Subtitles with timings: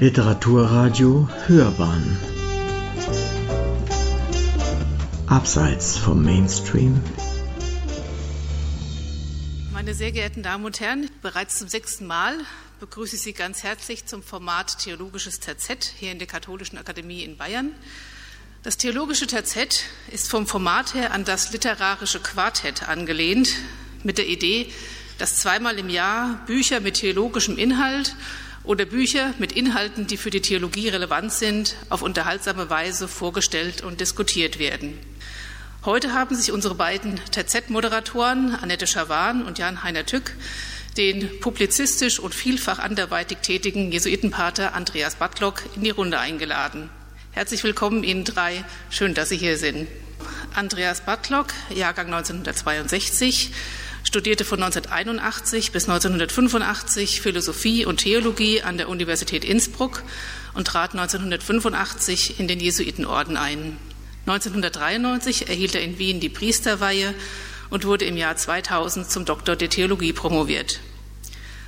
[0.00, 2.16] Literaturradio Hörbahn
[5.26, 7.02] Abseits vom Mainstream
[9.72, 12.34] Meine sehr geehrten Damen und Herren, bereits zum sechsten Mal
[12.78, 17.36] begrüße ich Sie ganz herzlich zum Format Theologisches Terzett hier in der Katholischen Akademie in
[17.36, 17.72] Bayern.
[18.62, 23.52] Das Theologische Terzett ist vom Format her an das literarische Quartett angelehnt,
[24.04, 24.72] mit der Idee,
[25.18, 28.14] dass zweimal im Jahr Bücher mit theologischem Inhalt
[28.68, 33.98] oder Bücher mit Inhalten, die für die Theologie relevant sind, auf unterhaltsame Weise vorgestellt und
[33.98, 34.98] diskutiert werden.
[35.86, 40.34] Heute haben sich unsere beiden TZ-Moderatoren Annette Schawan und Jan-Heiner Tück
[40.98, 46.90] den publizistisch und vielfach anderweitig tätigen Jesuitenpater Andreas Batlock in die Runde eingeladen.
[47.30, 48.64] Herzlich willkommen Ihnen drei.
[48.90, 49.88] Schön, dass Sie hier sind.
[50.54, 53.52] Andreas Batlock, Jahrgang 1962,
[54.08, 60.02] studierte von 1981 bis 1985 Philosophie und Theologie an der Universität Innsbruck
[60.54, 63.76] und trat 1985 in den Jesuitenorden ein.
[64.26, 67.14] 1993 erhielt er in Wien die Priesterweihe
[67.68, 70.80] und wurde im Jahr 2000 zum Doktor der Theologie promoviert.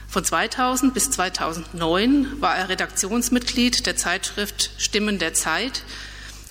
[0.08, 5.82] Von 2000 bis 2009 war er Redaktionsmitglied der Zeitschrift Stimmen der Zeit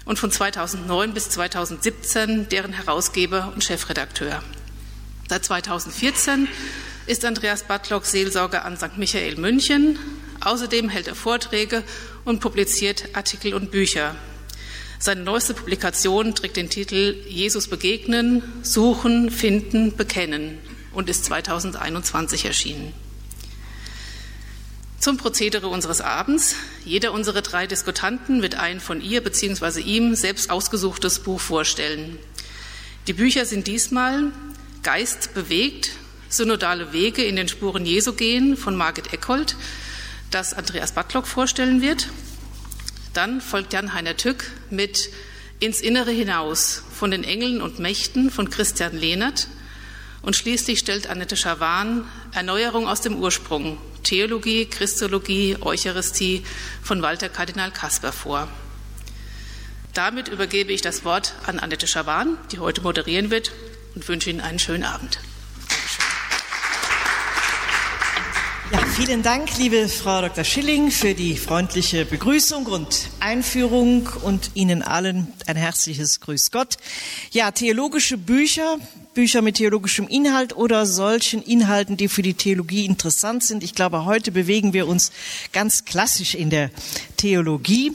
[0.05, 4.43] und von 2009 bis 2017 deren Herausgeber und Chefredakteur.
[5.29, 6.47] Seit 2014
[7.05, 8.97] ist Andreas Batlock Seelsorger an St.
[8.97, 9.99] Michael München.
[10.41, 11.83] Außerdem hält er Vorträge
[12.25, 14.15] und publiziert Artikel und Bücher.
[14.97, 20.57] Seine neueste Publikation trägt den Titel Jesus begegnen, suchen, finden, bekennen
[20.93, 22.91] und ist 2021 erschienen.
[24.97, 26.55] Zum Prozedere unseres Abends.
[26.85, 29.81] Jeder unserer drei Diskutanten wird ein von ihr bzw.
[29.81, 32.17] ihm selbst ausgesuchtes Buch vorstellen.
[33.05, 34.31] Die Bücher sind diesmal
[34.83, 35.91] Geist bewegt,
[36.29, 39.57] synodale Wege in den Spuren Jesu gehen von Margit Eckhold,
[40.31, 42.07] das Andreas Battlock vorstellen wird.
[43.13, 45.09] Dann folgt Jan-Heiner Tück mit
[45.59, 49.47] Ins Innere hinaus von den Engeln und Mächten von Christian Lehnert.
[50.21, 56.43] Und schließlich stellt Annette Schawan Erneuerung aus dem Ursprung, Theologie, Christologie, Eucharistie
[56.81, 58.47] von Walter Kardinal Kasper vor.
[59.93, 63.51] Damit übergebe ich das Wort an Annette Schawan, die heute moderieren wird
[63.99, 65.19] und wünsche Ihnen einen schönen Abend.
[68.71, 70.45] Ja, vielen Dank, liebe Frau Dr.
[70.45, 76.77] Schilling, für die freundliche Begrüßung und Einführung und Ihnen allen ein herzliches Grüß Gott.
[77.31, 78.77] Ja, theologische Bücher,
[79.13, 83.65] Bücher mit theologischem Inhalt oder solchen Inhalten, die für die Theologie interessant sind.
[83.65, 85.11] Ich glaube, heute bewegen wir uns
[85.51, 86.71] ganz klassisch in der
[87.17, 87.91] Theologie.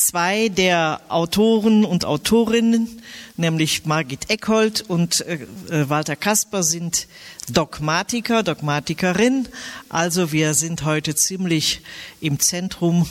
[0.00, 3.02] Zwei der Autoren und Autorinnen
[3.36, 5.34] nämlich Margit Eckhold und äh,
[5.68, 7.06] äh, Walter Kasper sind
[7.50, 9.46] Dogmatiker, Dogmatikerin.
[9.90, 11.82] Also wir sind heute ziemlich
[12.18, 13.10] im Zentrum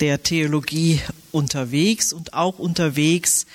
[0.00, 1.00] der Theologie
[1.32, 3.46] unterwegs und auch unterwegs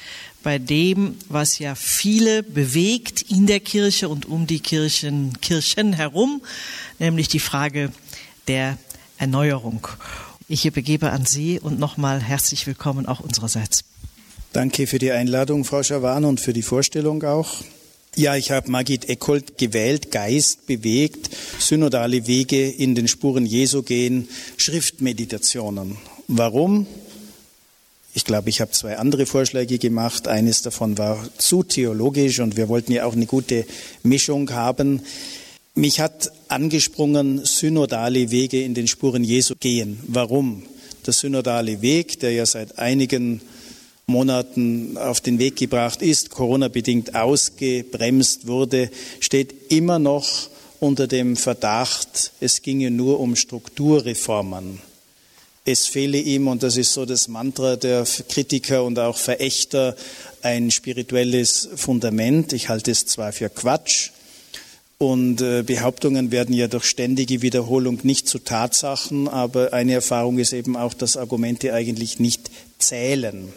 [0.42, 6.42] bei dem, was ja viele bewegt in der Kirche und um die Kirchen, Kirchen herum,
[6.98, 7.92] nämlich die Frage
[8.48, 8.80] der
[9.20, 9.88] Erneuerung.
[10.52, 13.86] Ich übergebe an Sie und nochmal herzlich willkommen auch unsererseits.
[14.52, 17.64] Danke für die Einladung, Frau Schawan, und für die Vorstellung auch.
[18.18, 24.28] Ja, ich habe Margit Eckhold gewählt, Geist bewegt, synodale Wege in den Spuren Jesu gehen,
[24.58, 25.96] Schriftmeditationen.
[26.28, 26.86] Warum?
[28.14, 30.28] Ich glaube, ich habe zwei andere Vorschläge gemacht.
[30.28, 33.66] Eines davon war zu theologisch und wir wollten ja auch eine gute
[34.04, 35.00] Mischung haben.
[35.74, 40.02] Mich hat angesprungen, synodale Wege in den Spuren Jesu gehen.
[40.06, 40.64] Warum?
[41.06, 43.42] Der synodale Weg, der ja seit einigen
[44.06, 50.28] Monaten auf den Weg gebracht ist, Corona-bedingt ausgebremst wurde, steht immer noch
[50.82, 54.82] unter dem Verdacht, es ginge nur um Strukturreformen.
[55.64, 59.96] Es fehle ihm, und das ist so das Mantra der Kritiker und auch Verächter,
[60.42, 62.52] ein spirituelles Fundament.
[62.52, 64.10] Ich halte es zwar für Quatsch,
[65.02, 70.54] und äh, Behauptungen werden ja durch ständige Wiederholung nicht zu Tatsachen, aber eine Erfahrung ist
[70.54, 73.52] eben auch, dass Argumente eigentlich nicht zählen.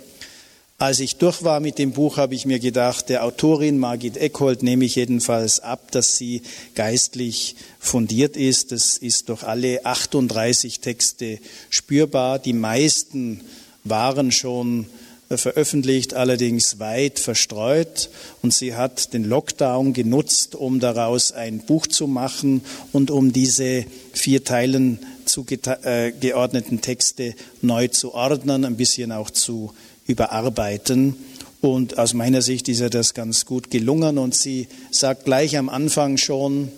[0.79, 4.63] Als ich durch war mit dem Buch, habe ich mir gedacht, der Autorin Margit Eckhold
[4.63, 6.41] nehme ich jedenfalls ab, dass sie
[6.75, 8.73] geistlich fundiert ist.
[8.73, 12.39] Das ist durch alle 38 Texte spürbar.
[12.39, 13.43] Die meisten
[13.85, 14.87] waren schon
[15.31, 18.11] veröffentlicht, allerdings weit verstreut.
[18.43, 22.63] Und sie hat den Lockdown genutzt, um daraus ein Buch zu machen
[22.93, 29.73] und um diese vier Teilen zugeordneten äh, Texte neu zu ordnen, ein bisschen auch zu
[30.07, 31.17] überarbeiten.
[31.61, 34.19] Und aus meiner Sicht ist ihr das ganz gut gelungen.
[34.19, 36.71] Und sie sagt gleich am Anfang schon,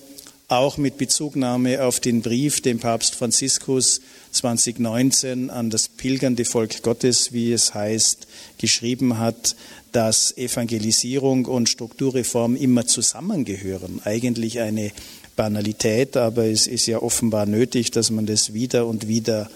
[0.48, 4.00] auch mit Bezugnahme auf den Brief, den Papst Franziskus
[4.31, 8.28] 2019 an das pilgernde Volk Gottes, wie es heißt,
[8.58, 9.56] geschrieben hat,
[9.90, 14.00] dass Evangelisierung und Strukturreform immer zusammengehören.
[14.04, 14.93] Eigentlich eine
[15.34, 19.50] Banalität, aber es ist ja offenbar nötig, dass man das wieder und wieder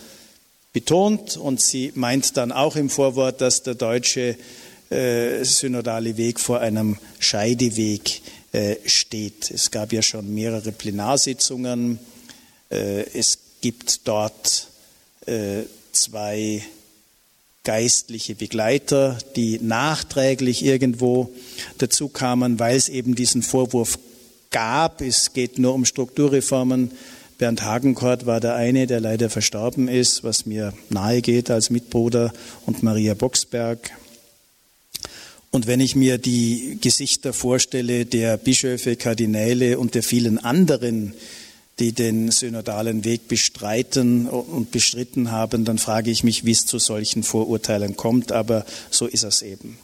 [0.72, 1.36] betont.
[1.36, 4.36] Und sie meint dann auch im Vorwort, dass der deutsche
[4.90, 8.22] äh, synodale Weg vor einem Scheideweg
[8.86, 9.50] steht.
[9.50, 11.98] Es gab ja schon mehrere Plenarsitzungen.
[12.70, 14.68] Äh, es gibt dort
[15.26, 15.62] äh,
[15.92, 16.62] zwei
[17.62, 21.30] geistliche Begleiter, die nachträglich irgendwo
[21.78, 23.98] dazu kamen, weil es eben diesen Vorwurf
[24.50, 25.00] gab.
[25.00, 26.90] Es geht nur um Strukturreformen.
[27.38, 32.32] Bernd Hagenkort war der eine, der leider verstorben ist, was mir nahe geht als Mitbruder,
[32.66, 33.90] und Maria Boxberg.
[35.50, 41.14] Und wenn ich mir die Gesichter vorstelle der Bischöfe, Kardinäle und der vielen anderen,
[41.80, 46.78] die den synodalen Weg bestreiten und bestritten haben, dann frage ich mich, wie es zu
[46.78, 48.32] solchen Vorurteilen kommt.
[48.32, 49.78] Aber so ist es eben.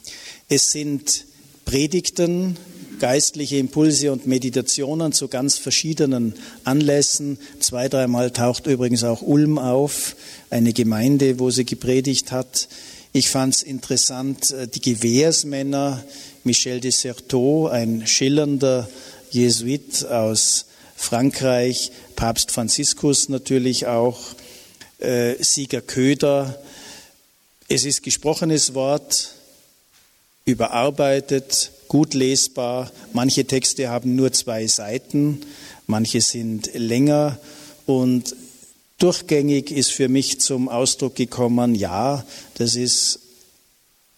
[0.47, 1.25] Es sind
[1.65, 2.55] Predigten,
[2.99, 7.37] geistliche Impulse und Meditationen zu ganz verschiedenen Anlässen.
[7.59, 10.15] Zwei, dreimal taucht übrigens auch Ulm auf,
[10.49, 12.69] eine Gemeinde, wo sie gepredigt hat.
[13.17, 16.03] Ich fand es interessant, äh, die Gewehrsmänner,
[16.43, 18.87] Michel de Certeau, ein schillernder
[19.31, 24.19] Jesuit aus Frankreich, Papst Franziskus natürlich auch,
[24.99, 26.61] äh, Sieger Köder.
[27.67, 29.33] Es ist gesprochenes Wort,
[30.45, 32.91] überarbeitet, gut lesbar.
[33.13, 35.41] Manche Texte haben nur zwei Seiten,
[35.87, 37.39] manche sind länger
[37.87, 38.35] und
[38.97, 43.19] durchgängig ist für mich zum Ausdruck gekommen, ja, das ist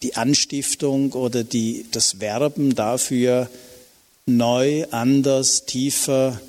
[0.02, 3.50] die Anstiftung oder die, das Werben dafür,
[4.26, 6.40] neu, anders, tiefer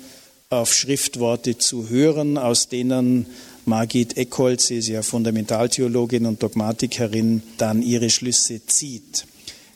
[0.48, 3.26] auf Schriftworte zu hören, aus denen
[3.64, 9.26] Margit Eckholt, sie ist ja Fundamentaltheologin und Dogmatikerin, dann ihre Schlüsse zieht.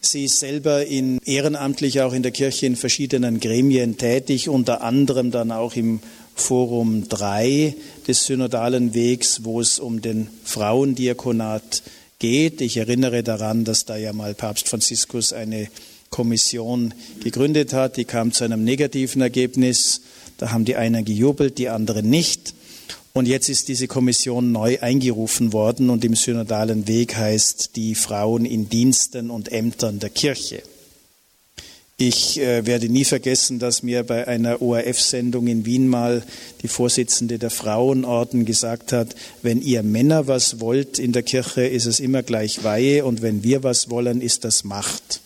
[0.00, 5.30] Sie ist selber in, ehrenamtlich auch in der Kirche in verschiedenen Gremien tätig, unter anderem
[5.30, 6.00] dann auch im
[6.34, 7.74] Forum 3
[8.06, 11.82] des synodalen Wegs, wo es um den Frauendiakonat
[12.18, 12.60] geht.
[12.60, 15.68] Ich erinnere daran, dass da ja mal Papst Franziskus eine
[16.10, 17.96] Kommission gegründet hat.
[17.96, 20.02] Die kam zu einem negativen Ergebnis.
[20.38, 22.54] Da haben die einen gejubelt, die anderen nicht.
[23.12, 28.44] Und jetzt ist diese Kommission neu eingerufen worden und im synodalen Weg heißt die Frauen
[28.44, 30.62] in Diensten und Ämtern der Kirche.
[31.98, 36.22] Ich äh, werde nie vergessen, dass mir bei einer ORF-Sendung in Wien mal
[36.60, 41.86] die Vorsitzende der Frauenorden gesagt hat, wenn ihr Männer was wollt in der Kirche, ist
[41.86, 45.22] es immer gleich Weihe und wenn wir was wollen, ist das Macht.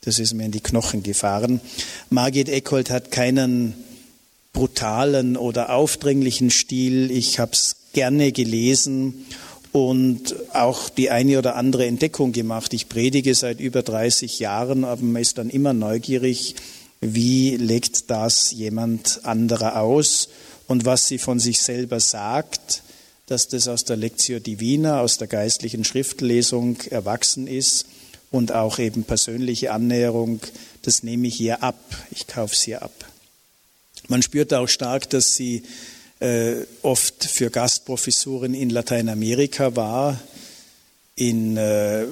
[0.00, 1.60] Das ist mir in die Knochen gefahren.
[2.08, 3.74] Margit Eckholt hat keinen
[4.54, 7.10] brutalen oder aufdringlichen Stil.
[7.10, 9.26] Ich habe es gerne gelesen
[9.72, 12.72] und auch die eine oder andere Entdeckung gemacht.
[12.72, 16.54] Ich predige seit über 30 Jahren, aber man ist dann immer neugierig,
[17.00, 20.28] wie legt das jemand anderer aus
[20.66, 22.82] und was sie von sich selber sagt,
[23.26, 27.86] dass das aus der Lectio Divina, aus der geistlichen Schriftlesung erwachsen ist
[28.30, 30.40] und auch eben persönliche Annäherung,
[30.82, 31.78] das nehme ich hier ab,
[32.10, 32.92] ich kaufe es hier ab.
[34.08, 35.62] Man spürt auch stark, dass sie
[36.20, 40.18] äh, oft für Gastprofessuren in Lateinamerika war,
[41.14, 42.06] in äh,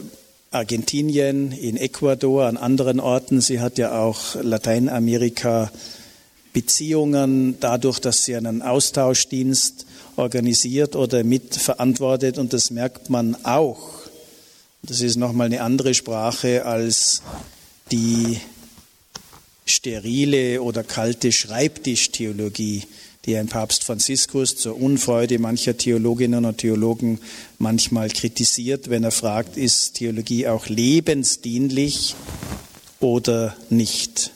[0.51, 3.41] Argentinien, in Ecuador, an anderen Orten.
[3.41, 5.71] Sie hat ja auch Lateinamerika
[6.53, 9.85] Beziehungen dadurch, dass sie einen Austauschdienst
[10.17, 13.79] organisiert oder mitverantwortet und das merkt man auch.
[14.83, 17.21] Das ist nochmal eine andere Sprache als
[17.91, 18.41] die
[19.67, 22.85] sterile oder kalte Schreibtischtheologie,
[23.27, 27.19] die ein Papst Franziskus zur Unfreude mancher Theologinnen und Theologen
[27.59, 32.15] manchmal kritisiert, wenn er fragt, ist Theologie auch lebensdienlich
[33.01, 34.31] oder nicht?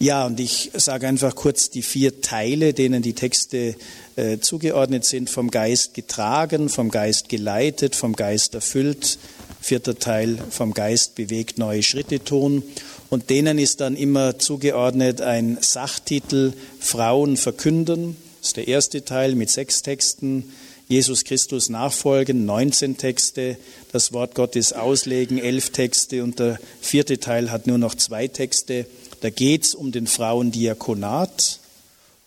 [0.00, 3.76] Ja, und ich sage einfach kurz die vier Teile, denen die Texte
[4.16, 9.18] äh, zugeordnet sind, vom Geist getragen, vom Geist geleitet, vom Geist erfüllt,
[9.60, 12.64] vierter Teil vom Geist bewegt neue Schritte tun
[13.08, 18.16] und denen ist dann immer zugeordnet ein Sachtitel Frauen verkünden.
[18.44, 20.52] Das ist der erste Teil mit sechs Texten.
[20.86, 23.56] Jesus Christus nachfolgen, 19 Texte,
[23.90, 28.84] das Wort Gottes auslegen, elf Texte und der vierte Teil hat nur noch zwei Texte.
[29.22, 31.58] Da geht es um den Frauendiakonat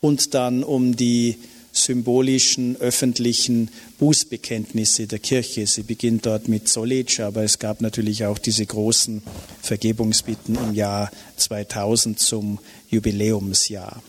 [0.01, 1.37] und dann um die
[1.71, 3.69] symbolischen öffentlichen
[3.99, 5.67] Bußbekenntnisse der Kirche.
[5.67, 9.21] Sie beginnt dort mit Solic, aber es gab natürlich auch diese großen
[9.61, 12.57] Vergebungsbitten im Jahr 2000 zum
[12.89, 14.01] Jubiläumsjahr.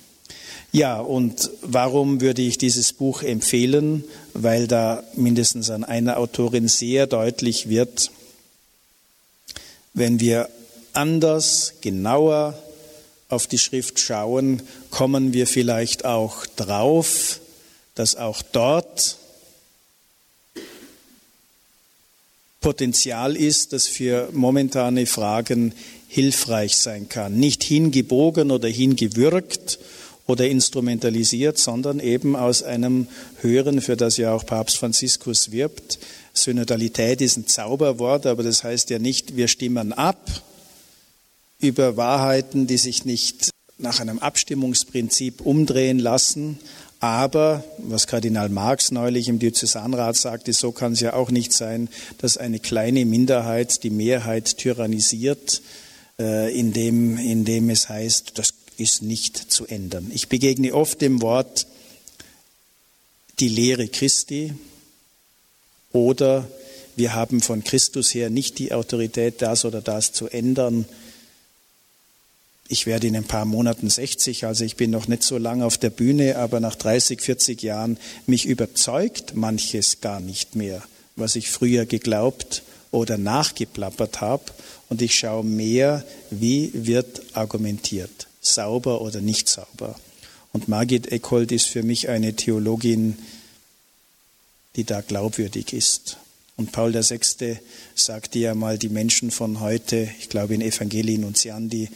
[0.71, 4.05] Ja, und warum würde ich dieses Buch empfehlen?
[4.35, 8.11] Weil da mindestens an einer Autorin sehr deutlich wird,
[9.95, 10.49] wenn wir
[10.93, 12.59] anders, genauer
[13.29, 17.41] auf die Schrift schauen, kommen wir vielleicht auch drauf,
[17.95, 19.17] dass auch dort
[22.61, 25.73] Potenzial ist, das für momentane Fragen
[26.09, 27.39] hilfreich sein kann.
[27.39, 29.79] Nicht hingebogen oder hingewürgt
[30.29, 33.09] oder instrumentalisiert, sondern eben aus einem
[33.41, 35.99] höheren, für das ja auch Papst Franziskus wirbt.
[36.35, 40.21] Synodalität ist ein Zauberwort, aber das heißt ja nicht, wir stimmen ab
[41.59, 46.59] über Wahrheiten, die sich nicht nach einem Abstimmungsprinzip umdrehen lassen,
[47.01, 51.89] aber, was Kardinal Marx neulich im Diözesanrat sagte, so kann es ja auch nicht sein,
[52.19, 55.63] dass eine kleine Minderheit die Mehrheit tyrannisiert,
[56.19, 60.11] äh, indem, indem es heißt, das ist nicht zu ändern.
[60.15, 61.67] Ich begegne oft dem Wort
[63.41, 64.55] die Lehre Christi
[65.93, 66.49] oder
[66.97, 70.87] wir haben von Christus her nicht die Autorität, das oder das zu ändern
[72.69, 75.79] ich werde in ein paar Monaten 60, also ich bin noch nicht so lange auf
[75.79, 80.83] der Bühne, aber nach 30, 40 Jahren mich überzeugt manches gar nicht mehr,
[81.17, 84.45] was ich früher geglaubt oder nachgeplappert habe.
[84.91, 89.95] Und ich schaue mehr, wie wird argumentiert, sauber oder nicht sauber.
[90.53, 93.17] Und Margit Eckhold ist für mich eine Theologin,
[94.77, 96.17] die da glaubwürdig ist.
[96.57, 97.59] Und Paul VI.
[97.95, 101.89] sagte ja mal, die Menschen von heute, ich glaube in Evangelien und Siandi,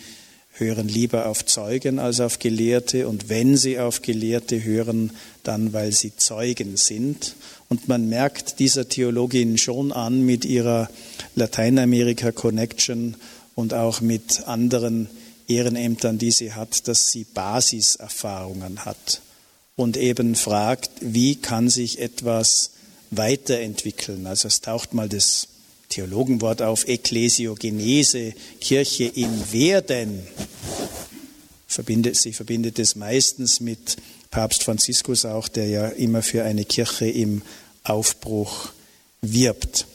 [0.54, 5.10] hören lieber auf Zeugen als auf Gelehrte und wenn sie auf Gelehrte hören,
[5.42, 7.34] dann weil sie Zeugen sind.
[7.68, 10.90] Und man merkt dieser Theologin schon an mit ihrer
[11.34, 13.16] Lateinamerika-Connection
[13.54, 15.08] und auch mit anderen
[15.54, 19.20] Ehrenämtern, die sie hat, dass sie Basiserfahrungen hat
[19.76, 22.70] und eben fragt, wie kann sich etwas
[23.10, 24.26] weiterentwickeln.
[24.26, 25.48] Also es taucht mal das
[25.88, 30.26] Theologenwort auf Ekklesiogenese, Kirche im Werden.
[31.66, 33.96] Verbindet, sie verbindet es meistens mit
[34.30, 37.42] Papst Franziskus auch, der ja immer für eine Kirche im
[37.84, 38.70] Aufbruch
[39.20, 39.86] wirbt.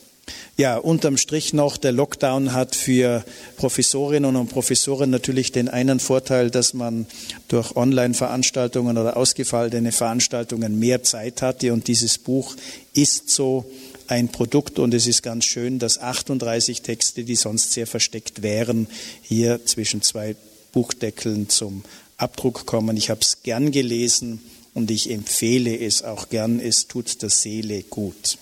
[0.57, 3.23] Ja, unterm Strich noch, der Lockdown hat für
[3.57, 7.05] Professorinnen und Professoren natürlich den einen Vorteil, dass man
[7.47, 12.55] durch Online-Veranstaltungen oder ausgefallene Veranstaltungen mehr Zeit hatte und dieses Buch
[12.93, 13.65] ist so
[14.07, 18.87] ein Produkt und es ist ganz schön, dass 38 Texte, die sonst sehr versteckt wären,
[19.21, 20.35] hier zwischen zwei
[20.71, 21.83] Buchdeckeln zum
[22.17, 22.97] Abdruck kommen.
[22.97, 24.41] Ich habe es gern gelesen
[24.73, 26.59] und ich empfehle es auch gern.
[26.59, 28.37] Es tut der Seele gut.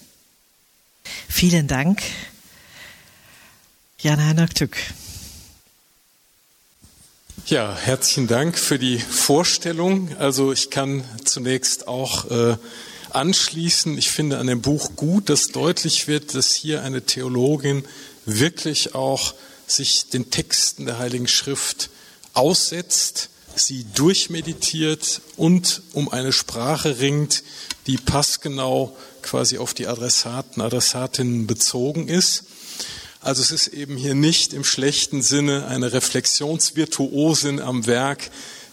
[1.30, 2.02] Vielen Dank.
[4.00, 4.78] Jan-Heinrich Tück.
[7.48, 10.16] Ja, herzlichen Dank für die Vorstellung.
[10.18, 12.58] Also ich kann zunächst auch äh,
[13.12, 13.98] anschließen.
[13.98, 17.86] Ich finde an dem Buch gut, dass deutlich wird, dass hier eine Theologin
[18.26, 19.36] wirklich auch
[19.68, 21.90] sich den Texten der Heiligen Schrift
[22.34, 27.44] aussetzt, sie durchmeditiert und um eine Sprache ringt,
[27.88, 32.44] die passgenau quasi auf die Adressaten, Adressatinnen bezogen ist.
[33.22, 38.30] Also es ist eben hier nicht im schlechten Sinne eine Reflexionsvirtuosin am Werk,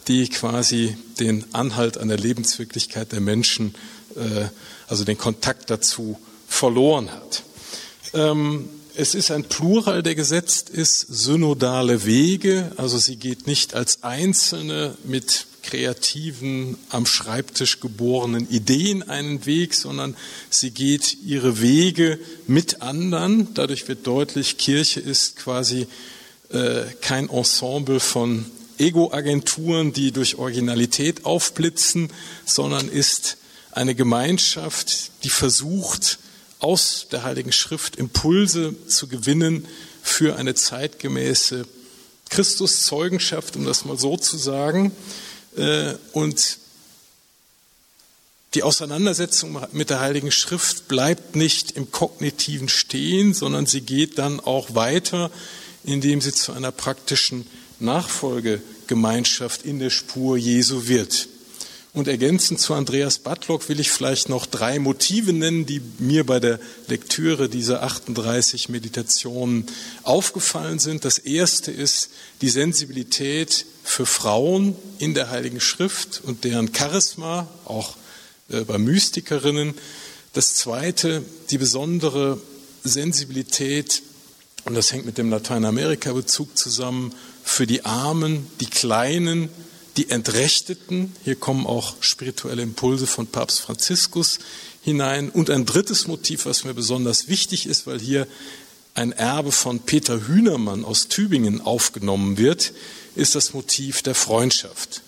[0.09, 3.75] die quasi den Anhalt an der Lebenswirklichkeit der Menschen
[4.17, 4.49] äh,
[4.89, 7.45] also den Kontakt dazu verloren hat.
[8.95, 14.95] Es ist ein Plural, der gesetzt ist, synodale Wege, also sie geht nicht als einzelne
[15.05, 20.15] mit kreativen, am Schreibtisch geborenen Ideen einen Weg, sondern
[20.51, 23.55] sie geht ihre Wege mit anderen.
[23.55, 25.87] Dadurch wird deutlich, Kirche ist quasi
[26.51, 28.45] äh, kein Ensemble von
[28.77, 32.11] Ego-Agenturen, die durch Originalität aufblitzen,
[32.45, 33.39] sondern ist
[33.71, 36.19] eine Gemeinschaft, die versucht,
[36.63, 39.67] aus der Heiligen Schrift Impulse zu gewinnen
[40.03, 41.67] für eine zeitgemäße
[42.31, 44.93] Christuszeugenschaft, um das mal so zu sagen.
[45.57, 46.59] Äh, und
[48.55, 54.41] die Auseinandersetzung mit der Heiligen Schrift bleibt nicht im kognitiven Stehen, sondern sie geht dann
[54.41, 55.31] auch weiter,
[55.85, 57.47] indem sie zu einer praktischen
[57.81, 61.29] Nachfolgegemeinschaft in der Spur Jesu wird.
[61.95, 66.41] Und ergänzend zu Andreas Batlock will ich vielleicht noch drei Motive nennen, die mir bei
[66.41, 66.59] der
[66.89, 69.67] Lektüre dieser 38 Meditationen
[70.03, 71.05] aufgefallen sind.
[71.05, 72.09] Das erste ist
[72.41, 77.97] die Sensibilität für Frauen in der Heiligen Schrift und deren Charisma, auch
[78.49, 79.75] äh, bei Mystikerinnen.
[80.33, 82.41] Das zweite, die besondere
[82.85, 84.03] Sensibilität,
[84.65, 89.51] und das hängt mit dem Lateinamerika-Bezug zusammen, für die Armen, die Kleinen,
[89.97, 91.15] die Entrechteten.
[91.25, 94.39] Hier kommen auch spirituelle Impulse von Papst Franziskus
[94.83, 95.31] hinein.
[95.31, 98.27] Und ein drittes Motiv, was mir besonders wichtig ist, weil hier
[98.95, 102.73] ein Erbe von Peter Hühnermann aus Tübingen aufgenommen wird,
[103.15, 105.03] ist das Motiv der Freundschaft.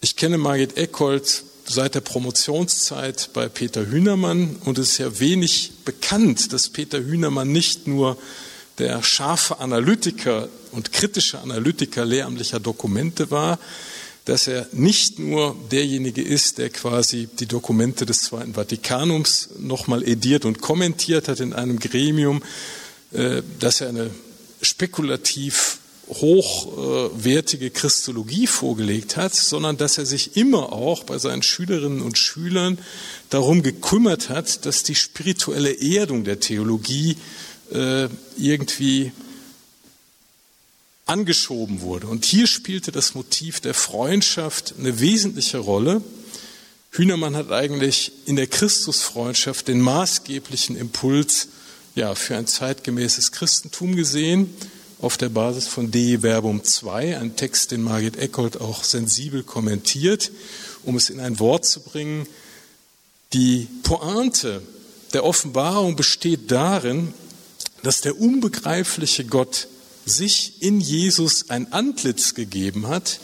[0.00, 5.72] Ich kenne Margit Eckhold seit der Promotionszeit bei Peter Hühnermann und es ist ja wenig
[5.84, 8.16] bekannt, dass Peter Hühnermann nicht nur
[8.78, 13.58] der scharfe Analytiker und kritische Analytiker lehramtlicher Dokumente war,
[14.24, 20.44] dass er nicht nur derjenige ist, der quasi die Dokumente des Zweiten Vatikanums nochmal ediert
[20.44, 22.42] und kommentiert hat in einem Gremium,
[23.12, 24.10] äh, dass er eine
[24.60, 32.18] spekulativ hochwertige Christologie vorgelegt hat, sondern dass er sich immer auch bei seinen Schülerinnen und
[32.18, 32.78] Schülern
[33.30, 37.16] darum gekümmert hat, dass die spirituelle Erdung der Theologie
[37.72, 38.08] äh,
[38.38, 39.12] irgendwie
[41.08, 42.06] angeschoben wurde.
[42.06, 46.02] Und hier spielte das Motiv der Freundschaft eine wesentliche Rolle.
[46.92, 51.48] Hühnermann hat eigentlich in der Christusfreundschaft den maßgeblichen Impuls
[51.94, 54.54] ja, für ein zeitgemäßes Christentum gesehen
[55.00, 60.30] auf der Basis von De Verbum 2, ein Text, den Margit Eckhold auch sensibel kommentiert,
[60.82, 62.26] um es in ein Wort zu bringen.
[63.32, 64.62] Die Pointe
[65.12, 67.14] der Offenbarung besteht darin,
[67.82, 69.68] dass der unbegreifliche Gott
[70.08, 73.20] sich in Jesus ein Antlitz gegeben hat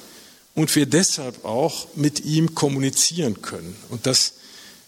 [0.55, 3.77] und wir deshalb auch mit ihm kommunizieren können.
[3.91, 4.35] Und dass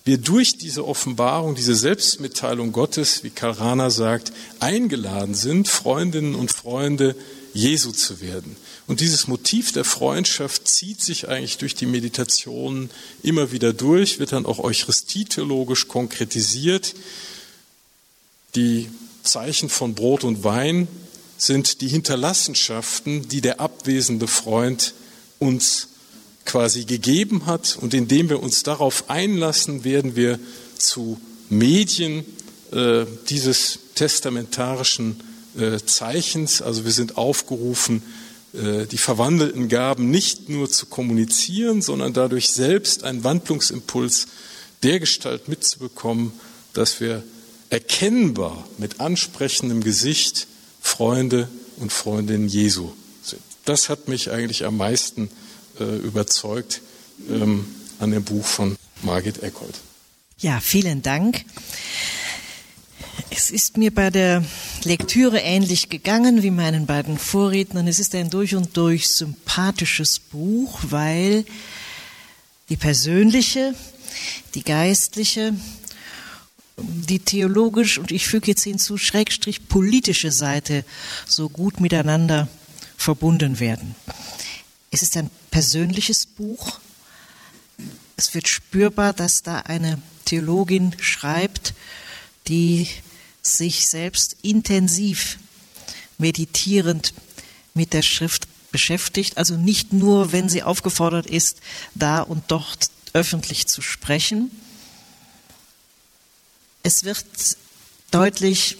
[0.05, 6.53] wir durch diese Offenbarung, diese Selbstmitteilung Gottes, wie Karl Rahner sagt, eingeladen sind, Freundinnen und
[6.53, 7.17] Freunde
[7.53, 8.55] Jesu zu werden.
[8.87, 12.91] Und dieses Motiv der Freundschaft zieht sich eigentlich durch die Meditationen
[13.25, 16.95] immer wieder durch, wird dann auch eucharistietheologisch konkretisiert.
[18.55, 18.89] Die
[19.25, 20.87] Zeichen von Brot und Wein
[21.37, 24.95] sind die Hinterlassenschaften, die der abwesende Freund
[25.39, 25.89] uns
[26.45, 27.77] quasi gegeben hat.
[27.81, 30.39] Und indem wir uns darauf einlassen, werden wir
[30.79, 32.25] zu Medien
[32.73, 35.21] äh, dieses testamentarischen
[35.59, 36.63] äh, Zeichens.
[36.63, 38.03] Also wir sind aufgerufen,
[38.55, 44.27] äh, die verwandelten Gaben nicht nur zu kommunizieren, sondern dadurch selbst einen Wandlungsimpuls
[44.83, 46.33] dergestalt mitzubekommen,
[46.73, 47.23] dass wir
[47.71, 50.47] erkennbar mit ansprechendem Gesicht
[50.87, 53.43] Freunde und Freundinnen Jesu sind.
[53.65, 55.29] Das hat mich eigentlich am meisten
[55.81, 56.81] äh, überzeugt
[57.29, 57.67] ähm,
[57.99, 59.75] an dem Buch von Margit Eckhold.
[60.39, 61.45] Ja, vielen Dank.
[63.31, 64.45] Es ist mir bei der
[64.85, 67.89] Lektüre ähnlich gegangen wie meinen beiden Vorrednern.
[67.89, 71.45] Es ist ein durch und durch sympathisches Buch, weil
[72.69, 73.75] die persönliche,
[74.55, 75.53] die geistliche,
[76.79, 80.85] die theologisch und ich füge jetzt hinzu schrägstrich politische Seite
[81.27, 82.49] so gut miteinander
[82.97, 83.95] verbunden werden.
[84.91, 86.81] Es ist ein persönliches Buch.
[88.17, 91.75] Es wird spürbar, dass da eine Theologin schreibt,
[92.49, 92.89] die
[93.43, 95.39] sich selbst intensiv
[96.19, 97.15] meditierend
[97.75, 101.61] mit der Schrift beschäftigt, also nicht nur, wenn sie aufgefordert ist,
[101.95, 104.51] da und dort öffentlich zu sprechen.
[106.87, 107.25] Es wird
[108.13, 108.77] deutlich,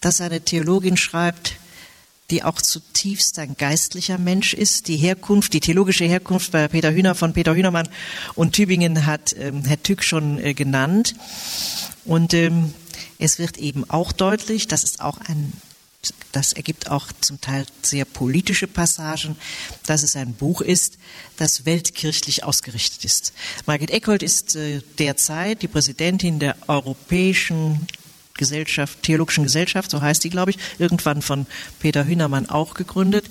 [0.00, 1.56] dass eine Theologin schreibt,
[2.30, 4.86] die auch zutiefst ein geistlicher Mensch ist.
[4.86, 7.88] Die Herkunft, die theologische Herkunft bei Peter Hühner von Peter Hühnermann
[8.36, 11.16] und Tübingen hat ähm, Herr Tück schon äh, genannt.
[12.04, 12.74] Und ähm,
[13.18, 15.52] es wird eben auch deutlich, das ist auch ein
[16.32, 19.36] das ergibt auch zum Teil sehr politische Passagen,
[19.86, 20.98] dass es ein Buch ist,
[21.36, 23.32] das weltkirchlich ausgerichtet ist.
[23.66, 27.86] Margit Eckhold ist äh, derzeit die Präsidentin der Europäischen
[28.34, 31.46] Gesellschaft, Theologischen Gesellschaft, so heißt die, glaube ich, irgendwann von
[31.80, 33.28] Peter Hühnermann auch gegründet.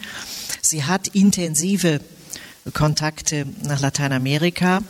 [0.62, 2.02] Sie hat intensive
[2.74, 4.82] Kontakte nach Lateinamerika,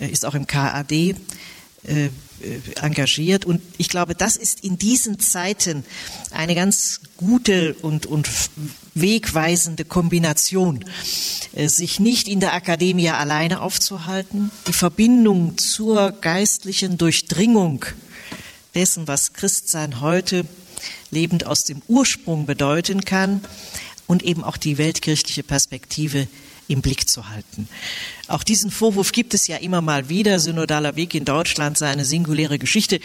[0.00, 1.14] äh, ist auch im KAD äh,
[2.80, 3.44] engagiert.
[3.44, 5.84] Und ich glaube, das ist in diesen Zeiten
[6.30, 8.28] eine ganz gute und, und
[8.94, 10.84] wegweisende Kombination,
[11.54, 17.84] sich nicht in der Akademie alleine aufzuhalten, die Verbindung zur geistlichen Durchdringung
[18.74, 20.44] dessen, was Christsein heute
[21.10, 23.40] lebend aus dem Ursprung bedeuten kann
[24.06, 26.26] und eben auch die weltkirchliche Perspektive
[26.68, 27.68] im Blick zu halten.
[28.28, 30.38] Auch diesen Vorwurf gibt es ja immer mal wieder.
[30.40, 33.00] Synodaler Weg in Deutschland sei eine singuläre Geschichte.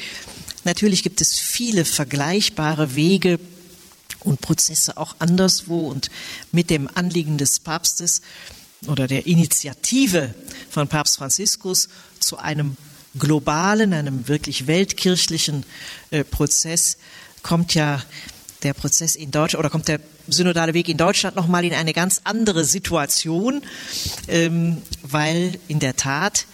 [0.63, 3.39] Natürlich gibt es viele vergleichbare Wege
[4.21, 6.09] und Prozesse auch anderswo und
[6.51, 8.21] mit dem Anliegen des Papstes
[8.87, 10.33] oder der Initiative
[10.69, 12.77] von Papst Franziskus zu einem
[13.17, 15.65] globalen, einem wirklich weltkirchlichen
[16.11, 16.97] äh, Prozess
[17.41, 18.03] kommt ja
[18.63, 22.21] der Prozess in Deutschland oder kommt der synodale Weg in Deutschland nochmal in eine ganz
[22.23, 23.61] andere Situation,
[24.27, 26.45] ähm, weil in der Tat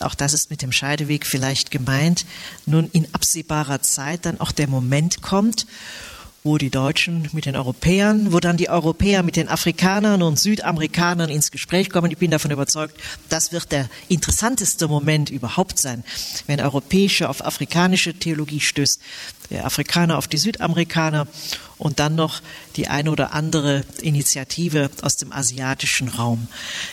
[0.00, 2.24] auch das ist mit dem Scheideweg vielleicht gemeint,
[2.64, 5.66] nun in absehbarer Zeit dann auch der Moment kommt,
[6.42, 11.28] wo die Deutschen mit den Europäern, wo dann die Europäer mit den Afrikanern und Südamerikanern
[11.28, 12.10] ins Gespräch kommen.
[12.10, 12.96] Ich bin davon überzeugt,
[13.28, 16.02] das wird der interessanteste Moment überhaupt sein,
[16.46, 19.00] wenn europäische auf afrikanische Theologie stößt,
[19.50, 21.26] der Afrikaner auf die Südamerikaner
[21.76, 22.40] und dann noch
[22.76, 26.48] die eine oder andere Initiative aus dem asiatischen Raum.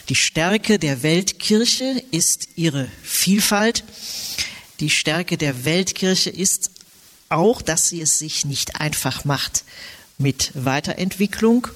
[0.10, 3.86] Die Stärke der Weltkirche ist ihre Vielfalt.
[4.82, 6.72] Die Stärke der Weltkirche ist
[7.30, 9.64] auch, dass sie es sich nicht einfach macht
[10.18, 11.68] mit Weiterentwicklung.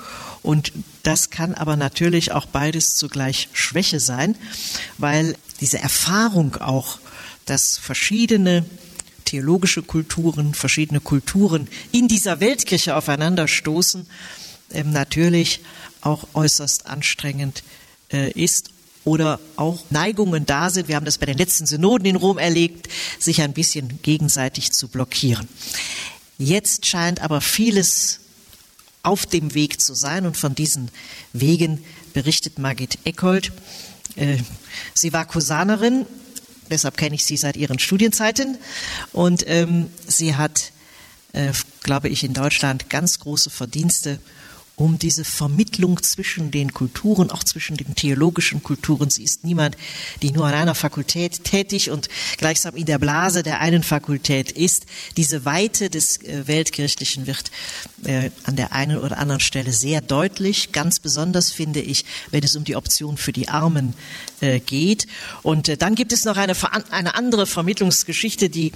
[0.43, 0.71] Und
[1.03, 4.35] das kann aber natürlich auch beides zugleich Schwäche sein,
[4.97, 6.99] weil diese Erfahrung auch,
[7.45, 8.65] dass verschiedene
[9.25, 14.07] theologische Kulturen, verschiedene Kulturen in dieser Weltkirche aufeinanderstoßen,
[14.73, 15.61] ähm, natürlich
[16.01, 17.63] auch äußerst anstrengend
[18.11, 18.71] äh, ist
[19.03, 22.87] oder auch Neigungen da sind, wir haben das bei den letzten Synoden in Rom erlebt,
[23.19, 25.47] sich ein bisschen gegenseitig zu blockieren.
[26.37, 28.19] Jetzt scheint aber vieles
[29.03, 30.89] auf dem Weg zu sein und von diesen
[31.33, 31.83] Wegen
[32.13, 33.51] berichtet Margit Eckhold.
[34.15, 34.37] Äh,
[34.93, 36.05] sie war Kusanerin,
[36.69, 38.57] deshalb kenne ich sie seit ihren Studienzeiten
[39.13, 40.71] und ähm, sie hat,
[41.33, 44.19] äh, glaube ich, in Deutschland ganz große Verdienste
[44.81, 49.11] um diese Vermittlung zwischen den Kulturen, auch zwischen den theologischen Kulturen.
[49.11, 49.77] Sie ist niemand,
[50.23, 54.87] die nur an einer Fakultät tätig und gleichsam in der Blase der einen Fakultät ist.
[55.17, 57.51] Diese Weite des äh, Weltkirchlichen wird
[58.05, 60.71] äh, an der einen oder anderen Stelle sehr deutlich.
[60.71, 63.93] Ganz besonders finde ich, wenn es um die Option für die Armen
[64.39, 65.05] äh, geht.
[65.43, 66.55] Und dann gibt es noch eine,
[66.89, 68.71] eine andere Vermittlungsgeschichte, die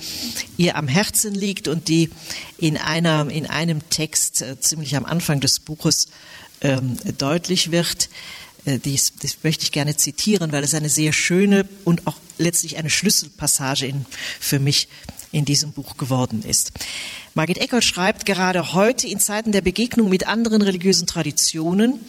[0.55, 2.11] ihr am Herzen liegt und die
[2.59, 5.94] in, einer, in einem Text ziemlich am Anfang des Buches
[6.62, 8.10] ähm, deutlich wird.
[8.65, 12.77] Äh, dies, das möchte ich gerne zitieren, weil es eine sehr schöne und auch letztlich
[12.77, 14.05] eine Schlüsselpassage in,
[14.39, 14.88] für mich
[15.31, 16.71] in diesem Buch geworden ist.
[17.34, 21.99] Margit Eckert schreibt, gerade heute in Zeiten der Begegnung mit anderen religiösen Traditionen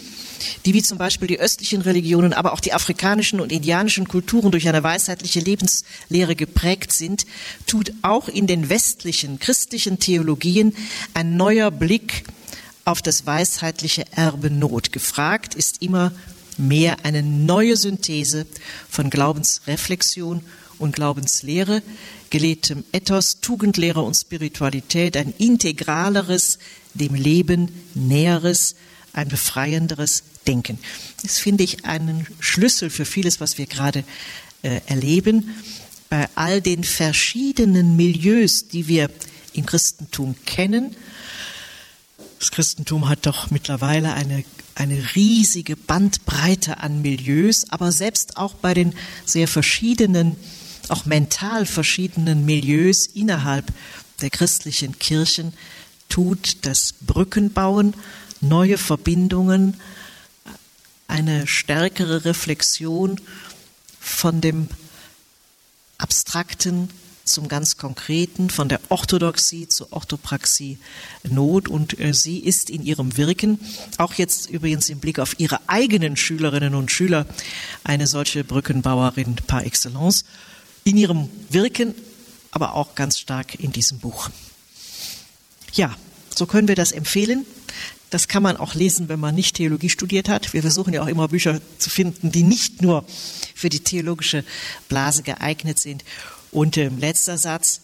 [0.64, 4.68] die wie zum Beispiel die östlichen Religionen, aber auch die afrikanischen und indianischen Kulturen durch
[4.68, 7.26] eine weisheitliche Lebenslehre geprägt sind,
[7.66, 10.74] tut auch in den westlichen christlichen Theologien
[11.14, 12.24] ein neuer Blick
[12.86, 14.92] auf das weisheitliche Erbe Not.
[14.92, 16.12] Gefragt ist immer
[16.56, 18.46] mehr eine neue Synthese
[18.88, 20.42] von Glaubensreflexion
[20.78, 21.82] und Glaubenslehre,
[22.30, 26.58] gelebtem Ethos, Tugendlehre und Spiritualität, ein integraleres,
[26.94, 28.76] dem Leben näheres,
[29.12, 30.78] ein befreienderes Denken.
[31.22, 34.04] Das finde ich einen Schlüssel für vieles, was wir gerade
[34.62, 35.56] äh, erleben.
[36.08, 39.10] Bei all den verschiedenen Milieus, die wir
[39.54, 40.94] im Christentum kennen.
[42.38, 44.44] Das Christentum hat doch mittlerweile eine,
[44.74, 48.94] eine riesige Bandbreite an Milieus, aber selbst auch bei den
[49.24, 50.36] sehr verschiedenen,
[50.88, 53.72] auch mental verschiedenen Milieus innerhalb
[54.20, 55.52] der christlichen Kirchen
[56.08, 57.94] tut das Brückenbauen
[58.40, 59.80] neue Verbindungen,
[61.08, 63.20] eine stärkere Reflexion
[64.00, 64.68] von dem
[65.98, 66.90] Abstrakten
[67.26, 70.78] zum ganz Konkreten, von der Orthodoxie zur Orthopraxie
[71.24, 71.68] Not.
[71.68, 73.58] Und äh, sie ist in ihrem Wirken,
[73.98, 77.26] auch jetzt übrigens im Blick auf ihre eigenen Schülerinnen und Schüler,
[77.84, 80.24] eine solche Brückenbauerin par excellence.
[80.84, 81.94] In ihrem Wirken,
[82.52, 84.30] aber auch ganz stark in diesem Buch.
[85.72, 85.94] Ja,
[86.34, 87.44] so können wir das empfehlen.
[88.10, 90.52] Das kann man auch lesen, wenn man nicht Theologie studiert hat.
[90.52, 93.04] Wir versuchen ja auch immer Bücher zu finden, die nicht nur
[93.54, 94.44] für die theologische
[94.88, 96.04] Blase geeignet sind.
[96.56, 97.82] Und äh, letzter Satz.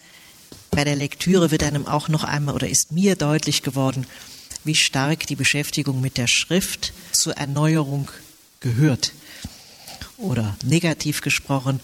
[0.70, 4.06] Bei der Lektüre wird einem auch noch einmal oder ist mir deutlich geworden,
[4.64, 8.10] wie stark die Beschäftigung mit der Schrift zur Erneuerung
[8.60, 9.12] gehört.
[10.16, 11.80] Oder negativ gesprochen,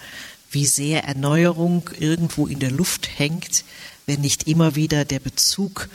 [0.50, 3.64] wie sehr Erneuerung irgendwo in der Luft hängt,
[4.06, 5.90] wenn nicht immer wieder der Bezug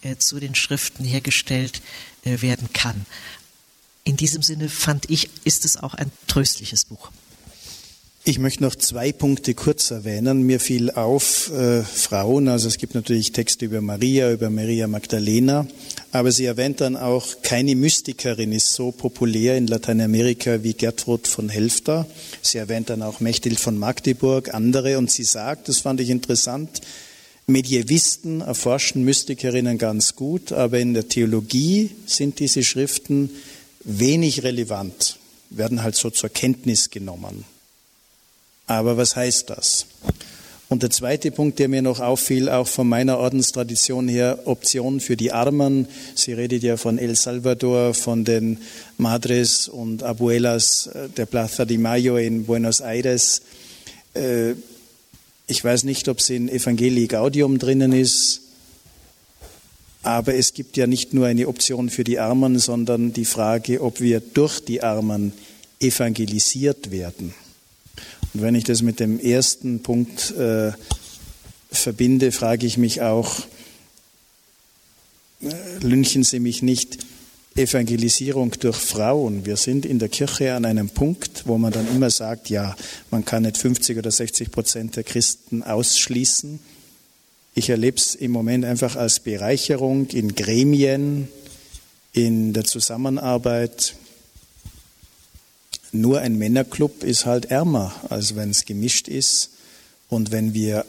[0.00, 1.82] äh, zu den Schriften hergestellt
[2.24, 3.04] äh, werden kann.
[4.04, 7.10] In diesem Sinne fand ich, ist es auch ein tröstliches Buch.
[8.24, 10.42] Ich möchte noch zwei Punkte kurz erwähnen.
[10.42, 15.66] Mir fiel auf äh, Frauen, also es gibt natürlich Texte über Maria, über Maria Magdalena,
[16.12, 21.48] aber sie erwähnt dann auch, keine Mystikerin ist so populär in Lateinamerika wie Gertrud von
[21.48, 22.06] Helfter.
[22.42, 26.80] Sie erwähnt dann auch Mechthild von Magdeburg, andere, und sie sagt, das fand ich interessant,
[27.48, 33.30] Medievisten erforschen Mystikerinnen ganz gut, aber in der Theologie sind diese Schriften
[33.82, 35.18] wenig relevant,
[35.50, 37.51] werden halt so zur Kenntnis genommen.
[38.72, 39.86] Aber was heißt das?
[40.70, 45.18] Und der zweite Punkt, der mir noch auffiel, auch von meiner Ordenstradition her, Option für
[45.18, 45.86] die Armen.
[46.14, 48.56] Sie redet ja von El Salvador, von den
[48.96, 53.42] Madres und Abuelas der Plaza de Mayo in Buenos Aires.
[54.14, 54.52] Äh,
[55.46, 58.40] ich weiß nicht, ob es in Evangelii Gaudium drinnen ist,
[60.02, 64.00] aber es gibt ja nicht nur eine Option für die Armen, sondern die Frage, ob
[64.00, 65.34] wir durch die Armen
[65.80, 67.34] evangelisiert werden.
[68.34, 70.72] Und wenn ich das mit dem ersten Punkt äh,
[71.70, 73.40] verbinde, frage ich mich auch,
[75.42, 76.98] äh, lünchen Sie mich nicht,
[77.54, 79.44] Evangelisierung durch Frauen.
[79.44, 82.74] Wir sind in der Kirche an einem Punkt, wo man dann immer sagt, ja,
[83.10, 86.58] man kann nicht 50 oder 60 Prozent der Christen ausschließen.
[87.54, 91.28] Ich erlebe es im Moment einfach als Bereicherung in Gremien,
[92.14, 93.96] in der Zusammenarbeit
[95.92, 99.50] nur ein Männerclub ist halt ärmer, als wenn es gemischt ist.
[100.08, 100.86] Und wenn wir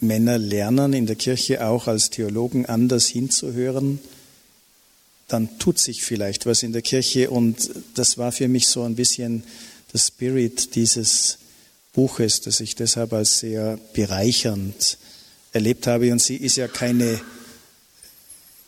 [0.00, 3.98] Männer lernen, in der Kirche auch als Theologen anders hinzuhören,
[5.28, 7.30] dann tut sich vielleicht was in der Kirche.
[7.30, 9.42] Und das war für mich so ein bisschen
[9.92, 11.38] der Spirit dieses
[11.92, 14.98] Buches, das ich deshalb als sehr bereichernd
[15.52, 16.12] erlebt habe.
[16.12, 17.20] Und sie ist ja keine,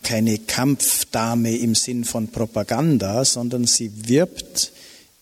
[0.03, 4.73] keine Kampfdame im Sinn von Propaganda, sondern sie wirbt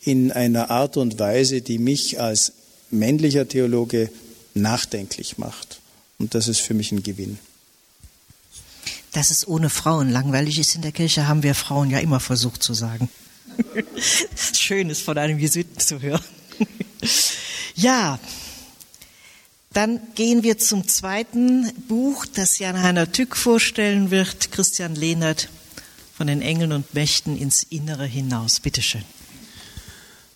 [0.04, 2.52] in einer Art und Weise, die mich als
[2.90, 4.10] männlicher Theologe
[4.54, 5.80] nachdenklich macht.
[6.18, 7.38] Und das ist für mich ein Gewinn.
[9.12, 12.62] Dass es ohne Frauen langweilig ist in der Kirche, haben wir Frauen ja immer versucht
[12.62, 13.08] zu sagen.
[14.54, 16.24] Schön ist von einem Jesuiten zu hören.
[17.74, 18.18] ja,
[19.72, 25.48] dann gehen wir zum zweiten Buch, das Jan Heiner Tück vorstellen wird, Christian Lehnert
[26.16, 28.60] von den Engeln und Mächten ins Innere hinaus.
[28.60, 29.04] Bitte schön.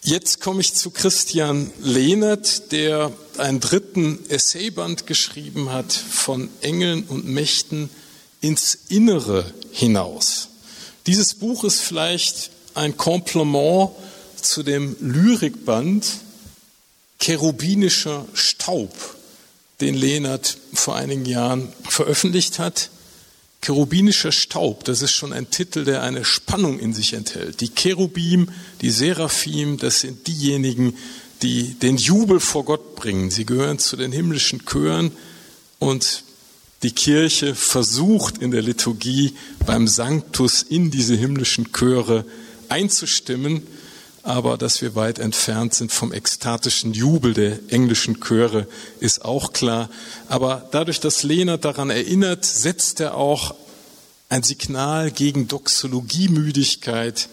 [0.03, 7.27] Jetzt komme ich zu Christian Lehnert, der einen dritten Essayband geschrieben hat von Engeln und
[7.27, 7.91] Mächten
[8.41, 10.49] ins Innere hinaus.
[11.07, 13.91] Dieses Buch ist vielleicht ein Komplement
[14.41, 16.07] zu dem Lyrikband
[17.21, 18.93] Cherubinischer Staub,
[19.81, 22.91] den Lehnert vor einigen Jahren veröffentlicht hat.
[23.61, 27.61] Cherubinischer Staub, das ist schon ein Titel, der eine Spannung in sich enthält.
[27.61, 30.95] Die Cherubim, die Seraphim, das sind diejenigen,
[31.43, 33.31] die den Jubel vor Gott bringen.
[33.31, 35.13] Sie gehören zu den himmlischen Chören
[35.79, 36.25] und
[36.83, 39.35] die Kirche versucht in der Liturgie
[39.67, 42.25] beim Sanctus in diese himmlischen Chöre
[42.69, 43.67] einzustimmen
[44.29, 48.67] aber dass wir weit entfernt sind vom ekstatischen Jubel der englischen Chöre,
[49.01, 49.89] ist auch klar.
[50.29, 53.55] Aber dadurch, dass Lehnert daran erinnert, setzt er auch
[54.29, 57.31] ein Signal gegen Doxologiemüdigkeit.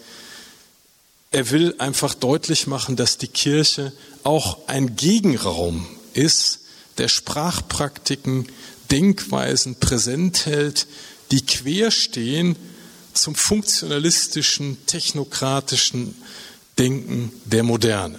[1.32, 6.60] Er will einfach deutlich machen, dass die Kirche auch ein Gegenraum ist,
[6.96, 8.48] der Sprachpraktiken,
[8.90, 10.86] Denkweisen präsent hält,
[11.30, 12.56] die quer stehen
[13.12, 16.14] zum funktionalistischen, technokratischen
[16.78, 18.18] Denken der Moderne.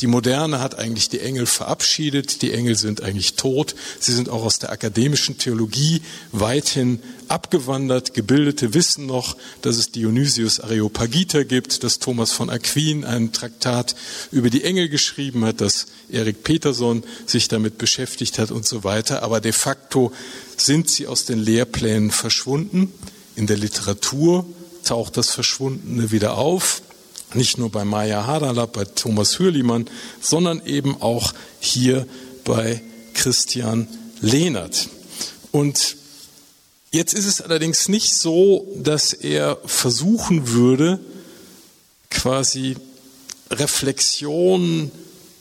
[0.00, 4.44] Die Moderne hat eigentlich die Engel verabschiedet, die Engel sind eigentlich tot, sie sind auch
[4.44, 6.00] aus der akademischen Theologie
[6.32, 8.14] weithin abgewandert.
[8.14, 13.94] Gebildete wissen noch, dass es Dionysius Areopagita gibt, dass Thomas von Aquin einen Traktat
[14.32, 19.22] über die Engel geschrieben hat, dass Erik Peterson sich damit beschäftigt hat und so weiter.
[19.22, 20.12] Aber de facto
[20.56, 22.90] sind sie aus den Lehrplänen verschwunden.
[23.36, 24.46] In der Literatur
[24.82, 26.80] taucht das Verschwundene wieder auf
[27.34, 29.88] nicht nur bei Maya Hadalab, bei Thomas Hürlimann,
[30.20, 32.06] sondern eben auch hier
[32.44, 32.82] bei
[33.14, 33.86] Christian
[34.20, 34.88] Lehnert.
[35.52, 35.96] Und
[36.90, 40.98] jetzt ist es allerdings nicht so, dass er versuchen würde,
[42.10, 42.76] quasi
[43.50, 44.90] Reflexionen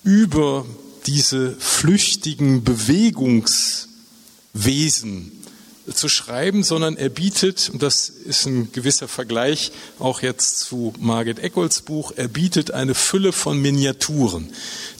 [0.04, 0.66] über
[1.06, 5.39] diese flüchtigen Bewegungswesen
[5.94, 11.40] zu schreiben, sondern er bietet, und das ist ein gewisser Vergleich auch jetzt zu Margit
[11.40, 14.50] Eckolds Buch, er bietet eine Fülle von Miniaturen.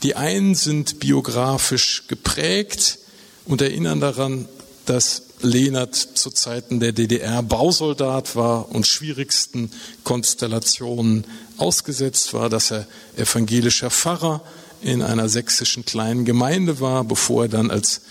[0.04, 3.00] Die einen sind biografisch geprägt
[3.46, 4.48] und erinnern daran,
[4.86, 9.72] dass Lehnert zu Zeiten der DDR Bausoldat war und schwierigsten
[10.04, 11.26] Konstellationen
[11.58, 14.42] ausgesetzt war, dass er evangelischer Pfarrer
[14.82, 18.02] in einer sächsischen kleinen Gemeinde war, bevor er dann als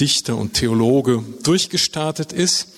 [0.00, 2.68] Dichter und Theologe durchgestartet ist.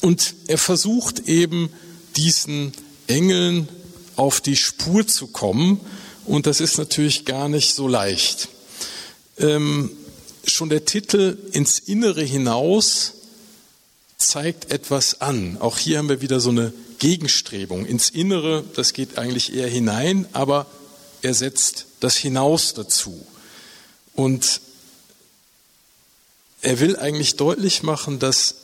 [0.00, 1.70] Und er versucht eben
[2.16, 2.72] diesen
[3.06, 3.68] Engeln
[4.16, 5.80] auf die Spur zu kommen.
[6.24, 8.48] Und das ist natürlich gar nicht so leicht.
[9.38, 9.90] Ähm,
[10.44, 13.14] schon der Titel ins Innere hinaus
[14.18, 15.56] zeigt etwas an.
[15.60, 17.86] Auch hier haben wir wieder so eine Gegenstrebung.
[17.86, 20.66] Ins Innere, das geht eigentlich eher hinein, aber
[21.22, 23.26] er setzt das Hinaus dazu.
[24.14, 24.60] Und
[26.60, 28.56] er will eigentlich deutlich machen, dass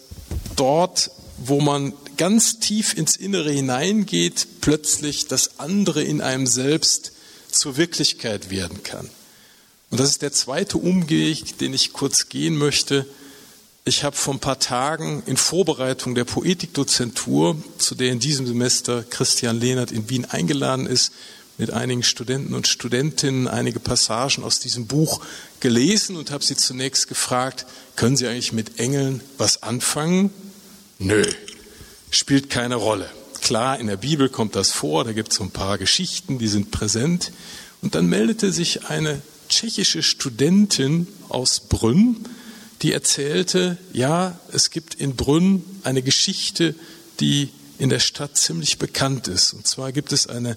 [0.57, 7.13] dort, wo man ganz tief ins Innere hineingeht, plötzlich das andere in einem selbst
[7.51, 9.09] zur Wirklichkeit werden kann.
[9.91, 13.07] Und das ist der zweite Umweg, den ich kurz gehen möchte.
[13.85, 19.05] Ich habe vor ein paar Tagen in Vorbereitung der Poetikdozentur, zu der in diesem Semester
[19.05, 21.13] Christian Lehnert in Wien eingeladen ist,
[21.59, 25.21] mit einigen Studenten und Studentinnen einige Passagen aus diesem Buch
[25.61, 30.31] gelesen und habe sie zunächst gefragt, können Sie eigentlich mit Engeln was anfangen?
[30.99, 31.25] Nö,
[32.11, 33.09] spielt keine Rolle.
[33.41, 36.49] Klar, in der Bibel kommt das vor, da gibt es so ein paar Geschichten, die
[36.49, 37.31] sind präsent.
[37.83, 42.25] Und dann meldete sich eine tschechische Studentin aus Brünn,
[42.83, 46.75] die erzählte, ja, es gibt in Brünn eine Geschichte,
[47.21, 49.53] die in der Stadt ziemlich bekannt ist.
[49.53, 50.57] Und zwar gibt es eine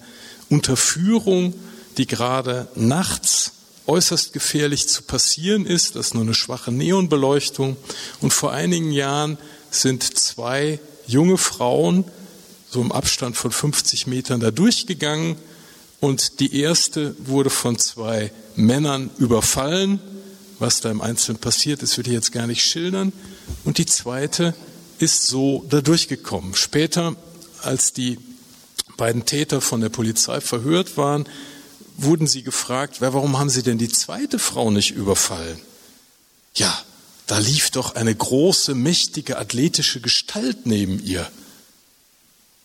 [0.50, 1.54] Unterführung,
[1.96, 3.52] die gerade nachts
[3.86, 5.96] äußerst gefährlich zu passieren ist.
[5.96, 7.76] Das ist nur eine schwache Neonbeleuchtung.
[8.20, 9.38] Und vor einigen Jahren
[9.70, 12.04] sind zwei junge Frauen
[12.70, 15.36] so im Abstand von 50 Metern da durchgegangen
[16.00, 20.00] und die erste wurde von zwei Männern überfallen.
[20.58, 23.12] Was da im Einzelnen passiert ist, will ich jetzt gar nicht schildern.
[23.64, 24.54] Und die zweite
[24.98, 26.54] ist so da durchgekommen.
[26.54, 27.16] Später,
[27.62, 28.18] als die
[28.98, 31.26] beiden Täter von der Polizei verhört waren,
[31.96, 35.58] wurden sie gefragt, warum haben sie denn die zweite Frau nicht überfallen?
[36.54, 36.76] Ja,
[37.26, 41.30] da lief doch eine große, mächtige, athletische Gestalt neben ihr.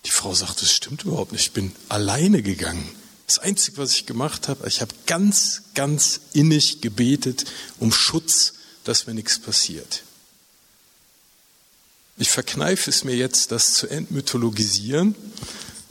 [0.06, 2.90] Die Frau sagte, das stimmt überhaupt nicht, ich bin alleine gegangen.
[3.28, 7.46] Das Einzige, was ich gemacht habe, ich habe ganz, ganz innig gebetet
[7.80, 10.04] um Schutz, dass mir nichts passiert.
[12.18, 15.16] Ich verkneife es mir jetzt, das zu entmythologisieren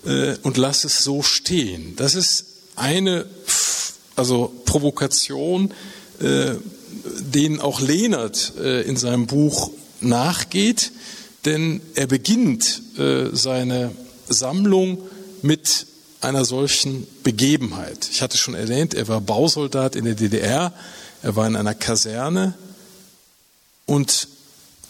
[0.04, 1.96] äh, und lasse es so stehen.
[1.96, 2.44] Das ist
[2.76, 3.26] eine
[4.16, 5.72] also Provokation,
[6.20, 6.52] äh,
[7.20, 10.92] denen auch Lehnert äh, in seinem Buch nachgeht,
[11.44, 13.90] denn er beginnt äh, seine
[14.28, 14.98] Sammlung
[15.42, 15.86] mit
[16.20, 18.08] einer solchen Begebenheit.
[18.10, 20.72] Ich hatte schon erwähnt, er war Bausoldat in der DDR,
[21.22, 22.54] er war in einer Kaserne
[23.86, 24.28] und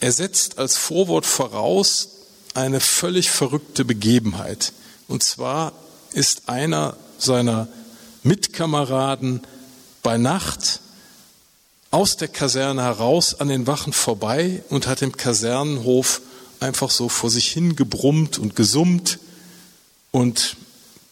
[0.01, 2.09] er setzt als Vorwort voraus
[2.55, 4.73] eine völlig verrückte Begebenheit.
[5.13, 5.75] Und zwar
[6.15, 7.69] ist einer seiner
[8.23, 9.43] Mitkameraden
[10.03, 10.81] bei Nacht
[11.91, 16.23] aus der Kaserne heraus an den Wachen vorbei und hat im Kasernenhof
[16.61, 19.19] einfach so vor sich hin gebrummt und gesummt
[20.13, 20.57] und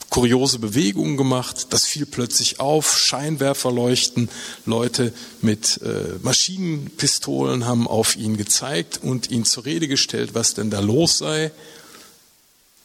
[0.09, 1.67] kuriose Bewegungen gemacht.
[1.69, 2.97] Das fiel plötzlich auf.
[2.97, 4.31] Scheinwerfer leuchten.
[4.65, 10.71] Leute mit äh, Maschinenpistolen haben auf ihn gezeigt und ihn zur Rede gestellt, was denn
[10.71, 11.51] da los sei.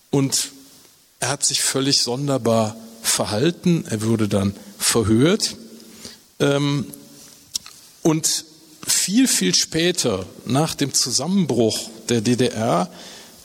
[0.10, 0.50] Und
[1.20, 3.86] er hat sich völlig sonderbar verhalten.
[3.90, 5.56] Er wurde dann verhört.
[6.40, 6.86] Ähm,
[8.02, 8.46] und
[8.86, 12.90] viel, viel später, nach dem Zusammenbruch der DDR,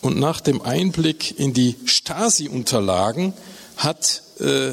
[0.01, 3.35] und nach dem Einblick in die Stasi-Unterlagen
[3.77, 4.73] hat äh,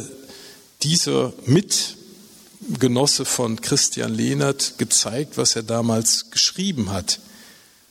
[0.84, 7.20] dieser Mitgenosse von Christian Lehnert gezeigt, was er damals geschrieben hat.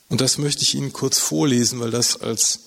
[0.08, 2.60] Und das möchte ich Ihnen kurz vorlesen, weil das als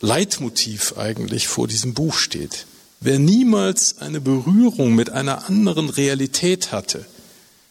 [0.00, 2.66] Leitmotiv eigentlich vor diesem Buch steht.
[3.00, 7.04] Wer niemals eine Berührung mit einer anderen Realität hatte,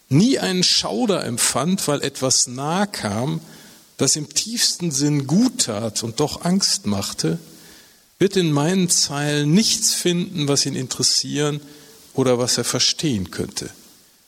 [0.10, 3.42] nie einen Schauder empfand, weil etwas nahe kam,
[3.98, 7.40] das im tiefsten Sinn gut tat und doch Angst machte,
[8.20, 11.62] wird in meinen Zeilen nichts finden, was ihn interessieren
[12.14, 13.70] oder was er verstehen könnte.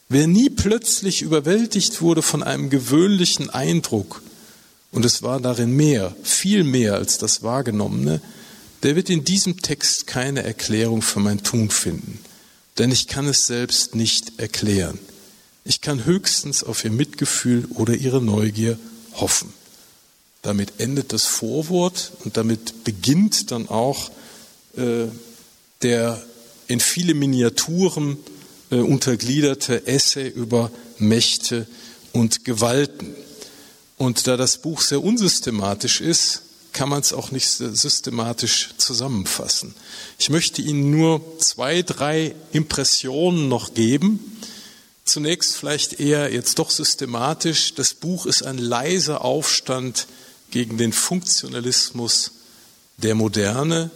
[0.10, 4.21] Wer nie plötzlich überwältigt wurde von einem gewöhnlichen Eindruck,
[4.95, 8.21] und es war darin mehr, viel mehr als das Wahrgenommene,
[8.81, 12.19] der wird in diesem Text keine Erklärung für mein Tun finden,
[12.77, 14.97] denn ich kann es selbst nicht erklären.
[15.65, 18.79] Ich kann höchstens auf ihr Mitgefühl oder ihre Neugier
[19.15, 19.51] hoffen.
[20.43, 24.12] Damit endet das Vorwort und damit beginnt dann auch
[24.77, 25.08] äh,
[25.81, 26.23] der
[26.67, 28.17] in viele Miniaturen
[28.71, 31.67] äh, untergliederte Essay über Mächte
[32.13, 33.13] und Gewalten.
[33.97, 36.41] Und da das Buch sehr unsystematisch ist,
[36.73, 39.73] kann man es auch nicht systematisch zusammenfassen.
[40.19, 44.19] Ich möchte Ihnen nur zwei, drei Impressionen noch geben,
[45.05, 47.76] Zunächst vielleicht eher jetzt doch systematisch.
[47.76, 50.07] Das Buch ist ein leiser Aufstand
[50.49, 52.32] gegen den Funktionalismus
[52.97, 53.91] der Moderne.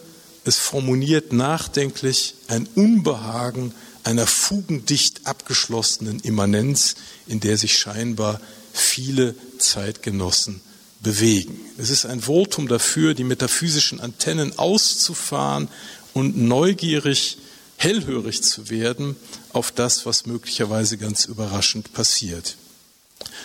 [0.46, 3.74] Es formuliert nachdenklich ein Unbehagen
[4.04, 6.96] einer fugendicht abgeschlossenen Immanenz,
[7.28, 8.40] in der sich scheinbar
[8.72, 10.62] viele Zeitgenossen
[11.02, 11.60] bewegen.
[11.78, 15.70] Es ist ein Votum dafür, die metaphysischen Antennen auszufahren
[16.14, 17.38] und neugierig
[17.78, 19.16] hellhörig zu werden
[19.54, 22.58] auf das, was möglicherweise ganz überraschend passiert.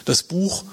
[0.05, 0.65] Das Buch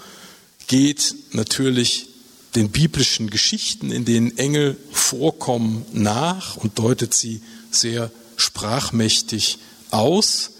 [0.68, 2.08] geht natürlich
[2.56, 9.60] den biblischen Geschichten, in denen Engel vorkommen, nach und deutet sie sehr sprachmächtig
[9.92, 10.52] aus.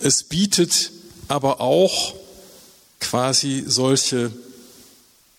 [0.00, 0.90] Es bietet
[1.28, 2.14] aber auch
[3.02, 4.30] quasi solche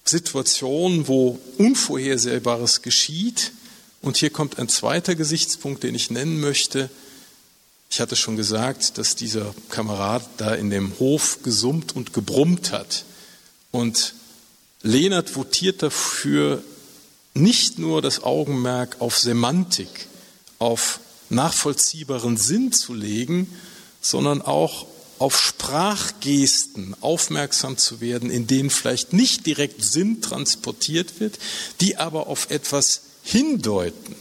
[0.05, 3.53] Situationen, wo Unvorhersehbares geschieht.
[4.01, 6.89] Und hier kommt ein zweiter Gesichtspunkt, den ich nennen möchte.
[7.89, 13.05] Ich hatte schon gesagt, dass dieser Kamerad da in dem Hof gesummt und gebrummt hat.
[13.71, 14.13] Und
[14.81, 16.61] Lehnert votiert dafür,
[17.33, 20.07] nicht nur das Augenmerk auf Semantik,
[20.59, 20.99] auf
[21.29, 23.47] nachvollziehbaren Sinn zu legen,
[24.01, 24.85] sondern auch
[25.23, 31.39] auf Sprachgesten aufmerksam zu werden, in denen vielleicht nicht direkt Sinn transportiert wird,
[31.79, 34.17] die aber auf etwas hindeuten.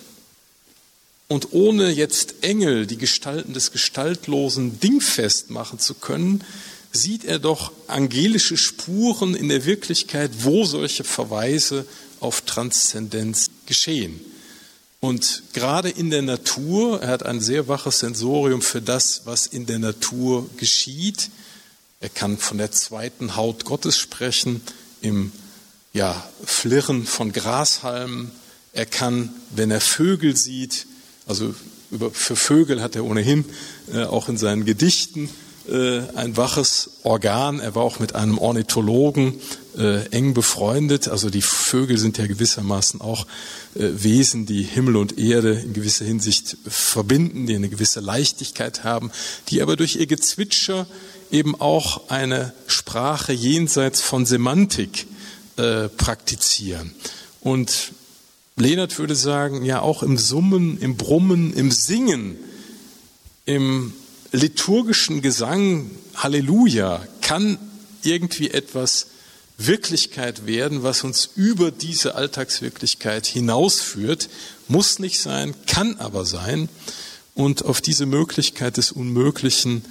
[1.27, 6.45] Und ohne jetzt Engel, die Gestalten des Gestaltlosen, dingfest machen zu können,
[6.93, 11.85] sieht er doch angelische Spuren in der Wirklichkeit, wo solche Verweise
[12.21, 14.21] auf Transzendenz geschehen.
[15.05, 19.67] Und gerade in der Natur, er hat ein sehr waches Sensorium für das, was in
[19.67, 21.29] der Natur geschieht.
[21.99, 24.61] Er kann von der zweiten Haut Gottes sprechen,
[25.01, 25.33] im
[25.93, 28.31] ja, Flirren von Grashalmen.
[28.73, 30.87] Er kann, wenn er Vögel sieht,
[31.27, 31.53] also
[31.91, 33.45] über, für Vögel hat er ohnehin
[33.93, 35.29] äh, auch in seinen Gedichten
[35.69, 37.59] äh, ein waches Organ.
[37.59, 39.41] Er war auch mit einem Ornithologen
[39.77, 41.09] äh, eng befreundet.
[41.09, 43.27] Also die Vögel sind ja gewissermaßen auch
[43.75, 49.11] äh, Wesen, die Himmel und Erde in gewisser Hinsicht verbinden, die eine gewisse Leichtigkeit haben,
[49.49, 50.87] die aber durch ihr Gezwitscher
[51.31, 55.07] eben auch eine Sprache jenseits von Semantik
[55.57, 56.95] äh, praktizieren.
[57.41, 57.93] Und
[58.57, 62.37] Lehnert würde sagen, ja auch im Summen, im Brummen, im Singen,
[63.47, 63.95] im
[64.31, 67.59] liturgischen Gesang, Halleluja, kann
[68.03, 69.07] irgendwie etwas
[69.67, 74.29] Wirklichkeit werden, was uns über diese Alltagswirklichkeit hinausführt.
[74.69, 76.69] Muss nicht sein, kann aber sein.
[77.35, 79.85] Und auf diese Möglichkeit des Unmöglichen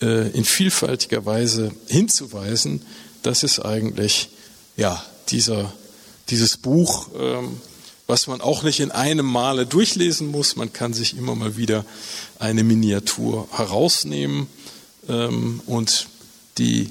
[0.00, 2.82] äh, in vielfältiger Weise hinzuweisen,
[3.22, 4.30] das ist eigentlich
[4.76, 5.72] ja dieser,
[6.30, 7.60] dieses Buch, ähm,
[8.06, 10.56] was man auch nicht in einem Male durchlesen muss.
[10.56, 11.84] Man kann sich immer mal wieder
[12.38, 14.48] eine Miniatur herausnehmen
[15.08, 16.08] ähm, und
[16.58, 16.90] die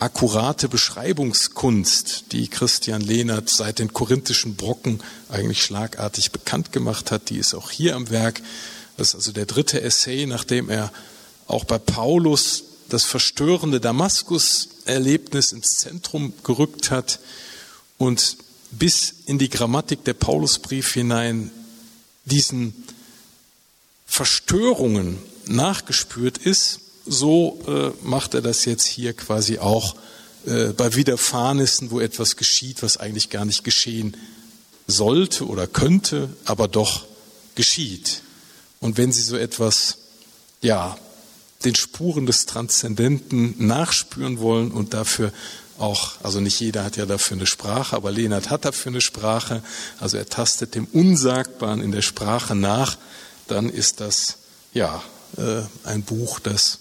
[0.00, 7.36] akkurate Beschreibungskunst, die Christian Lehnert seit den korinthischen Brocken eigentlich schlagartig bekannt gemacht hat, die
[7.36, 8.40] ist auch hier am Werk.
[8.96, 10.90] Das ist also der dritte Essay, nachdem er
[11.46, 17.20] auch bei Paulus das verstörende Damaskus-Erlebnis ins Zentrum gerückt hat
[17.98, 18.38] und
[18.70, 21.50] bis in die Grammatik der Paulusbrief hinein
[22.24, 22.74] diesen
[24.06, 29.94] Verstörungen nachgespürt ist, so äh, macht er das jetzt hier quasi auch
[30.46, 34.16] äh, bei Widerfahrnissen, wo etwas geschieht, was eigentlich gar nicht geschehen
[34.86, 37.04] sollte oder könnte, aber doch
[37.54, 38.22] geschieht.
[38.80, 39.98] Und wenn Sie so etwas,
[40.62, 40.96] ja,
[41.64, 45.32] den Spuren des Transzendenten nachspüren wollen und dafür
[45.78, 49.62] auch, also nicht jeder hat ja dafür eine Sprache, aber Lehnert hat dafür eine Sprache,
[49.98, 52.96] also er tastet dem Unsagbaren in der Sprache nach,
[53.46, 54.36] dann ist das
[54.72, 55.02] ja
[55.36, 56.78] äh, ein Buch, das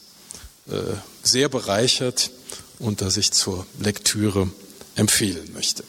[1.24, 2.32] sehr bereichert
[2.80, 4.49] und das ich zur Lektüre
[4.95, 5.84] empfehlen möchte.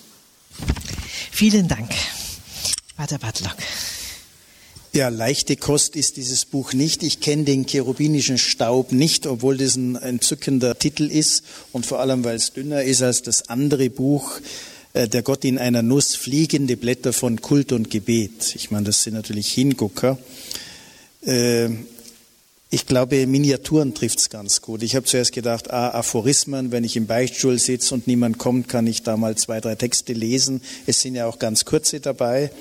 [1.31, 1.91] Vielen Dank,
[2.97, 3.57] Pater Bartlock.
[4.93, 7.05] Ja, leichte Kost ist dieses Buch nicht.
[7.05, 12.25] Ich kenne den cherubinischen Staub nicht, obwohl das ein entzückender Titel ist und vor allem,
[12.25, 14.41] weil es dünner ist als das andere Buch,
[14.93, 18.57] äh, Der Gott in einer Nuss, fliegende Blätter von Kult und Gebet.
[18.57, 20.19] Ich meine, das sind natürlich Hingucker.
[21.23, 21.69] Äh,
[22.73, 24.85] ich glaube, Miniaturen trifft's ganz gut.
[24.85, 28.87] Ich habe zuerst gedacht, ah, Aphorismen, wenn ich im Beichtstuhl sitze und niemand kommt, kann
[28.87, 30.63] ich da mal zwei, drei Texte lesen.
[30.87, 32.53] Es sind ja auch ganz kurze dabei.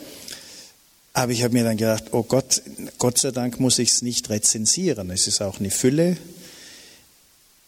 [1.14, 2.64] Aber ich habe mir dann gedacht, oh Gott,
[2.98, 5.12] Gott sei Dank muss ich es nicht rezensieren.
[5.12, 6.18] Es ist auch eine Fülle.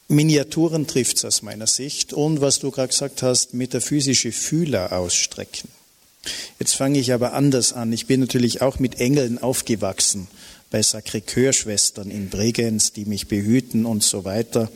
[0.07, 2.11] Miniaturen trifft es aus meiner Sicht.
[2.11, 5.69] Und was du gerade gesagt hast, metaphysische Fühler ausstrecken.
[6.59, 7.93] Jetzt fange ich aber anders an.
[7.93, 10.27] Ich bin natürlich auch mit Engeln aufgewachsen,
[10.71, 14.71] bei Sacré-Cœur-Schwestern in Bregenz, die mich behüten und so weiter.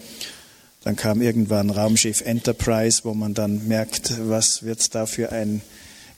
[0.83, 5.61] Dann kam irgendwann Raumschiff Enterprise, wo man dann merkt, was wird da für ein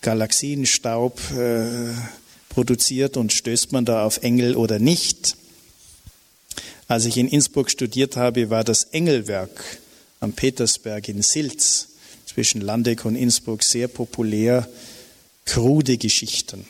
[0.02, 1.94] Galaxienstaub äh,
[2.50, 5.38] produziert und stößt man da auf Engel oder nicht.
[6.88, 9.78] Als ich in Innsbruck studiert habe, war das Engelwerk
[10.20, 11.90] am Petersberg in Silz
[12.26, 14.68] zwischen Landeck und Innsbruck sehr populär.
[15.46, 16.66] Krude Geschichten.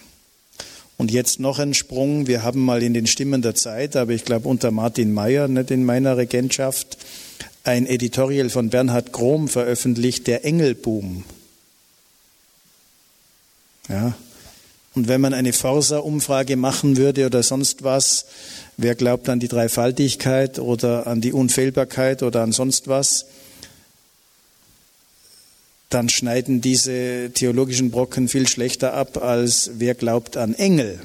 [0.98, 2.26] Und jetzt noch ein Sprung.
[2.26, 5.70] Wir haben mal in den Stimmen der Zeit, aber ich glaube unter Martin Mayer, nicht
[5.70, 6.98] in meiner Regentschaft,
[7.64, 11.24] ein Editorial von Bernhard Grom veröffentlicht, der Engelboom.
[13.90, 14.14] Ja.
[14.96, 18.26] Und wenn man eine Forsa-Umfrage machen würde oder sonst was,
[18.78, 23.28] wer glaubt an die Dreifaltigkeit oder an die Unfehlbarkeit oder an sonst was,
[25.90, 31.00] dann schneiden diese theologischen Brocken viel schlechter ab, als wer glaubt an Engel.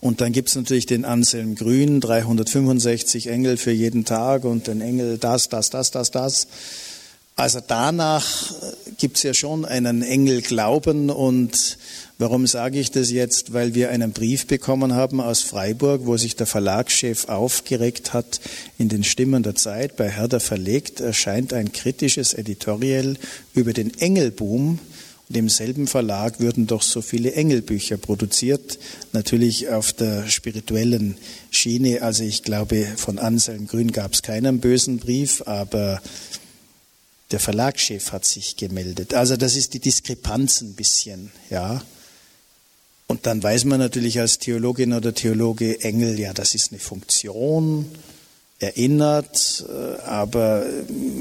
[0.00, 4.80] Und dann gibt es natürlich den Anselm Grün, 365 Engel für jeden Tag und den
[4.80, 6.48] Engel das, das, das, das, das.
[7.36, 8.52] Also danach
[8.98, 11.78] gibt es ja schon einen Engelglauben und
[12.22, 13.52] warum sage ich das jetzt?
[13.52, 18.40] Weil wir einen Brief bekommen haben aus Freiburg, wo sich der Verlagschef aufgeregt hat,
[18.78, 23.16] in den Stimmen der Zeit bei Herder verlegt erscheint ein kritisches Editorial
[23.54, 24.78] über den Engelboom.
[25.28, 28.78] Und im selben Verlag würden doch so viele Engelbücher produziert,
[29.12, 31.16] natürlich auf der spirituellen
[31.50, 32.02] Schiene.
[32.02, 36.00] Also ich glaube, von Anselm Grün gab es keinen bösen Brief, aber
[37.32, 39.12] der Verlagschef hat sich gemeldet.
[39.12, 41.82] Also das ist die Diskrepanz ein bisschen, ja.
[43.12, 47.84] Und dann weiß man natürlich als Theologin oder Theologe Engel, ja, das ist eine Funktion,
[48.58, 50.64] erinnert, äh, aber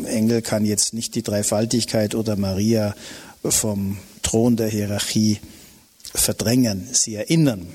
[0.05, 2.95] Engel kann jetzt nicht die Dreifaltigkeit oder Maria
[3.43, 5.39] vom Thron der Hierarchie
[6.13, 7.67] verdrängen, sie erinnern.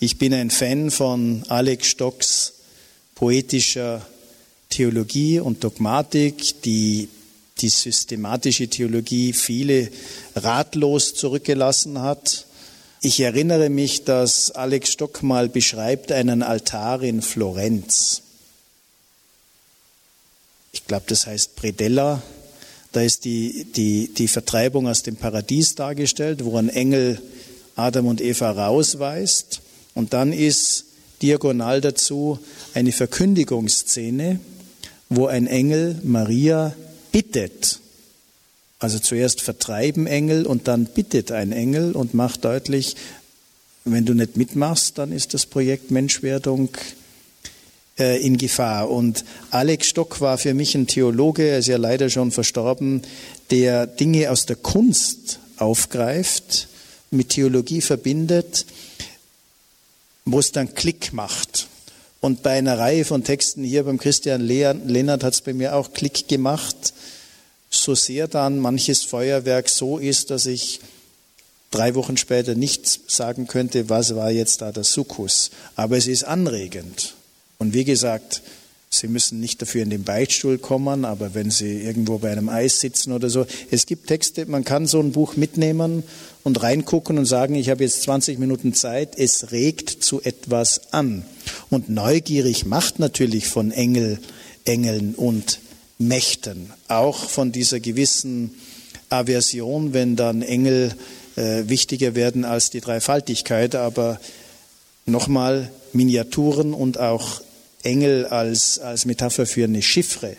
[0.00, 2.52] Ich bin ein Fan von Alex Stocks
[3.14, 4.06] poetischer
[4.68, 7.08] Theologie und Dogmatik, die
[7.62, 9.88] die systematische Theologie viele
[10.34, 12.45] ratlos zurückgelassen hat.
[13.06, 18.22] Ich erinnere mich, dass Alex Stock mal beschreibt einen Altar in Florenz.
[20.72, 22.20] Ich glaube, das heißt Predella.
[22.90, 27.22] Da ist die, die, die Vertreibung aus dem Paradies dargestellt, wo ein Engel
[27.76, 29.60] Adam und Eva rausweist.
[29.94, 30.86] Und dann ist
[31.22, 32.40] diagonal dazu
[32.74, 34.40] eine Verkündigungsszene,
[35.10, 36.74] wo ein Engel Maria
[37.12, 37.78] bittet.
[38.78, 42.96] Also zuerst vertreiben Engel und dann bittet ein Engel und macht deutlich,
[43.84, 46.70] wenn du nicht mitmachst, dann ist das Projekt Menschwerdung
[47.98, 48.90] äh, in Gefahr.
[48.90, 53.02] Und Alex Stock war für mich ein Theologe, er ist ja leider schon verstorben,
[53.50, 56.68] der Dinge aus der Kunst aufgreift,
[57.10, 58.66] mit Theologie verbindet,
[60.24, 61.68] wo es dann Klick macht.
[62.20, 65.92] Und bei einer Reihe von Texten hier beim Christian Lennart hat es bei mir auch
[65.92, 66.92] Klick gemacht,
[67.70, 70.80] so sehr dann manches Feuerwerk so ist, dass ich
[71.70, 75.50] drei Wochen später nicht sagen könnte, was war jetzt da der Sukkus.
[75.74, 77.14] Aber es ist anregend.
[77.58, 78.42] Und wie gesagt,
[78.88, 82.80] Sie müssen nicht dafür in den Beichtstuhl kommen, aber wenn Sie irgendwo bei einem Eis
[82.80, 86.04] sitzen oder so, es gibt Texte, man kann so ein Buch mitnehmen
[86.44, 91.24] und reingucken und sagen, ich habe jetzt 20 Minuten Zeit, es regt zu etwas an.
[91.68, 94.18] Und neugierig macht natürlich von Engel,
[94.64, 95.58] Engeln und
[95.98, 98.54] Mächten, auch von dieser gewissen
[99.08, 100.94] Aversion, wenn dann Engel
[101.36, 104.20] äh, wichtiger werden als die Dreifaltigkeit, aber
[105.06, 107.40] nochmal Miniaturen und auch
[107.82, 110.36] Engel als, als Metapher für eine Chiffre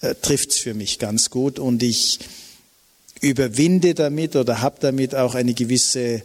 [0.00, 1.58] äh, trifft es für mich ganz gut.
[1.58, 2.18] Und ich
[3.20, 6.22] überwinde damit oder habe damit auch eine gewisse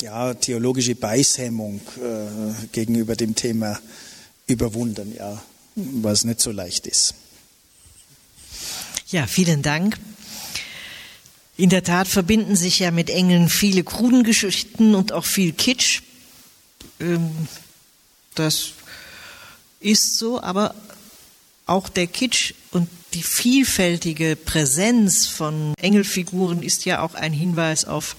[0.00, 3.78] ja, theologische Beißhemmung äh, gegenüber dem Thema
[4.46, 5.40] überwunden, ja,
[5.74, 7.14] was nicht so leicht ist.
[9.08, 9.98] Ja, vielen Dank.
[11.56, 16.02] In der Tat verbinden sich ja mit Engeln viele Krudengeschichten und auch viel Kitsch.
[16.98, 17.30] Ähm,
[18.34, 18.70] das
[19.80, 20.74] ist so, aber
[21.66, 28.16] auch der Kitsch und die vielfältige Präsenz von Engelfiguren ist ja auch ein Hinweis auf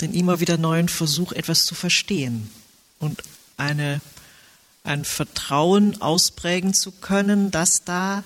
[0.00, 2.50] den immer wieder neuen Versuch, etwas zu verstehen
[2.98, 3.22] und
[3.56, 4.00] eine,
[4.84, 8.22] ein Vertrauen ausprägen zu können, dass da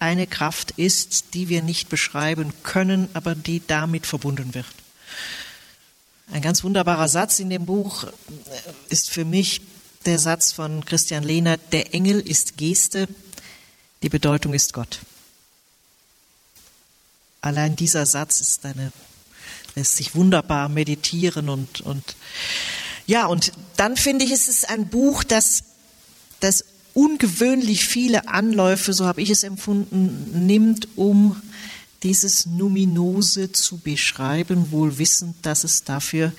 [0.00, 4.66] eine Kraft ist, die wir nicht beschreiben können, aber die damit verbunden wird.
[6.32, 8.06] Ein ganz wunderbarer Satz in dem Buch
[8.88, 9.62] ist für mich
[10.04, 13.08] der Satz von Christian Lehner, der Engel ist Geste,
[14.02, 15.00] die Bedeutung ist Gott.
[17.40, 18.92] Allein dieser Satz ist eine,
[19.76, 22.16] lässt sich wunderbar meditieren und, und
[23.06, 25.62] ja, und dann finde ich, es ist ein Buch, das,
[26.44, 31.40] das ungewöhnlich viele Anläufe, so habe ich es empfunden, nimmt, um
[32.02, 36.32] dieses Numinose zu beschreiben, wohl wissend, dass es dafür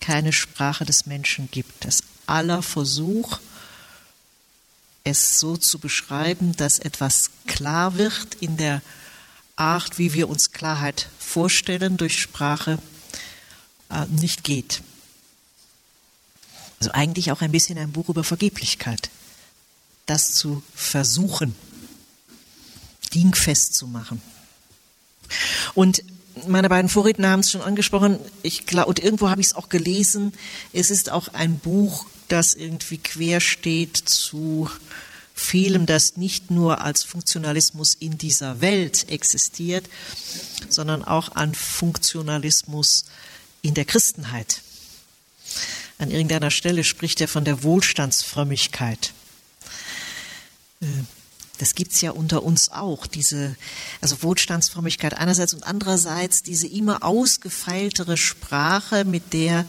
[0.00, 1.84] keine Sprache des Menschen gibt.
[1.84, 3.40] Das aller Versuch,
[5.04, 8.82] es so zu beschreiben, dass etwas klar wird in der
[9.56, 12.78] Art, wie wir uns Klarheit vorstellen durch Sprache,
[13.90, 14.82] äh, nicht geht.
[16.78, 19.10] Also eigentlich auch ein bisschen ein Buch über Vergeblichkeit.
[20.06, 21.54] Das zu versuchen,
[23.14, 24.20] dingfest zu machen.
[25.74, 26.02] Und
[26.46, 28.18] meine beiden Vorredner haben es schon angesprochen.
[28.42, 30.32] Ich glaube, und irgendwo habe ich es auch gelesen.
[30.72, 34.70] Es ist auch ein Buch, das irgendwie quer steht zu
[35.34, 39.88] vielem, das nicht nur als Funktionalismus in dieser Welt existiert,
[40.68, 43.06] sondern auch an Funktionalismus
[43.62, 44.62] in der Christenheit.
[45.98, 49.12] An irgendeiner Stelle spricht er von der Wohlstandsfrömmigkeit.
[51.58, 53.54] Das gibt es ja unter uns auch, diese
[54.00, 59.66] also Wohlstandsfrömmigkeit einerseits und andererseits diese immer ausgefeiltere Sprache, mit der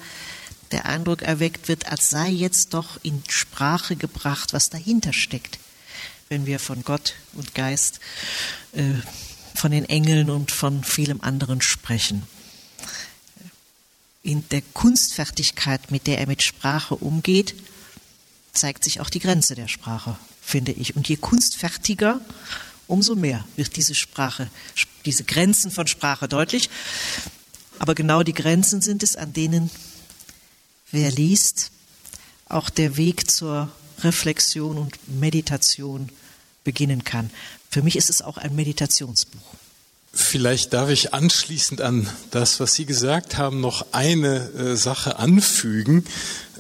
[0.72, 5.60] der Eindruck erweckt wird, als sei jetzt doch in Sprache gebracht, was dahinter steckt,
[6.30, 8.00] wenn wir von Gott und Geist,
[8.72, 8.94] äh,
[9.54, 12.24] von den Engeln und von vielem anderen sprechen.
[14.24, 17.54] In der Kunstfertigkeit, mit der er mit Sprache umgeht,
[18.54, 20.96] zeigt sich auch die Grenze der Sprache finde ich.
[20.96, 22.20] Und je kunstfertiger,
[22.88, 24.50] umso mehr wird diese Sprache,
[25.06, 26.70] diese Grenzen von Sprache deutlich.
[27.80, 29.72] Aber genau die Grenzen sind es, an denen
[30.92, 31.72] wer liest,
[32.50, 36.10] auch der Weg zur Reflexion und Meditation
[36.64, 37.30] beginnen kann.
[37.70, 39.56] Für mich ist es auch ein Meditationsbuch.
[40.14, 46.04] Vielleicht darf ich anschließend an das, was Sie gesagt haben, noch eine äh, Sache anfügen.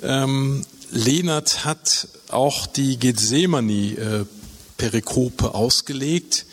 [0.01, 6.45] Ähm, Lehnert hat auch die Gethsemane-Perikope ausgelegt.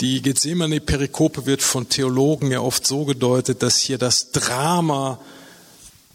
[0.00, 5.18] Die Gethsemane-Perikope wird von Theologen ja oft so gedeutet, dass hier das Drama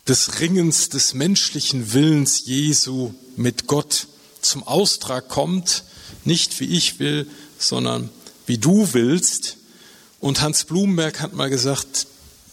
[0.08, 4.06] des Ringens des menschlichen Willens Jesu mit Gott
[4.42, 5.84] zum Austrag kommt.
[6.26, 7.26] Nicht wie ich will,
[7.58, 8.12] sondern
[8.46, 9.58] wie du willst.
[10.20, 12.06] Und Hans Blumenberg hat mal gesagt,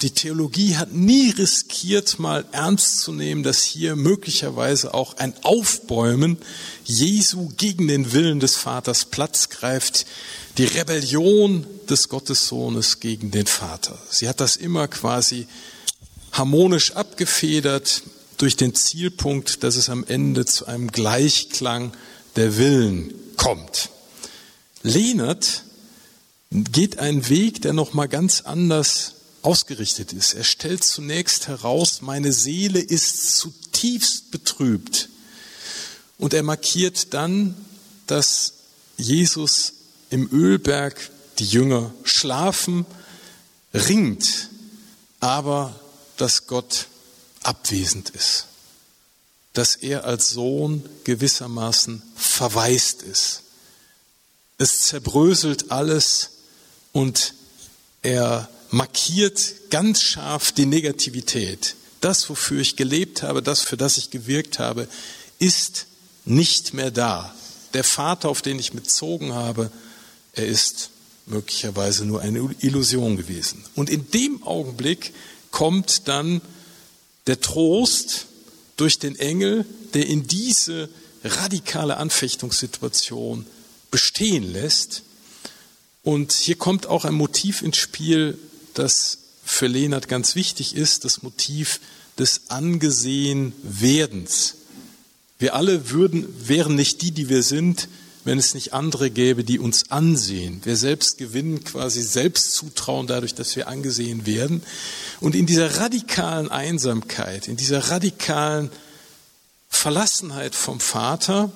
[0.03, 6.39] die Theologie hat nie riskiert, mal ernst zu nehmen, dass hier möglicherweise auch ein Aufbäumen
[6.85, 10.07] Jesu gegen den Willen des Vaters Platz greift,
[10.57, 13.99] die Rebellion des Gottessohnes gegen den Vater.
[14.09, 15.49] Sie hat das immer quasi
[16.31, 18.03] harmonisch abgefedert
[18.37, 21.93] durch den Zielpunkt, dass es am Ende zu einem Gleichklang
[22.37, 23.91] der Willen kommt.
[24.85, 25.65] Lehnert
[26.51, 30.35] geht einen Weg, der noch mal ganz anders ausgerichtet ist.
[30.35, 35.09] Er stellt zunächst heraus, meine Seele ist zutiefst betrübt.
[36.19, 37.55] Und er markiert dann,
[38.07, 38.55] dass
[38.97, 39.75] Jesus
[40.11, 42.85] im Ölberg die Jünger schlafen,
[43.73, 44.49] ringt,
[45.21, 45.79] aber
[46.17, 46.87] dass Gott
[47.43, 48.47] abwesend ist,
[49.53, 53.43] dass er als Sohn gewissermaßen verwaist ist.
[54.59, 56.31] Es zerbröselt alles
[56.93, 57.35] und
[58.03, 61.75] er markiert ganz scharf die Negativität.
[62.01, 64.89] Das, wofür ich gelebt habe, das, für das ich gewirkt habe,
[65.39, 65.87] ist
[66.25, 67.35] nicht mehr da.
[67.75, 69.71] Der Vater, auf den ich bezogen habe,
[70.33, 70.91] er ist
[71.27, 73.65] möglicherweise nur eine Illusion gewesen.
[73.75, 75.13] Und in dem Augenblick
[75.51, 76.41] kommt dann
[77.27, 78.27] der Trost
[78.77, 79.65] durch den Engel,
[79.95, 80.89] der in diese
[81.25, 83.47] radikale Anfechtungssituation
[83.91, 85.03] bestehen lässt.
[86.03, 88.39] Und hier kommt auch ein Motiv ins Spiel,
[88.79, 91.81] das für Lehnert ganz wichtig ist, das Motiv
[92.19, 94.55] des Angesehenwerdens.
[95.39, 97.89] Wir alle würden, wären nicht die, die wir sind,
[98.25, 100.61] wenn es nicht andere gäbe, die uns ansehen.
[100.65, 104.63] Wir selbst gewinnen quasi Selbstzutrauen dadurch, dass wir angesehen werden.
[105.21, 108.71] Und in dieser radikalen Einsamkeit, in dieser radikalen
[109.69, 111.51] Verlassenheit vom Vater,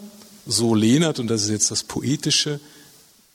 [0.46, 2.60] so Lehnert, und das ist jetzt das Poetische,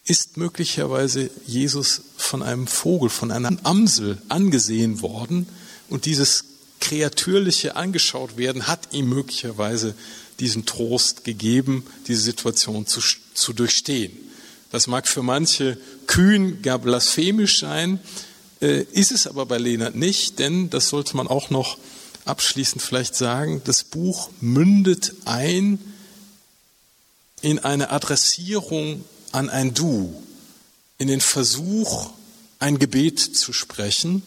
[0.08, 5.48] ist möglicherweise Jesus von einem Vogel, von einer Amsel angesehen worden
[5.90, 6.46] und dieses
[6.80, 9.96] kreatürliche angeschaut werden hat ihm möglicherweise
[10.40, 13.02] diesen Trost gegeben, diese Situation zu,
[13.34, 14.16] zu durchstehen.
[14.72, 18.00] Das mag für manche kühn, gar blasphemisch sein,
[18.62, 21.78] äh, ist es aber bei Lehnert nicht, denn das sollte man auch noch
[22.26, 25.80] abschließend vielleicht sagen, das Buch mündet ein
[27.42, 30.14] in eine Adressierung an ein Du,
[30.98, 32.10] in den Versuch,
[32.60, 34.24] ein Gebet zu sprechen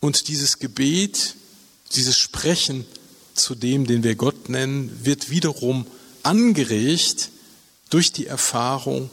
[0.00, 1.36] und dieses Gebet,
[1.94, 2.84] dieses Sprechen
[3.34, 5.86] zu dem, den wir Gott nennen, wird wiederum
[6.22, 7.30] angeregt
[7.90, 9.10] durch die Erfahrung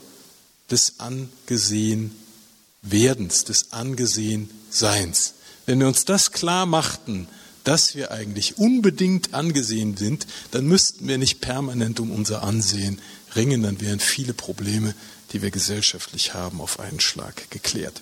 [0.70, 5.34] des Angesehenwerdens, des Angesehenseins.
[5.66, 7.28] Wenn wir uns das klar machten,
[7.64, 13.00] dass wir eigentlich unbedingt angesehen sind, dann müssten wir nicht permanent um unser Ansehen
[13.36, 14.94] ringen, dann wären viele Probleme,
[15.32, 18.00] die wir gesellschaftlich haben, auf einen Schlag geklärt.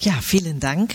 [0.00, 0.94] Ja, vielen Dank.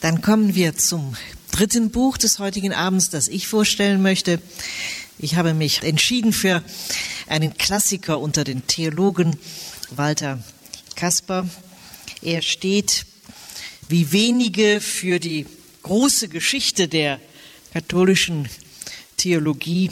[0.00, 1.16] Dann kommen wir zum
[1.50, 4.40] dritten Buch des heutigen Abends, das ich vorstellen möchte.
[5.18, 6.62] Ich habe mich entschieden für
[7.28, 9.38] einen Klassiker unter den Theologen,
[9.90, 10.42] Walter
[10.96, 11.48] Kasper.
[12.22, 13.06] Er steht
[13.88, 15.46] wie wenige für die
[15.82, 17.20] große Geschichte der
[17.72, 18.48] katholischen
[19.16, 19.90] Theologie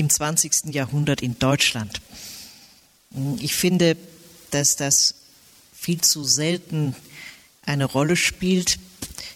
[0.00, 0.74] im 20.
[0.74, 2.00] Jahrhundert in Deutschland.
[3.38, 3.98] Ich finde,
[4.50, 5.14] dass das
[5.74, 6.96] viel zu selten
[7.66, 8.78] eine Rolle spielt,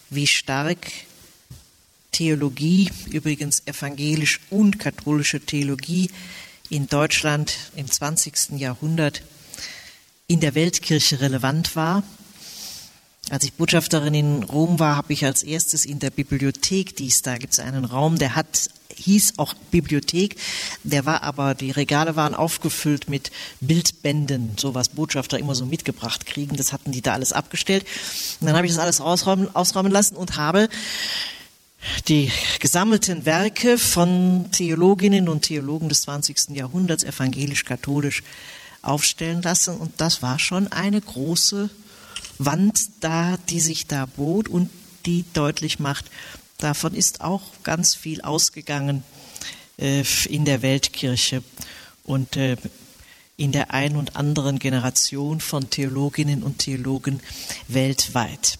[0.09, 0.91] wie stark
[2.12, 6.11] Theologie, übrigens evangelisch und katholische Theologie
[6.71, 8.59] in Deutschland im 20.
[8.59, 9.23] Jahrhundert
[10.29, 12.03] in der Weltkirche relevant war.
[13.31, 17.27] Als ich Botschafterin in Rom war, habe ich als erstes in der Bibliothek, die ist
[17.27, 20.37] da, gibt es einen Raum, der hat hieß auch Bibliothek,
[20.85, 26.27] der war aber, die Regale waren aufgefüllt mit Bildbänden, so was Botschafter immer so mitgebracht
[26.27, 27.85] kriegen, das hatten die da alles abgestellt.
[28.41, 30.68] Und dann habe ich das alles ausräumen, ausräumen lassen und habe
[32.09, 36.51] die gesammelten Werke von Theologinnen und Theologen des 20.
[36.51, 38.22] Jahrhunderts, evangelisch-katholisch,
[38.81, 39.77] aufstellen lassen.
[39.77, 41.70] Und das war schon eine große
[42.39, 44.70] Wand da, die sich da bot und
[45.07, 46.07] die deutlich macht,
[46.59, 49.03] davon ist auch ganz viel ausgegangen
[49.78, 51.43] äh, in der Weltkirche
[52.05, 52.57] und äh,
[53.37, 57.20] in der ein und anderen Generation von Theologinnen und Theologen
[57.66, 58.59] weltweit.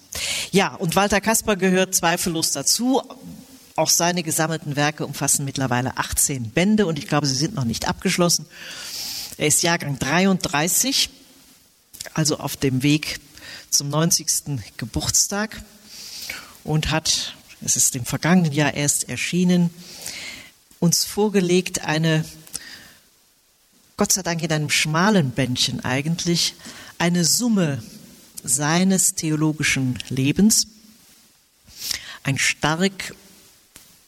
[0.51, 3.03] Ja, und Walter Kasper gehört zweifellos dazu.
[3.77, 7.89] Auch seine gesammelten Werke umfassen mittlerweile 18 Bände und ich glaube, sie sind noch nicht
[7.89, 8.47] abgeschlossen.
[9.37, 11.11] Er ist Jahrgang 33,
[12.15, 13.21] also auf dem Weg
[13.71, 14.27] zum 90.
[14.77, 15.63] Geburtstag
[16.65, 19.71] und hat, es ist im vergangenen Jahr erst erschienen,
[20.81, 22.25] uns vorgelegt eine,
[23.97, 26.55] Gott sei Dank in einem schmalen Bändchen eigentlich,
[26.99, 27.83] eine Summe
[28.43, 30.67] seines theologischen Lebens,
[32.23, 33.15] ein stark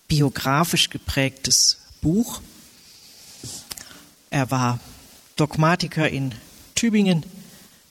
[0.08, 2.40] biografisch geprägtes Buch.
[4.30, 4.80] Er war
[5.36, 6.34] Dogmatiker in
[6.74, 7.24] Tübingen,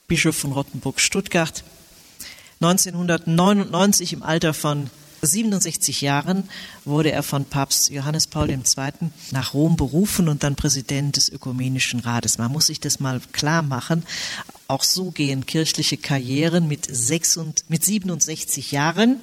[0.07, 1.63] Bischof von Rottenburg-Stuttgart.
[2.61, 4.89] 1999 im Alter von
[5.21, 6.49] 67 Jahren
[6.83, 8.61] wurde er von Papst Johannes Paul II.
[9.31, 12.37] nach Rom berufen und dann Präsident des Ökumenischen Rates.
[12.37, 14.03] Man muss sich das mal klar machen.
[14.67, 19.17] Auch so gehen kirchliche Karrieren mit, 6 und, mit 67 Jahren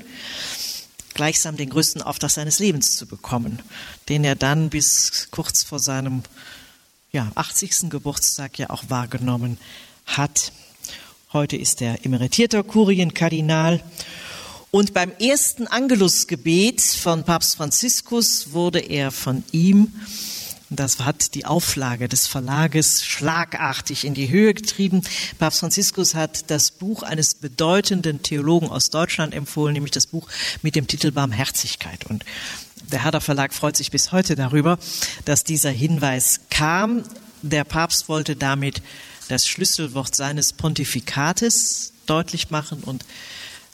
[1.15, 3.61] gleichsam den größten Auftrag seines Lebens zu bekommen,
[4.09, 6.23] den er dann bis kurz vor seinem
[7.13, 7.91] ja, 80.
[7.91, 9.59] Geburtstag ja auch wahrgenommen
[10.07, 10.53] hat.
[11.33, 13.83] Heute ist er emeritierter Kurienkardinal.
[14.71, 19.95] Und beim ersten Angelusgebet von Papst Franziskus wurde er von ihm,
[20.69, 25.01] das hat die Auflage des Verlages schlagartig in die Höhe getrieben.
[25.39, 30.29] Papst Franziskus hat das Buch eines bedeutenden Theologen aus Deutschland empfohlen, nämlich das Buch
[30.61, 32.05] mit dem Titel Barmherzigkeit.
[32.11, 32.27] Und
[32.91, 34.79] der Herder Verlag freut sich bis heute darüber,
[35.25, 37.05] dass dieser Hinweis kam.
[37.41, 38.83] Der Papst wollte damit
[39.29, 43.05] das Schlüsselwort seines Pontifikates deutlich machen und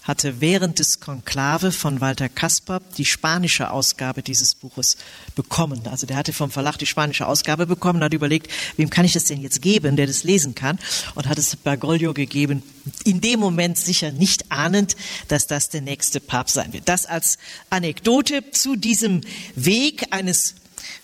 [0.08, 4.96] hatte während des Konklave von Walter Kasper die spanische Ausgabe dieses Buches
[5.36, 5.86] bekommen.
[5.86, 9.24] Also der hatte vom Verlag die spanische Ausgabe bekommen, hat überlegt, wem kann ich das
[9.24, 10.78] denn jetzt geben, der das lesen kann
[11.14, 12.62] und hat es Bergoglio gegeben,
[13.04, 14.96] in dem Moment sicher nicht ahnend,
[15.28, 16.88] dass das der nächste Papst sein wird.
[16.88, 17.36] Das als
[17.68, 19.20] Anekdote zu diesem
[19.56, 20.54] Weg eines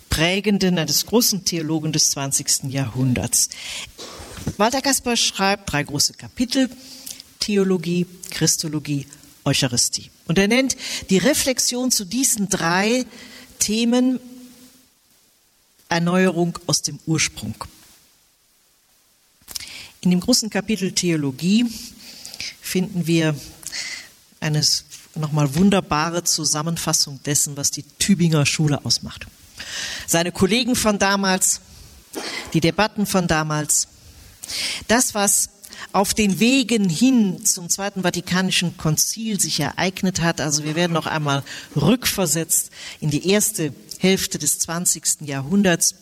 [0.09, 2.73] prägenden, eines großen Theologen des 20.
[2.73, 3.51] Jahrhunderts.
[4.57, 6.70] Walter Kasper schreibt drei große Kapitel
[7.41, 9.07] Theologie, Christologie,
[9.45, 10.11] Eucharistie.
[10.26, 10.76] Und er nennt
[11.11, 13.05] die Reflexion zu diesen drei
[13.59, 14.18] Themen
[15.89, 17.55] Erneuerung aus dem Ursprung.
[20.01, 21.66] In dem großen Kapitel Theologie
[22.61, 23.35] finden wir
[24.41, 24.62] eine
[25.14, 29.26] nochmal wunderbare Zusammenfassung dessen, was die Tübinger Schule ausmacht.
[30.07, 31.61] Seine Kollegen von damals,
[32.53, 33.89] die Debatten von damals,
[34.89, 35.51] das, was
[35.93, 40.41] auf den Wegen hin zum Zweiten Vatikanischen Konzil sich ereignet hat.
[40.41, 41.43] Also wir werden noch einmal
[41.77, 42.71] rückversetzt
[43.01, 45.23] in die erste Hälfte des 20.
[45.23, 45.95] Jahrhunderts.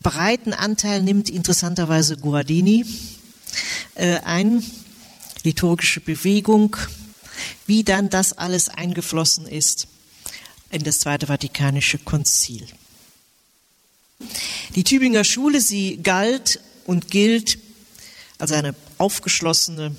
[0.00, 2.86] Breiten Anteil nimmt interessanterweise Guardini
[3.94, 4.64] äh, ein,
[5.42, 6.76] liturgische Bewegung,
[7.66, 9.88] wie dann das alles eingeflossen ist
[10.70, 12.66] in das Zweite Vatikanische Konzil.
[14.74, 17.58] Die Tübinger Schule, sie galt und gilt
[18.38, 19.94] also eine aufgeschlossene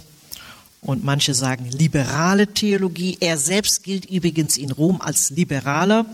[0.82, 3.17] und manche sagen liberale Theologie.
[3.20, 6.05] Er selbst gilt übrigens in Rom als Liberaler.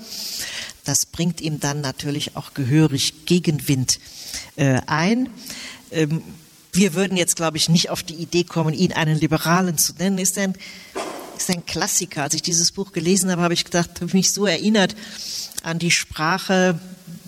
[0.84, 4.00] Das bringt ihm dann natürlich auch gehörig Gegenwind
[4.56, 5.30] äh, ein.
[5.92, 6.22] Ähm,
[6.74, 10.18] wir würden jetzt, glaube ich, nicht auf die Idee kommen, ihn einen Liberalen zu nennen.
[10.18, 10.54] Ist ein,
[11.38, 12.24] ist ein Klassiker.
[12.24, 14.96] Als ich dieses Buch gelesen habe, habe ich gedacht, habe mich so erinnert
[15.64, 16.80] an die Sprache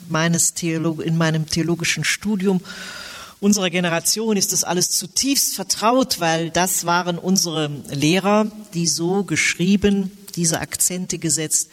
[0.09, 2.61] meines Theolog in meinem theologischen Studium
[3.39, 10.11] unserer Generation ist das alles zutiefst vertraut, weil das waren unsere Lehrer, die so geschrieben,
[10.35, 11.69] diese Akzente gesetzt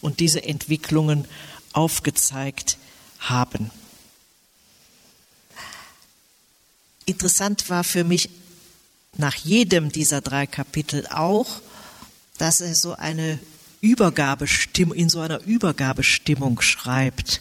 [0.00, 1.26] und diese Entwicklungen
[1.72, 2.76] aufgezeigt
[3.18, 3.70] haben.
[7.06, 8.30] Interessant war für mich
[9.16, 11.60] nach jedem dieser drei Kapitel auch,
[12.36, 13.38] dass er so eine
[13.86, 17.40] Übergabestimmung, in so einer Übergabestimmung schreibt.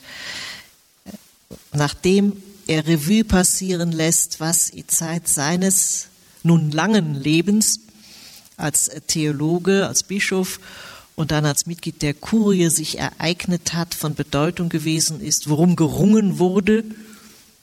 [1.73, 2.33] Nachdem
[2.67, 6.07] er Revue passieren lässt, was die Zeit seines
[6.43, 7.79] nun langen Lebens
[8.57, 10.59] als Theologe, als Bischof
[11.15, 16.37] und dann als Mitglied der Kurie sich ereignet hat, von Bedeutung gewesen ist, worum gerungen
[16.37, 16.83] wurde.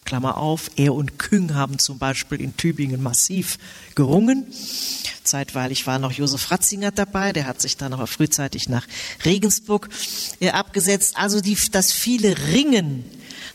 [0.04, 3.58] Klammer auf, er und Küng haben zum Beispiel in Tübingen massiv
[3.94, 4.46] gerungen.
[5.24, 8.86] Zeitweilig war noch Josef Ratzinger dabei, der hat sich dann aber frühzeitig nach
[9.24, 9.88] Regensburg
[10.40, 11.16] äh, abgesetzt.
[11.16, 13.04] Also die, das viele Ringen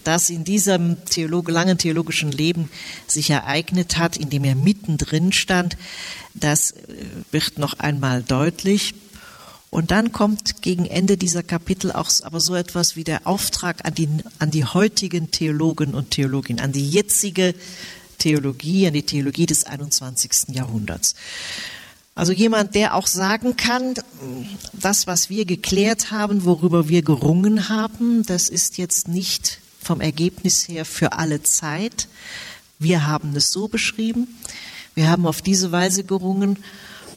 [0.08, 2.70] das in diesem Theologe, langen theologischen Leben
[3.08, 5.76] sich ereignet hat, in dem er mittendrin stand,
[6.34, 6.76] das äh,
[7.32, 8.94] wird noch einmal deutlich.
[9.70, 13.94] Und dann kommt gegen Ende dieser Kapitel auch aber so etwas wie der Auftrag an
[13.94, 14.08] die,
[14.40, 17.54] an die heutigen Theologen und Theologinnen, an die jetzige
[18.18, 20.56] Theologie, an die Theologie des 21.
[20.56, 21.16] Jahrhunderts.
[22.16, 23.94] Also jemand, der auch sagen kann,
[24.74, 30.68] das, was wir geklärt haben, worüber wir gerungen haben, das ist jetzt nicht vom Ergebnis
[30.68, 32.08] her für alle Zeit.
[32.80, 34.28] Wir haben es so beschrieben.
[34.96, 36.58] Wir haben auf diese Weise gerungen.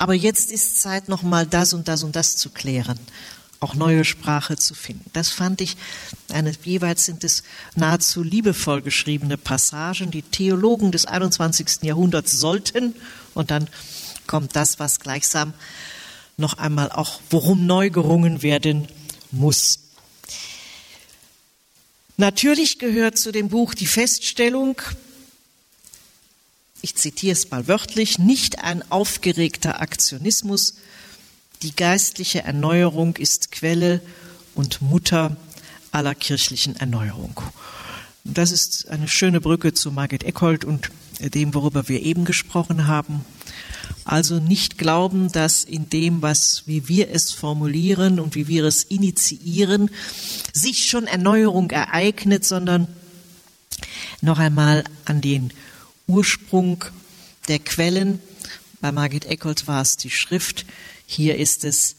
[0.00, 2.98] Aber jetzt ist Zeit, nochmal das und das und das zu klären.
[3.60, 5.10] Auch neue Sprache zu finden.
[5.12, 5.76] Das fand ich
[6.32, 7.42] eine, jeweils sind es
[7.76, 11.82] nahezu liebevoll geschriebene Passagen, die Theologen des 21.
[11.82, 12.94] Jahrhunderts sollten.
[13.34, 13.68] Und dann
[14.26, 15.52] kommt das, was gleichsam
[16.38, 18.88] noch einmal auch, worum neu gerungen werden
[19.30, 19.80] muss.
[22.16, 24.80] Natürlich gehört zu dem Buch die Feststellung,
[26.82, 30.74] ich zitiere es mal wörtlich, nicht ein aufgeregter Aktionismus.
[31.62, 34.00] Die geistliche Erneuerung ist Quelle
[34.54, 35.36] und Mutter
[35.92, 37.40] aller kirchlichen Erneuerung.
[38.24, 43.24] Das ist eine schöne Brücke zu Margit Eckhold und dem, worüber wir eben gesprochen haben.
[44.04, 48.84] Also nicht glauben, dass in dem, was, wie wir es formulieren und wie wir es
[48.84, 49.90] initiieren,
[50.52, 52.88] sich schon Erneuerung ereignet, sondern
[54.20, 55.52] noch einmal an den
[56.10, 56.84] Ursprung
[57.46, 58.20] der Quellen.
[58.80, 60.66] Bei Margit Eckholt war es die Schrift.
[61.06, 61.94] Hier ist es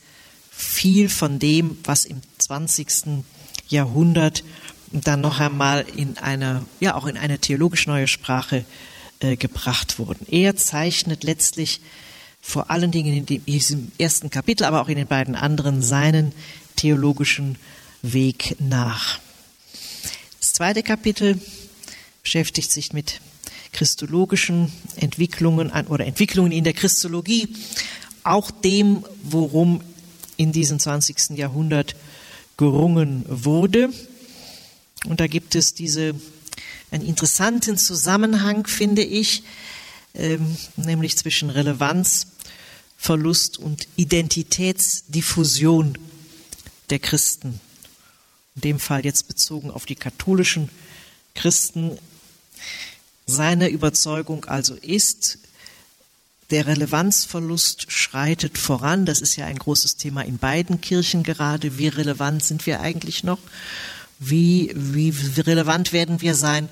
[0.51, 3.23] viel von dem, was im 20.
[3.69, 4.43] Jahrhundert
[4.91, 8.65] dann noch einmal in eine, ja, auch in eine theologisch neue Sprache
[9.21, 10.27] äh, gebracht wurden.
[10.29, 11.79] Er zeichnet letztlich
[12.41, 16.33] vor allen Dingen in diesem ersten Kapitel, aber auch in den beiden anderen seinen
[16.75, 17.57] theologischen
[18.01, 19.19] Weg nach.
[20.39, 21.39] Das zweite Kapitel
[22.23, 23.21] beschäftigt sich mit
[23.71, 27.47] christologischen Entwicklungen oder Entwicklungen in der Christologie,
[28.23, 29.81] auch dem, worum
[30.37, 31.37] in diesem 20.
[31.37, 31.95] Jahrhundert
[32.57, 33.89] gerungen wurde.
[35.05, 36.13] Und da gibt es diese
[36.91, 39.43] einen interessanten Zusammenhang, finde ich,
[40.13, 45.97] ähm, nämlich zwischen Relevanzverlust und Identitätsdiffusion
[46.89, 47.61] der Christen.
[48.55, 50.67] In dem Fall jetzt bezogen auf die katholischen
[51.33, 51.97] Christen.
[53.31, 55.39] Seine Überzeugung also ist,
[56.49, 59.05] der Relevanzverlust schreitet voran.
[59.05, 61.77] Das ist ja ein großes Thema in beiden Kirchen gerade.
[61.77, 63.39] Wie relevant sind wir eigentlich noch?
[64.19, 66.67] Wie, wie relevant werden wir sein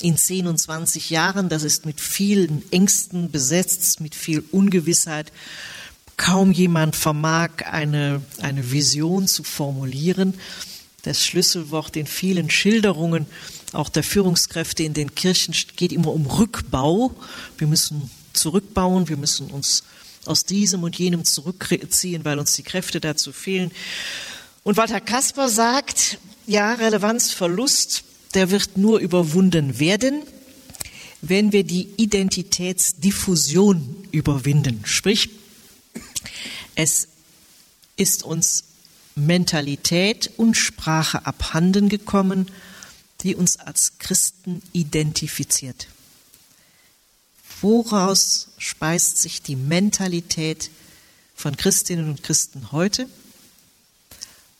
[0.00, 1.48] in 10 und 20 Jahren?
[1.48, 5.32] Das ist mit vielen Ängsten besetzt, mit viel Ungewissheit.
[6.16, 10.34] Kaum jemand vermag eine, eine Vision zu formulieren.
[11.02, 13.26] Das Schlüsselwort in vielen Schilderungen
[13.72, 17.14] auch der Führungskräfte in den Kirchen geht immer um Rückbau.
[17.58, 19.82] Wir müssen zurückbauen, wir müssen uns
[20.24, 23.70] aus diesem und jenem zurückziehen, weil uns die Kräfte dazu fehlen.
[24.62, 28.04] Und Walter Kasper sagt, ja, Relevanzverlust,
[28.34, 30.22] der wird nur überwunden werden,
[31.22, 34.82] wenn wir die Identitätsdiffusion überwinden.
[34.84, 35.30] Sprich,
[36.74, 37.08] es
[37.96, 38.64] ist uns
[39.14, 42.50] Mentalität und Sprache abhanden gekommen,
[43.22, 45.88] die uns als Christen identifiziert.
[47.60, 50.70] Woraus speist sich die Mentalität
[51.34, 53.08] von Christinnen und Christen heute?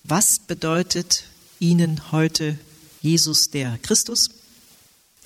[0.05, 1.25] Was bedeutet
[1.59, 2.59] Ihnen heute
[3.07, 4.31] Jesus der Christus.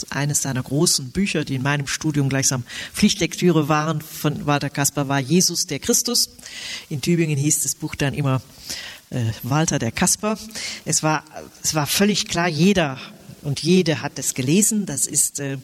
[0.09, 2.65] Eines seiner großen Bücher, die in meinem Studium gleichsam
[2.95, 6.31] Pflichtlektüre waren, von Walter Kasper war Jesus der Christus.
[6.89, 8.41] In Tübingen hieß das Buch dann immer
[9.11, 10.39] äh, Walter der Kasper.
[10.87, 11.23] Es war,
[11.63, 12.99] es war völlig klar, jeder
[13.43, 14.87] und jede hat es gelesen.
[14.87, 15.59] Das ist, äh,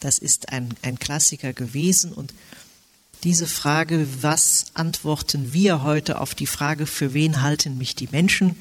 [0.00, 2.12] das ist ein, ein Klassiker gewesen.
[2.12, 2.32] Und
[3.24, 8.56] diese Frage, was antworten wir heute auf die Frage, für wen halten mich die Menschen,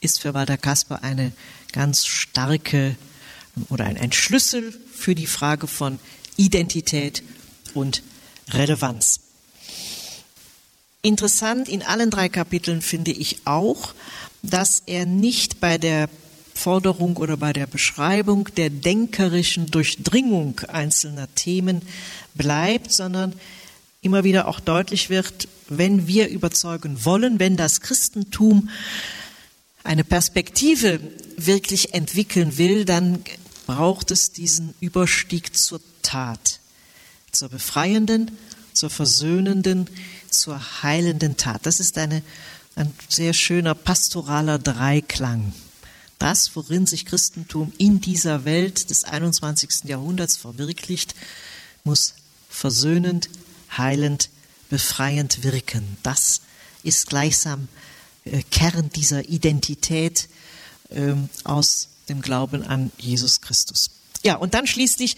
[0.00, 1.32] ist für Walter Kasper eine
[1.72, 2.96] ganz starke
[3.68, 5.98] oder ein, ein Schlüssel für die Frage von
[6.36, 7.22] Identität
[7.74, 8.02] und
[8.50, 9.20] Relevanz.
[11.02, 13.94] Interessant in allen drei Kapiteln finde ich auch,
[14.42, 16.08] dass er nicht bei der
[16.56, 21.82] Forderung oder bei der Beschreibung der denkerischen Durchdringung einzelner Themen
[22.34, 23.34] bleibt, sondern
[24.00, 28.70] immer wieder auch deutlich wird, wenn wir überzeugen wollen, wenn das Christentum
[29.84, 31.00] eine Perspektive
[31.36, 33.22] wirklich entwickeln will, dann
[33.66, 36.60] braucht es diesen Überstieg zur Tat,
[37.32, 38.30] zur befreienden,
[38.72, 39.88] zur versöhnenden,
[40.30, 41.66] zur heilenden Tat.
[41.66, 42.22] Das ist eine,
[42.74, 45.52] ein sehr schöner pastoraler Dreiklang.
[46.18, 49.84] Das, worin sich Christentum in dieser Welt des 21.
[49.84, 51.14] Jahrhunderts verwirklicht,
[51.84, 52.14] muss
[52.48, 53.28] versöhnend,
[53.76, 54.30] heilend,
[54.70, 55.96] befreiend wirken.
[56.02, 56.40] Das
[56.82, 57.68] ist gleichsam
[58.24, 60.28] äh, Kern dieser Identität
[60.90, 61.14] äh,
[61.44, 63.90] aus dem Glauben an Jesus Christus.
[64.24, 65.16] Ja, und dann schließlich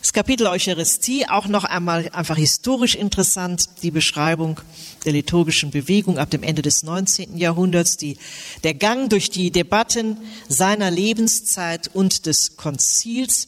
[0.00, 4.60] das Kapitel Eucharistie, auch noch einmal einfach historisch interessant, die Beschreibung
[5.04, 7.36] der liturgischen Bewegung ab dem Ende des 19.
[7.36, 8.18] Jahrhunderts, die,
[8.64, 10.16] der Gang durch die Debatten
[10.48, 13.46] seiner Lebenszeit und des Konzils.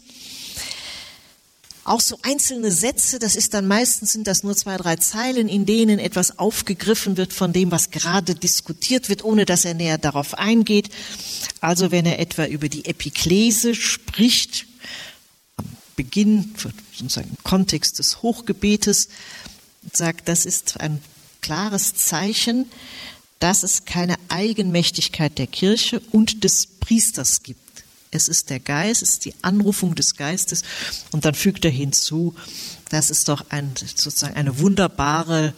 [1.85, 5.67] Auch so einzelne Sätze, das ist dann meistens sind das nur zwei, drei Zeilen, in
[5.67, 10.33] denen etwas aufgegriffen wird von dem, was gerade diskutiert wird, ohne dass er näher darauf
[10.33, 10.89] eingeht.
[11.61, 14.67] Also wenn er etwa über die Epiklese spricht,
[15.57, 16.55] am Beginn,
[16.97, 19.09] sozusagen im Kontext des Hochgebetes,
[19.93, 21.03] sagt, das ist ein
[21.43, 22.65] klares Zeichen,
[23.41, 27.64] dass es keine Eigenmächtigkeit der Kirche und des Priesters gibt.
[28.15, 30.63] Es ist der Geist, es ist die Anrufung des Geistes.
[31.13, 32.35] Und dann fügt er hinzu,
[32.91, 35.55] das ist doch ein, sozusagen eine wunderbare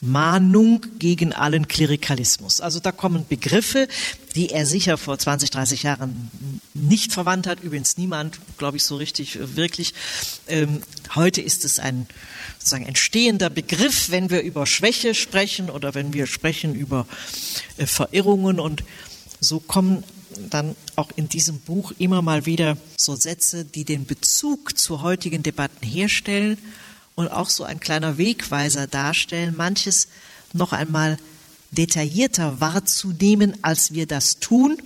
[0.00, 2.60] Mahnung gegen allen Klerikalismus.
[2.60, 3.86] Also da kommen Begriffe,
[4.34, 6.30] die er sicher vor 20, 30 Jahren
[6.72, 7.60] nicht verwandt hat.
[7.60, 9.92] Übrigens niemand, glaube ich, so richtig äh, wirklich.
[10.48, 10.82] Ähm,
[11.14, 12.06] heute ist es ein
[12.58, 17.06] sozusagen entstehender Begriff, wenn wir über Schwäche sprechen oder wenn wir sprechen über
[17.76, 18.84] äh, Verirrungen und
[19.40, 20.04] so kommen
[20.50, 25.42] dann auch in diesem Buch immer mal wieder so Sätze, die den Bezug zu heutigen
[25.42, 26.58] Debatten herstellen
[27.14, 30.08] und auch so ein kleiner Wegweiser darstellen, manches
[30.52, 31.18] noch einmal
[31.70, 34.78] detaillierter wahrzunehmen, als wir das tun,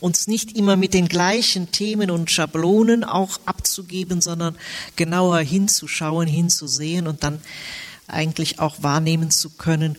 [0.00, 4.56] uns nicht immer mit den gleichen Themen und Schablonen auch abzugeben, sondern
[4.94, 7.40] genauer hinzuschauen, hinzusehen und dann
[8.06, 9.96] eigentlich auch wahrnehmen zu können,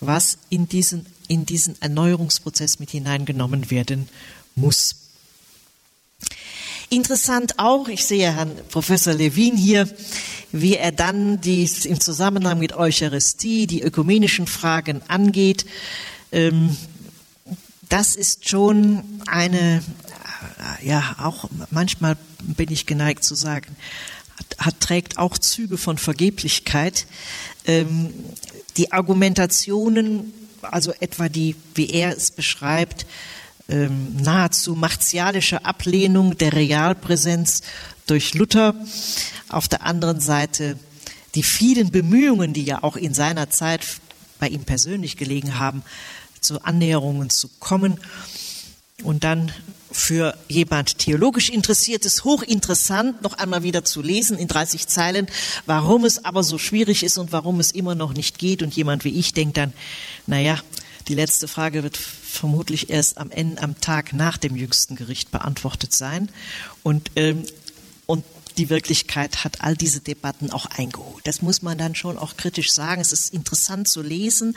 [0.00, 4.08] was in diesen in diesen Erneuerungsprozess mit hineingenommen werden
[4.54, 4.96] muss.
[6.90, 9.88] Interessant auch, ich sehe Herrn Professor Levin hier,
[10.52, 15.66] wie er dann die, im Zusammenhang mit Eucharistie die ökumenischen Fragen angeht.
[16.32, 16.76] Ähm,
[17.90, 19.82] das ist schon eine,
[20.82, 23.76] ja, auch manchmal bin ich geneigt zu sagen,
[24.58, 27.06] hat, trägt auch Züge von Vergeblichkeit.
[27.66, 28.14] Ähm,
[28.76, 30.32] die Argumentationen
[30.62, 33.06] also etwa die, wie er es beschreibt,
[33.68, 37.62] ähm, nahezu martialische Ablehnung der Realpräsenz
[38.06, 38.74] durch Luther.
[39.48, 40.78] Auf der anderen Seite
[41.34, 43.84] die vielen Bemühungen, die ja auch in seiner Zeit
[44.38, 45.82] bei ihm persönlich gelegen haben,
[46.40, 47.98] zu Annäherungen zu kommen.
[49.02, 49.52] Und dann
[49.90, 55.26] für jemand theologisch Interessiertes hochinteressant, noch einmal wieder zu lesen in 30 Zeilen,
[55.66, 58.62] warum es aber so schwierig ist und warum es immer noch nicht geht.
[58.62, 59.72] Und jemand wie ich denkt dann,
[60.26, 60.58] naja,
[61.08, 65.94] die letzte Frage wird vermutlich erst am Ende, am Tag nach dem jüngsten Gericht beantwortet
[65.94, 66.28] sein.
[66.82, 67.44] Und, ähm,
[68.58, 71.26] die Wirklichkeit hat all diese Debatten auch eingeholt.
[71.26, 73.00] Das muss man dann schon auch kritisch sagen.
[73.00, 74.56] Es ist interessant zu lesen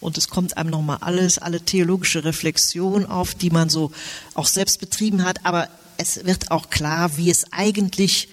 [0.00, 3.92] und es kommt einem nochmal alles, alle theologische Reflexion auf, die man so
[4.32, 5.44] auch selbst betrieben hat.
[5.44, 5.68] Aber
[5.98, 8.28] es wird auch klar, wie es eigentlich,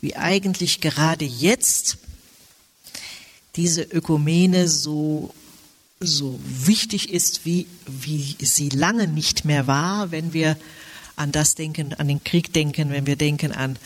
[0.00, 1.96] wie eigentlich gerade jetzt
[3.56, 5.34] diese Ökumene so
[6.02, 10.56] so wichtig ist, wie, wie sie lange nicht mehr war, wenn wir
[11.16, 13.76] an das denken, an den Krieg denken, wenn wir denken an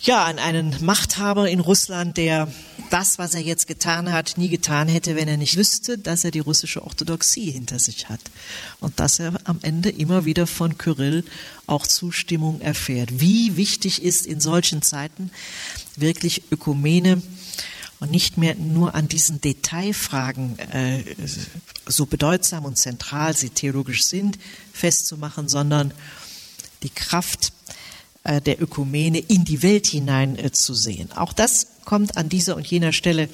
[0.00, 2.48] ja, an einen Machthaber in Russland, der
[2.90, 6.30] das, was er jetzt getan hat, nie getan hätte, wenn er nicht wüsste, dass er
[6.30, 8.20] die russische Orthodoxie hinter sich hat.
[8.80, 11.24] Und dass er am Ende immer wieder von Kyrill
[11.66, 13.20] auch Zustimmung erfährt.
[13.20, 15.30] Wie wichtig ist in solchen Zeiten
[15.96, 17.20] wirklich Ökumene
[18.00, 21.02] und nicht mehr nur an diesen Detailfragen äh,
[21.86, 24.38] so bedeutsam und zentral sie theologisch sind,
[24.72, 25.92] festzumachen, sondern
[26.84, 27.52] die Kraft
[28.28, 31.10] der Ökumene in die Welt hinein äh, zu sehen.
[31.12, 33.28] Auch das kommt an dieser und jener Stelle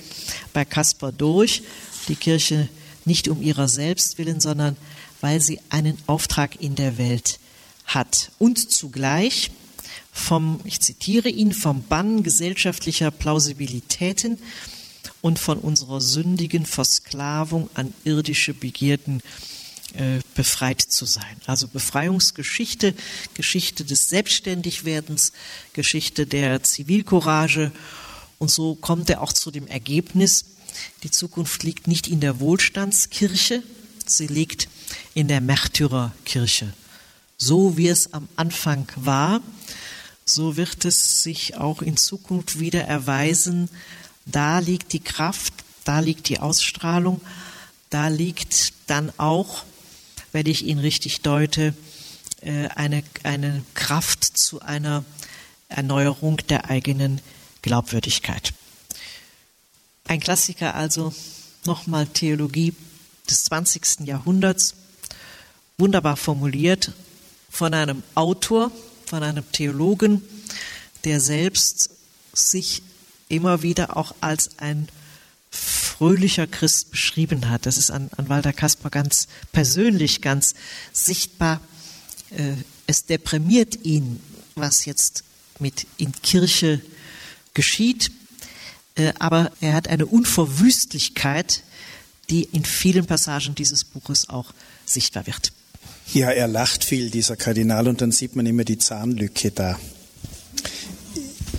[0.52, 1.62] bei Caspar durch.
[2.08, 2.68] Die Kirche
[3.04, 4.76] nicht um ihrer selbst willen, sondern
[5.20, 7.40] weil sie einen Auftrag in der Welt
[7.86, 8.30] hat.
[8.38, 9.50] Und zugleich
[10.12, 14.38] vom, ich zitiere ihn, vom Bann gesellschaftlicher Plausibilitäten
[15.22, 19.53] und von unserer sündigen Versklavung an irdische Begierden äh,
[20.34, 21.36] befreit zu sein.
[21.46, 22.94] Also Befreiungsgeschichte,
[23.34, 25.32] Geschichte des Selbstständigwerdens,
[25.72, 27.72] Geschichte der Zivilcourage.
[28.38, 30.44] Und so kommt er auch zu dem Ergebnis,
[31.02, 33.62] die Zukunft liegt nicht in der Wohlstandskirche,
[34.06, 34.68] sie liegt
[35.14, 36.72] in der Märtyrerkirche.
[37.36, 39.40] So wie es am Anfang war,
[40.24, 43.68] so wird es sich auch in Zukunft wieder erweisen.
[44.24, 45.52] Da liegt die Kraft,
[45.84, 47.20] da liegt die Ausstrahlung,
[47.90, 49.64] da liegt dann auch,
[50.34, 51.74] wenn ich ihn richtig deute,
[52.40, 55.04] äh, eine, eine Kraft zu einer
[55.68, 57.20] Erneuerung der eigenen
[57.62, 58.52] Glaubwürdigkeit.
[60.08, 61.14] Ein Klassiker also,
[61.66, 62.74] nochmal Theologie
[63.30, 64.00] des 20.
[64.06, 64.74] Jahrhunderts,
[65.78, 66.90] wunderbar formuliert
[67.48, 68.72] von einem Autor,
[69.06, 70.20] von einem Theologen,
[71.04, 71.90] der selbst
[72.32, 72.82] sich
[73.28, 74.88] immer wieder auch als ein
[75.96, 77.66] fröhlicher Christ beschrieben hat.
[77.66, 80.54] Das ist an, an Walter Kasper ganz persönlich, ganz
[80.92, 81.60] sichtbar.
[82.30, 82.54] Äh,
[82.86, 84.20] es deprimiert ihn,
[84.56, 85.22] was jetzt
[85.60, 86.80] mit in Kirche
[87.54, 88.10] geschieht.
[88.96, 91.62] Äh, aber er hat eine Unverwüstlichkeit,
[92.28, 94.52] die in vielen Passagen dieses Buches auch
[94.84, 95.52] sichtbar wird.
[96.12, 99.78] Ja, er lacht viel, dieser Kardinal, und dann sieht man immer die Zahnlücke da.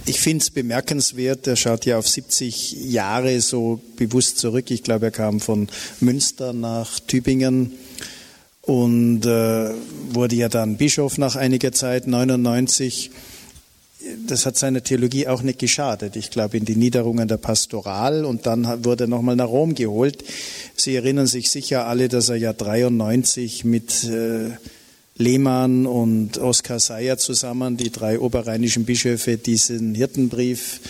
[0.08, 4.70] Ich finde es bemerkenswert, er schaut ja auf 70 Jahre so bewusst zurück.
[4.70, 5.68] Ich glaube, er kam von
[6.00, 7.72] Münster nach Tübingen
[8.62, 9.72] und äh,
[10.12, 13.10] wurde ja dann Bischof nach einiger Zeit, 99
[14.28, 16.16] das hat seiner Theologie auch nicht geschadet.
[16.16, 20.24] Ich glaube, in die Niederungen der Pastoral und dann wurde er nochmal nach Rom geholt.
[20.76, 24.52] Sie erinnern sich sicher alle, dass er ja 93 mit äh,
[25.18, 30.82] Lehmann und Oskar Seyer zusammen, die drei oberrheinischen Bischöfe, diesen Hirtenbrief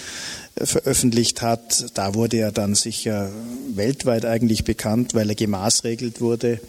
[0.56, 1.86] äh, veröffentlicht hat.
[1.94, 3.30] Da wurde er dann sicher
[3.76, 6.60] weltweit eigentlich bekannt, weil er gemaßregelt wurde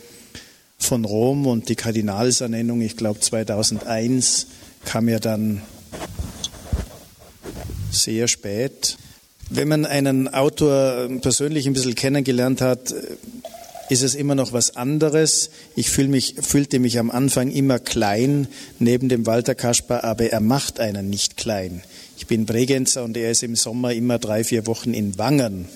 [0.79, 4.49] von Rom und die Kardinalsernennung, ich glaube 2001,
[4.85, 5.63] kam ja dann
[7.91, 8.99] sehr spät.
[9.49, 12.93] Wenn man einen Autor persönlich ein bisschen kennengelernt hat,
[13.89, 15.51] ist es immer noch was anderes.
[15.74, 20.41] Ich fühl mich, fühlte mich am Anfang immer klein neben dem Walter Kasper, aber er
[20.41, 21.82] macht einen nicht klein.
[22.16, 25.68] Ich bin Bregenzer und er ist im Sommer immer drei, vier Wochen in Wangen.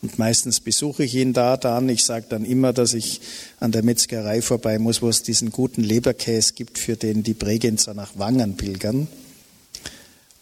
[0.00, 1.88] Und meistens besuche ich ihn da dann.
[1.88, 3.20] Ich sage dann immer, dass ich
[3.58, 7.94] an der Metzgerei vorbei muss, wo es diesen guten Leberkäse gibt, für den die Bregenzer
[7.94, 9.08] nach Wangen pilgern.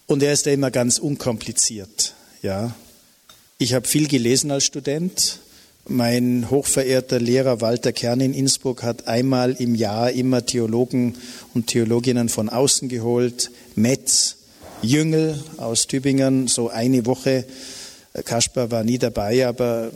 [0.07, 2.15] Und er ist ja immer ganz unkompliziert.
[2.43, 2.75] Ja.
[3.59, 5.41] Ich habe viel gelesen als Student.
[5.89, 11.15] Mein hochverehrter Lehrer Walter Kern in Innsbruck hat einmal im Jahr immer Theologen
[11.55, 13.53] und Theologinnen von außen geholt.
[13.77, 14.37] Metz,
[14.83, 17.45] Jüngel aus Tübingen, so eine Woche.
[18.25, 19.93] Kaspar war nie dabei, aber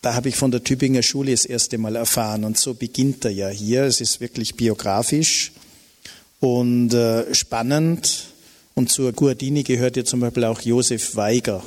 [0.00, 2.44] da habe ich von der Tübinger Schule das erste Mal erfahren.
[2.44, 3.82] Und so beginnt er ja hier.
[3.82, 5.52] Es ist wirklich biografisch
[6.40, 8.24] und äh, spannend.
[8.74, 11.62] Und zur Guardini gehört ja zum Beispiel auch Josef Weiger.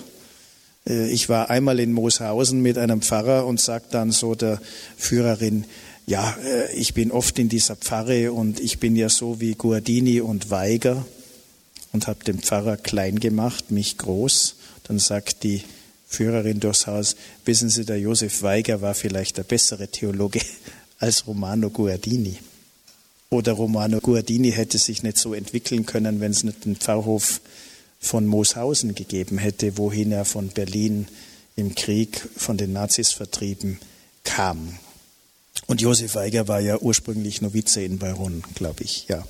[0.88, 4.62] Äh, ich war einmal in Mooshausen mit einem Pfarrer und sagt dann so der
[4.98, 5.66] Führerin,
[6.06, 10.22] ja, äh, ich bin oft in dieser Pfarre und ich bin ja so wie Guardini
[10.22, 11.06] und Weiger
[11.92, 14.56] und habe den Pfarrer klein gemacht, mich groß.
[14.84, 15.64] Dann sagt die
[16.08, 20.40] Führerin durchs Haus, wissen Sie, der Josef Weiger war vielleicht der bessere Theologe
[21.00, 22.38] als Romano Guardini.
[23.30, 27.42] Oder Romano Guardini hätte sich nicht so entwickeln können, wenn es nicht den Pfarrhof
[28.00, 31.08] von Mooshausen gegeben hätte, wohin er von Berlin
[31.56, 33.80] im Krieg von den Nazis vertrieben
[34.24, 34.78] kam.
[35.66, 39.26] Und Josef Weiger war ja ursprünglich Novize in Bayron, glaube ich, ja.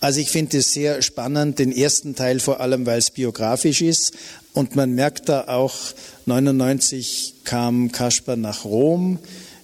[0.00, 4.12] Also ich finde es sehr spannend, den ersten Teil vor allem, weil es biografisch ist.
[4.52, 5.76] Und man merkt da auch,
[6.24, 9.18] 99 kam Kasper nach Rom.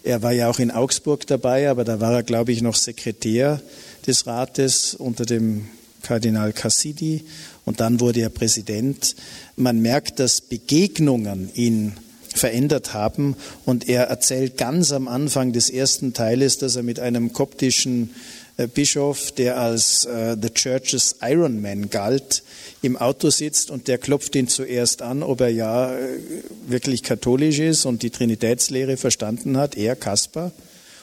[0.05, 3.61] Er war ja auch in Augsburg dabei, aber da war er, glaube ich, noch Sekretär
[4.07, 5.69] des Rates unter dem
[6.03, 7.25] Kardinal Cassidi
[7.65, 9.15] und dann wurde er Präsident.
[9.57, 11.93] Man merkt, dass Begegnungen ihn
[12.35, 17.33] verändert haben und er erzählt ganz am Anfang des ersten Teiles, dass er mit einem
[17.33, 18.11] koptischen
[18.57, 22.43] äh, Bischof, der als äh, The Church's Iron Man galt,
[22.83, 26.19] im Auto sitzt und der klopft ihn zuerst an, ob er ja äh,
[26.67, 30.53] wirklich katholisch ist und die Trinitätslehre verstanden hat, er, Kaspar.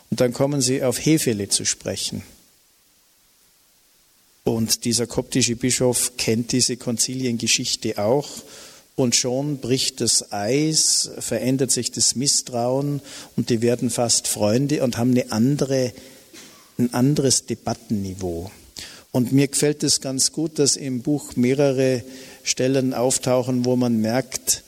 [0.10, 2.24] Und dann kommen sie auf Hefele zu sprechen.
[4.56, 8.30] Und dieser koptische Bischof kennt diese Konziliengeschichte auch.
[8.96, 13.02] Und schon bricht das Eis, verändert sich das Misstrauen
[13.38, 15.94] und die werden fast Freunde und haben eine andere
[16.80, 18.50] ein anderes Debattenniveau.
[19.12, 22.04] Und mir gefällt es ganz gut, dass im Buch mehrere
[22.44, 24.64] Stellen auftauchen, wo man merkt,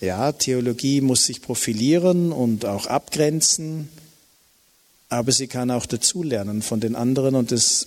[0.00, 3.88] ja, Theologie muss sich profilieren und auch abgrenzen,
[5.08, 7.86] aber sie kann auch dazulernen von den anderen und es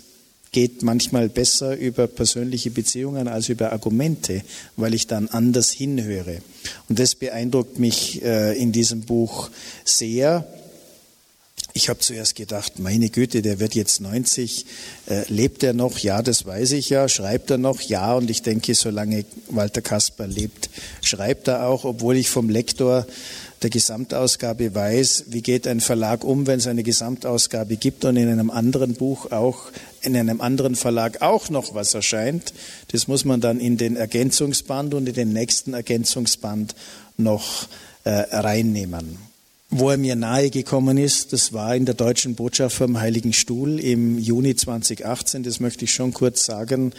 [0.51, 4.41] geht manchmal besser über persönliche Beziehungen als über Argumente,
[4.75, 6.41] weil ich dann anders hinhöre.
[6.87, 9.49] Und das beeindruckt mich äh, in diesem Buch
[9.83, 10.47] sehr.
[11.73, 14.65] Ich habe zuerst gedacht, meine Güte, der wird jetzt 90.
[15.07, 15.99] Äh, lebt er noch?
[15.99, 17.07] Ja, das weiß ich ja.
[17.07, 17.81] Schreibt er noch?
[17.81, 18.15] Ja.
[18.15, 20.69] Und ich denke, solange Walter Kasper lebt,
[21.01, 23.05] schreibt er auch, obwohl ich vom Lektor
[23.61, 28.29] der Gesamtausgabe weiß, wie geht ein Verlag um, wenn es eine Gesamtausgabe gibt und in
[28.29, 29.65] einem anderen Buch auch,
[30.01, 32.53] in einem anderen Verlag auch noch was erscheint.
[32.91, 36.73] Das muss man dann in den Ergänzungsband und in den nächsten Ergänzungsband
[37.17, 37.67] noch
[38.05, 39.28] äh, reinnehmen.
[39.71, 43.79] Wo er mir nahe gekommen ist, das war in der deutschen Botschaft vom Heiligen Stuhl
[43.79, 45.43] im Juni 2018.
[45.43, 46.91] Das möchte ich schon kurz sagen.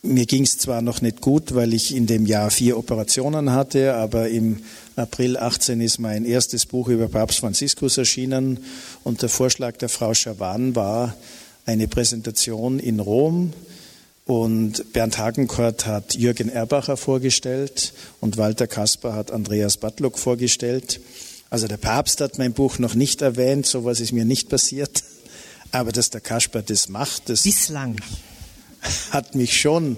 [0.00, 3.94] Mir ging es zwar noch nicht gut, weil ich in dem Jahr vier Operationen hatte,
[3.94, 4.60] aber im
[4.94, 8.58] April 18 ist mein erstes Buch über Papst Franziskus erschienen
[9.02, 11.16] und der Vorschlag der Frau Schawan war
[11.66, 13.52] eine Präsentation in Rom
[14.26, 21.00] und Bernd Hagenkort hat Jürgen Erbacher vorgestellt und Walter Kasper hat Andreas Batlock vorgestellt.
[21.54, 25.04] Also der Papst hat mein Buch noch nicht erwähnt, sowas ist mir nicht passiert.
[25.70, 27.94] Aber dass der Kasper das macht, das bislang
[29.12, 29.96] hat mich schon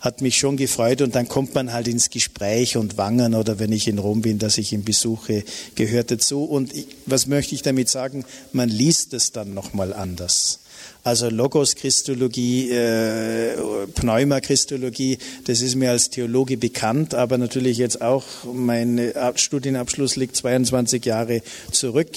[0.00, 3.72] hat mich schon gefreut und dann kommt man halt ins Gespräch und Wangen oder wenn
[3.72, 5.44] ich in Rom bin, dass ich ihn besuche,
[5.76, 6.44] gehört dazu.
[6.44, 8.26] Und ich, was möchte ich damit sagen?
[8.52, 10.58] Man liest es dann nochmal anders.
[11.04, 13.56] Also Logos-Christologie, äh,
[13.94, 21.04] Pneuma-Christologie, das ist mir als Theologe bekannt, aber natürlich jetzt auch mein Studienabschluss liegt 22
[21.04, 21.42] Jahre
[21.72, 22.10] zurück.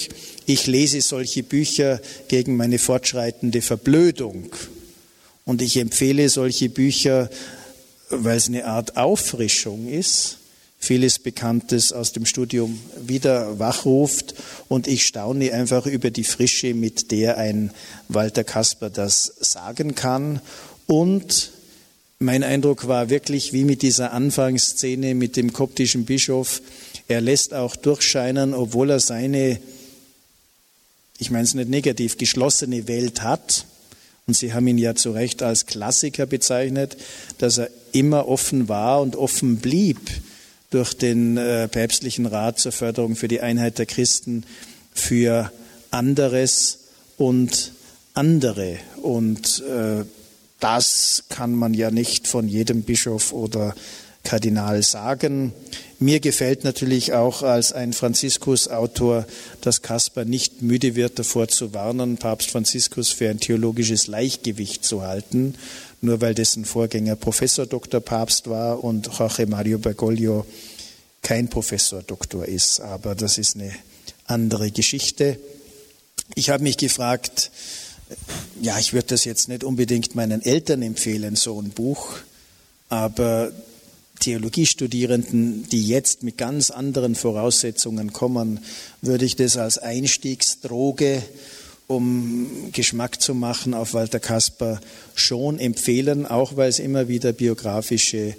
[0.46, 4.50] Ich lese solche Bücher gegen meine fortschreitende Verblödung.
[5.44, 7.28] Und ich empfehle solche Bücher,
[8.10, 10.38] weil es eine Art Auffrischung ist
[10.78, 14.34] vieles Bekanntes aus dem Studium wieder wachruft.
[14.68, 17.70] Und ich staune einfach über die Frische, mit der ein
[18.08, 20.40] Walter Kasper das sagen kann.
[20.86, 21.50] Und
[22.18, 26.62] mein Eindruck war wirklich wie mit dieser Anfangsszene mit dem koptischen Bischof,
[27.08, 29.60] er lässt auch durchscheinen, obwohl er seine,
[31.18, 33.66] ich meine es nicht negativ, geschlossene Welt hat,
[34.26, 36.96] und Sie haben ihn ja zu Recht als Klassiker bezeichnet,
[37.38, 40.00] dass er immer offen war und offen blieb
[40.70, 44.44] durch den äh, päpstlichen Rat zur Förderung für die Einheit der Christen
[44.92, 45.50] für
[45.90, 46.78] anderes
[47.16, 47.72] und
[48.14, 48.78] andere.
[49.02, 50.04] Und äh,
[50.60, 53.74] das kann man ja nicht von jedem Bischof oder
[54.24, 55.52] Kardinal sagen.
[55.98, 59.26] Mir gefällt natürlich auch als ein Franziskus-Autor,
[59.60, 65.02] dass Kaspar nicht müde wird, davor zu warnen, Papst Franziskus für ein theologisches Leichtgewicht zu
[65.02, 65.54] halten
[66.06, 68.00] nur weil dessen Vorgänger Professor Dr.
[68.00, 70.46] Papst war und Jorge Mario Bergoglio
[71.20, 72.80] kein Professor Doktor ist.
[72.80, 73.72] Aber das ist eine
[74.26, 75.38] andere Geschichte.
[76.34, 77.50] Ich habe mich gefragt,
[78.62, 82.14] ja, ich würde das jetzt nicht unbedingt meinen Eltern empfehlen, so ein Buch,
[82.88, 83.52] aber
[84.20, 88.60] Theologiestudierenden, die jetzt mit ganz anderen Voraussetzungen kommen,
[89.02, 91.22] würde ich das als Einstiegsdroge
[91.86, 94.80] um Geschmack zu machen auf Walter Kasper,
[95.14, 98.34] schon empfehlen, auch weil es immer wieder biografische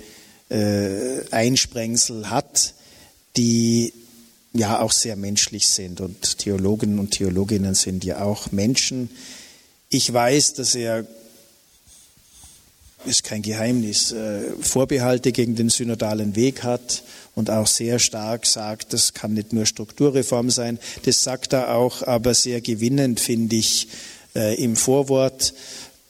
[0.49, 2.73] äh, Einsprengsel hat,
[3.37, 3.93] die
[4.53, 6.01] ja auch sehr menschlich sind.
[6.01, 9.09] Und Theologen und Theologinnen sind ja auch Menschen.
[9.89, 11.05] Ich weiß, dass er
[13.05, 17.03] ist kein Geheimnis, äh, Vorbehalte gegen den synodalen Weg hat
[17.37, 20.79] und auch sehr stark sagt, das kann nicht nur Strukturreform sein.
[21.05, 23.89] Das sagt er auch, aber sehr gewinnend finde ich
[24.35, 25.53] äh, im Vorwort.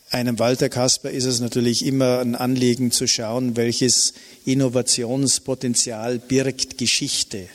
[0.09, 4.13] Einem Walter Kasper ist es natürlich immer ein Anliegen zu schauen, welches
[4.45, 7.49] Innovationspotenzial birgt Geschichte.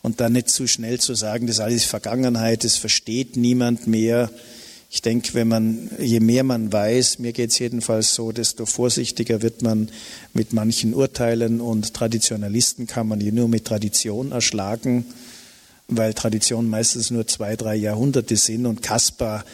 [0.00, 4.30] Und dann nicht zu schnell zu sagen, das alles Vergangenheit, das versteht niemand mehr.
[4.90, 9.42] Ich denke, wenn man, je mehr man weiß, mir geht es jedenfalls so, desto vorsichtiger
[9.42, 9.90] wird man
[10.32, 15.04] mit manchen Urteilen und Traditionalisten kann man die nur mit Tradition erschlagen,
[15.88, 19.44] weil Tradition meistens nur zwei, drei Jahrhunderte sind und Kaspar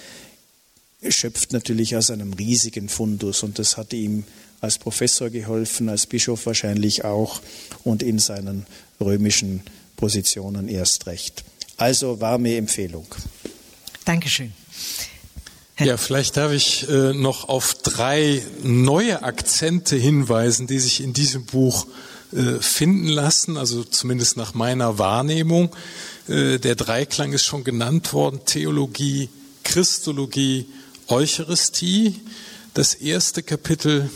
[1.09, 4.24] schöpft natürlich aus einem riesigen Fundus und das hat ihm
[4.61, 7.43] als Professor geholfen, als Bischof wahrscheinlich auch
[7.82, 8.66] und in seinen
[9.01, 9.62] römischen
[9.97, 11.44] Positionen erst recht.
[11.77, 13.06] Also warme Empfehlung.
[14.05, 14.52] Dankeschön.
[15.80, 21.46] Ja, vielleicht darf ich äh, noch auf drei neue Akzente hinweisen, die sich in diesem
[21.46, 21.88] Buch
[22.32, 25.74] äh, finden lassen, also zumindest nach meiner Wahrnehmung.
[26.28, 29.28] Äh, der Dreiklang ist schon genannt worden, Theologie,
[29.64, 30.66] Christologie,
[31.09, 32.20] Eucharistie.
[32.74, 34.10] Das erste Kapitel,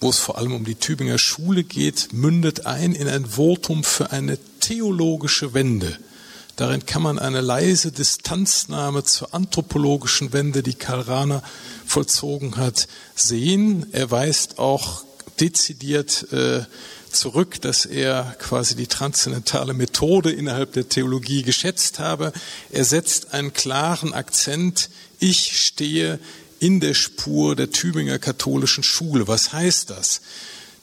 [0.00, 4.12] wo es vor allem um die Tübinger Schule geht, mündet ein in ein Votum für
[4.12, 5.98] eine theologische Wende.
[6.56, 11.42] Darin kann man eine leise Distanznahme zur anthropologischen Wende, die Karl Rahner
[11.86, 13.86] vollzogen hat, sehen.
[13.92, 15.04] Er weist auch
[15.40, 16.64] dezidiert äh,
[17.10, 22.32] zurück, dass er quasi die transzendentale Methode innerhalb der Theologie geschätzt habe.
[22.70, 24.90] Er setzt einen klaren Akzent.
[25.18, 26.18] Ich stehe
[26.58, 29.26] in der Spur der Tübinger katholischen Schule.
[29.26, 30.20] Was heißt das?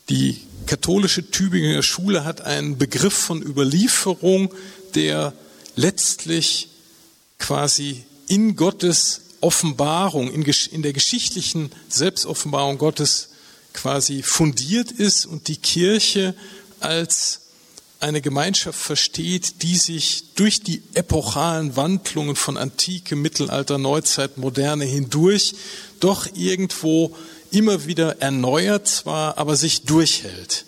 [0.09, 4.53] Die katholische Tübinger Schule hat einen Begriff von Überlieferung,
[4.95, 5.33] der
[5.79, 6.69] letztlich
[7.37, 13.29] quasi in Gottes Offenbarung, in, der geschichtlichen Selbstoffenbarung Gottes
[13.73, 16.35] quasi fundiert ist und die Kirche
[16.81, 17.41] als
[18.01, 25.55] eine Gemeinschaft versteht, die sich durch die epochalen Wandlungen von Antike, Mittelalter, Neuzeit, Moderne hindurch
[25.99, 27.15] doch irgendwo
[27.51, 30.65] immer wieder erneuert zwar, aber sich durchhält.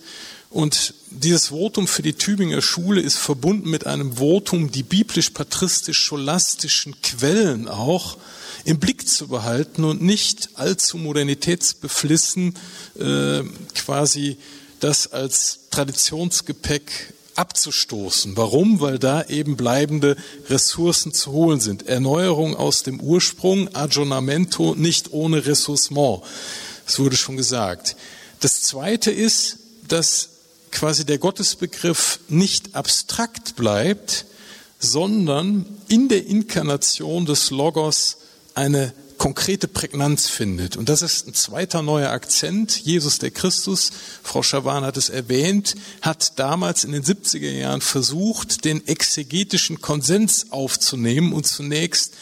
[0.52, 7.70] Und dieses Votum für die Tübinger Schule ist verbunden mit einem Votum, die biblisch-patristisch-scholastischen Quellen
[7.70, 8.18] auch
[8.66, 12.56] im Blick zu behalten und nicht allzu modernitätsbeflissen
[13.00, 13.44] äh,
[13.76, 14.36] quasi
[14.82, 18.36] das als Traditionsgepäck abzustoßen.
[18.36, 18.82] Warum?
[18.82, 20.18] Weil da eben bleibende
[20.50, 21.88] Ressourcen zu holen sind.
[21.88, 26.24] Erneuerung aus dem Ursprung, Aggiornamento, nicht ohne Ressourcement.
[26.86, 27.96] Das wurde schon gesagt.
[28.42, 30.28] Das Zweite ist, dass
[30.72, 34.26] quasi der Gottesbegriff nicht abstrakt bleibt,
[34.80, 38.18] sondern in der Inkarnation des Logos
[38.56, 40.76] eine konkrete Prägnanz findet.
[40.76, 42.76] Und das ist ein zweiter neuer Akzent.
[42.78, 43.92] Jesus der Christus,
[44.24, 50.48] Frau Schawan hat es erwähnt, hat damals in den 70er Jahren versucht, den exegetischen Konsens
[50.52, 52.16] aufzunehmen und zunächst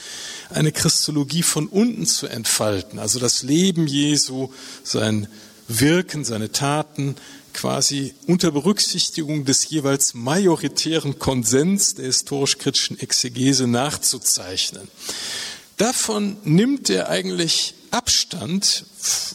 [0.50, 3.00] eine Christologie von unten zu entfalten.
[3.00, 4.50] Also das Leben Jesu,
[4.84, 5.30] sein
[5.70, 7.16] Wirken, seine Taten,
[7.60, 14.88] quasi unter Berücksichtigung des jeweils majoritären Konsens der historisch-kritischen Exegese nachzuzeichnen.
[15.76, 18.86] Davon nimmt er eigentlich Abstand,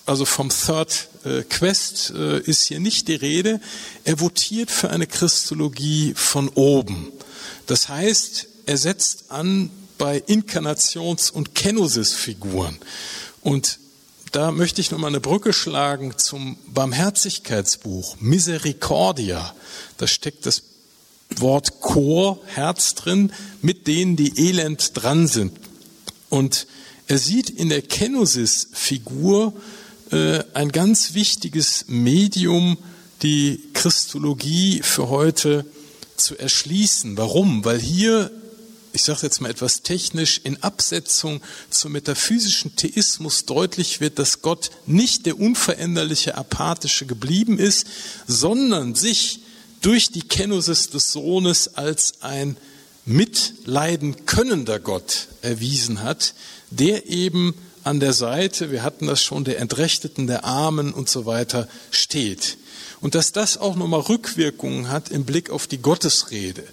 [0.07, 3.61] also vom Third äh, Quest äh, ist hier nicht die Rede.
[4.05, 7.13] Er votiert für eine Christologie von oben.
[7.67, 12.79] Das heißt, er setzt an bei Inkarnations- und Kenosis-Figuren.
[13.43, 13.81] Und
[14.35, 19.55] da möchte ich nochmal eine Brücke schlagen zum Barmherzigkeitsbuch Misericordia.
[19.97, 20.65] Da steckt das
[21.37, 23.33] Wort Chor, Herz drin,
[23.63, 25.57] mit denen die elend dran sind.
[26.31, 26.67] Und
[27.07, 29.53] er sieht in der Kenosis-Figur
[30.11, 32.77] äh, ein ganz wichtiges Medium,
[33.23, 35.65] die Christologie für heute
[36.17, 37.17] zu erschließen.
[37.17, 37.65] Warum?
[37.65, 38.33] Weil hier
[38.95, 44.71] ich sage jetzt mal etwas technisch, in Absetzung zum metaphysischen Theismus deutlich wird, dass Gott
[44.87, 47.87] nicht der unveränderliche Apathische geblieben ist,
[48.29, 49.41] sondern sich
[49.81, 52.57] durch die Kenosis des Sohnes als ein
[53.05, 56.33] mitleiden könnender Gott erwiesen hat,
[56.71, 61.27] der eben an der Seite, wir hatten das schon, der Entrechteten, der Armen und so
[61.27, 62.59] weiter steht.
[63.01, 66.65] Und dass das auch nochmal Rückwirkungen hat im Blick auf die Gottesrede.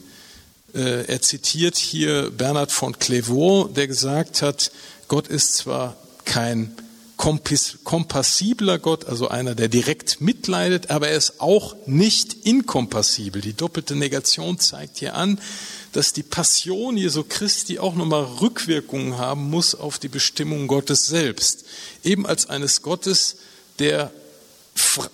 [0.73, 4.71] Äh, er zitiert hier Bernhard von Clairvaux, der gesagt hat,
[5.07, 6.75] Gott ist zwar kein
[7.17, 13.41] kompassibler Gott, also einer, der direkt mitleidet, aber er ist auch nicht inkompassibel.
[13.41, 15.39] Die doppelte Negation zeigt hier an,
[15.91, 21.65] dass die Passion Jesu Christi auch nochmal Rückwirkungen haben muss auf die Bestimmung Gottes selbst.
[22.03, 23.35] Eben als eines Gottes,
[23.77, 24.11] der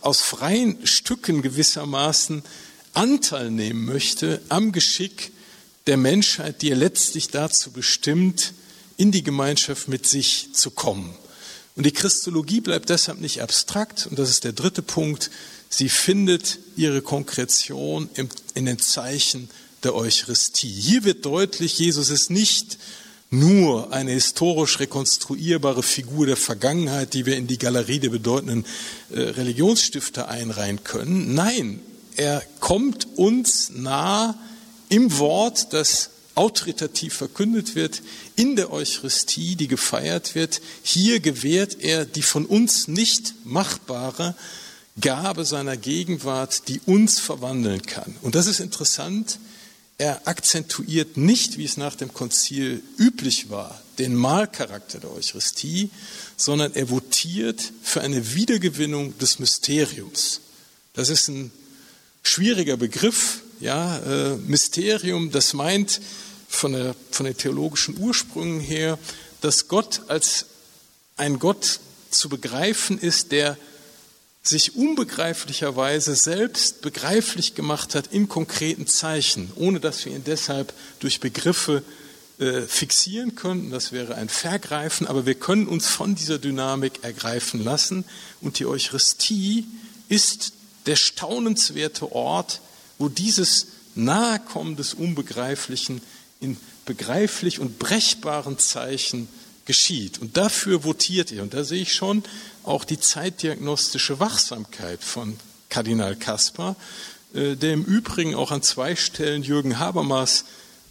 [0.02, 2.44] aus freien Stücken gewissermaßen
[2.94, 5.32] Anteil nehmen möchte am Geschick
[5.88, 8.54] der Menschheit, die er letztlich dazu bestimmt,
[8.98, 11.16] in die Gemeinschaft mit sich zu kommen.
[11.76, 15.30] Und die Christologie bleibt deshalb nicht abstrakt, und das ist der dritte Punkt,
[15.70, 18.10] sie findet ihre Konkretion
[18.54, 19.50] in den Zeichen
[19.84, 20.70] der Eucharistie.
[20.70, 22.78] Hier wird deutlich, Jesus ist nicht
[23.30, 28.66] nur eine historisch rekonstruierbare Figur der Vergangenheit, die wir in die Galerie der bedeutenden
[29.12, 31.36] äh, Religionsstifter einreihen können.
[31.36, 31.82] Nein,
[32.16, 34.36] er kommt uns nah
[34.90, 38.02] im Wort, das autoritativ verkündet wird
[38.36, 40.62] in der Eucharistie, die gefeiert wird.
[40.84, 44.36] Hier gewährt er die von uns nicht machbare
[45.02, 48.16] Gabe seiner Gegenwart, die uns verwandeln kann.
[48.22, 49.40] Und das ist interessant.
[49.98, 55.90] Er akzentuiert nicht, wie es nach dem Konzil üblich war, den Mahlcharakter der Eucharistie,
[56.36, 60.42] sondern er votiert für eine Wiedergewinnung des Mysteriums.
[60.94, 61.52] Das ist ein
[62.22, 66.02] schwieriger Begriff, ja, äh, Mysterium, das meint
[66.48, 68.98] von, der, von den theologischen Ursprüngen her,
[69.42, 70.46] dass Gott als
[71.16, 71.80] ein Gott
[72.10, 73.58] zu begreifen ist, der
[74.44, 81.20] sich unbegreiflicherweise selbst begreiflich gemacht hat in konkreten Zeichen, ohne dass wir ihn deshalb durch
[81.20, 81.84] Begriffe
[82.40, 83.72] äh, fixieren könnten.
[83.72, 88.06] Das wäre ein Vergreifen, aber wir können uns von dieser Dynamik ergreifen lassen.
[88.40, 89.66] Und die Eucharistie
[90.08, 90.54] ist
[90.86, 92.62] der staunenswerte Ort,
[92.98, 96.02] wo dieses Nahekommen des Unbegreiflichen
[96.40, 99.28] in begreiflich und brechbaren Zeichen
[99.66, 100.20] geschieht.
[100.20, 101.44] Und dafür votiert er.
[101.44, 102.24] Und da sehe ich schon
[102.64, 105.38] auch die zeitdiagnostische Wachsamkeit von
[105.70, 106.76] Kardinal Kaspar,
[107.34, 110.46] äh, der im Übrigen auch an zwei Stellen Jürgen Habermas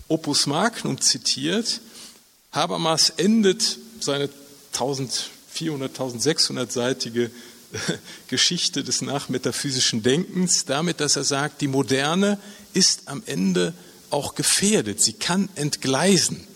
[0.08, 1.80] Opus Magnum zitiert.
[2.52, 4.28] Habermas endet seine
[4.72, 7.30] 1400, 1600-seitige
[8.28, 12.38] Geschichte des nachmetaphysischen Denkens damit, dass er sagt, die Moderne
[12.74, 13.74] ist am Ende
[14.10, 16.46] auch gefährdet, sie kann entgleisen.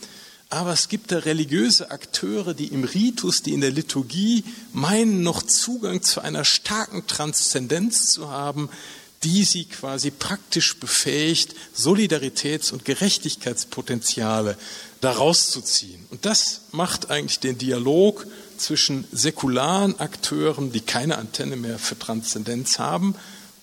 [0.52, 4.42] Aber es gibt da religiöse Akteure, die im Ritus, die in der Liturgie
[4.72, 8.68] meinen, noch Zugang zu einer starken Transzendenz zu haben,
[9.22, 14.56] die sie quasi praktisch befähigt, Solidaritäts- und Gerechtigkeitspotenziale
[15.00, 16.04] daraus zu ziehen.
[16.10, 18.26] Und das macht eigentlich den Dialog
[18.60, 23.14] zwischen säkularen Akteuren, die keine Antenne mehr für Transzendenz haben,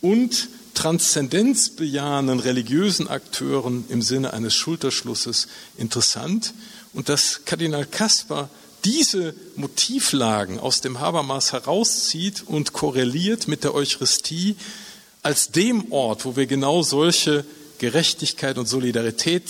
[0.02, 6.54] und transzendenzbejahenden religiösen Akteuren im Sinne eines Schulterschlusses interessant.
[6.94, 8.50] Und dass Kardinal Kaspar
[8.86, 14.56] diese Motivlagen aus dem Habermas herauszieht und korreliert mit der Eucharistie
[15.24, 17.44] als dem Ort, wo wir genau solche
[17.80, 19.50] Gerechtigkeit und Solidarität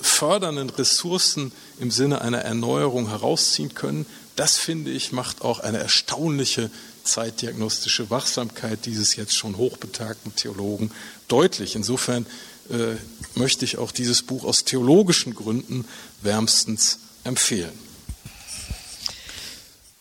[0.00, 4.04] fördernden Ressourcen im Sinne einer Erneuerung herausziehen können,
[4.36, 6.70] das finde ich macht auch eine erstaunliche
[7.04, 10.90] zeitdiagnostische Wachsamkeit dieses jetzt schon hochbetagten Theologen
[11.28, 11.76] deutlich.
[11.76, 12.26] Insofern
[12.70, 12.96] äh,
[13.38, 15.84] möchte ich auch dieses Buch aus theologischen Gründen
[16.22, 17.72] wärmstens empfehlen.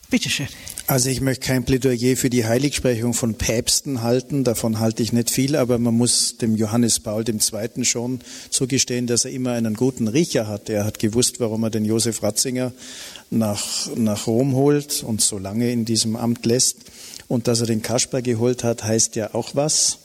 [0.09, 0.47] Bitte schön.
[0.87, 5.31] Also ich möchte kein Plädoyer für die Heiligsprechung von Päpsten halten, davon halte ich nicht
[5.31, 7.83] viel, aber man muss dem Johannes Paul II.
[7.83, 8.19] schon
[8.51, 10.69] zugestehen, dass er immer einen guten Riecher hat.
[10.69, 12.71] Er hat gewusst, warum er den Josef Ratzinger
[13.35, 16.77] nach, nach Rom holt und so lange in diesem Amt lässt.
[17.27, 19.99] Und dass er den Kasper geholt hat, heißt ja auch was.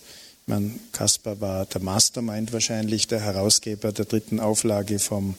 [0.46, 5.34] Meine, Kasper war der Mastermind wahrscheinlich, der Herausgeber der dritten Auflage vom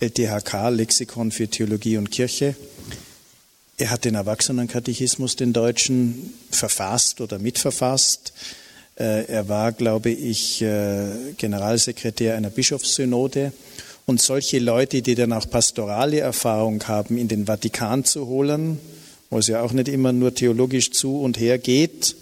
[0.00, 2.56] LTHK, Lexikon für Theologie und Kirche.
[3.78, 8.32] Er hat den Erwachsenenkatechismus, den deutschen, verfasst oder mitverfasst.
[8.98, 13.52] Äh, er war, glaube ich, äh, Generalsekretär einer Bischofssynode.
[14.08, 18.78] Und solche Leute, die dann auch pastorale Erfahrung haben, in den Vatikan zu holen,
[19.30, 22.14] wo es ja auch nicht immer nur theologisch zu und her geht,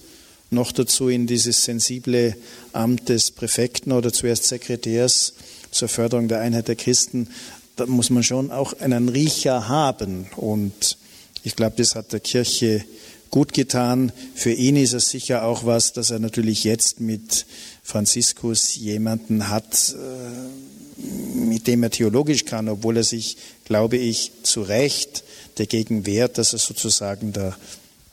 [0.50, 2.36] noch dazu in dieses sensible
[2.72, 5.34] Amt des Präfekten oder zuerst Sekretärs
[5.70, 7.28] zur Förderung der Einheit der Christen,
[7.76, 10.26] da muss man schon auch einen Riecher haben.
[10.36, 10.96] Und
[11.42, 12.82] ich glaube, das hat der Kirche
[13.30, 14.10] gut getan.
[14.34, 17.44] Für ihn ist es sicher auch was, dass er natürlich jetzt mit
[17.82, 24.62] Franziskus jemanden hat, äh, mit dem er theologisch kann, obwohl er sich, glaube ich, zu
[24.62, 25.24] Recht
[25.56, 27.56] dagegen wehrt, dass er sozusagen der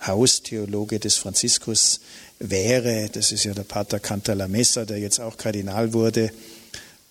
[0.05, 1.99] Haustheologe des Franziskus
[2.39, 3.09] wäre.
[3.11, 6.31] Das ist ja der Pater Cantalamessa, der jetzt auch Kardinal wurde.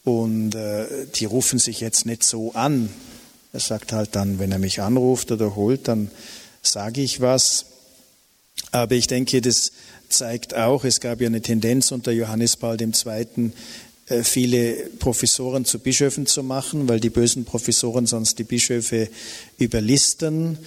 [0.05, 2.91] Und äh, die rufen sich jetzt nicht so an.
[3.53, 6.11] Er sagt halt dann, wenn er mich anruft oder holt, dann
[6.63, 7.67] sage ich was.
[8.73, 9.73] Aber ich denke, das
[10.09, 13.53] zeigt auch, es gab ja eine Tendenz unter Johannes Paul II.,
[14.23, 19.09] viele Professoren zu Bischöfen zu machen, weil die bösen Professoren sonst die Bischöfe
[19.59, 20.59] überlisten.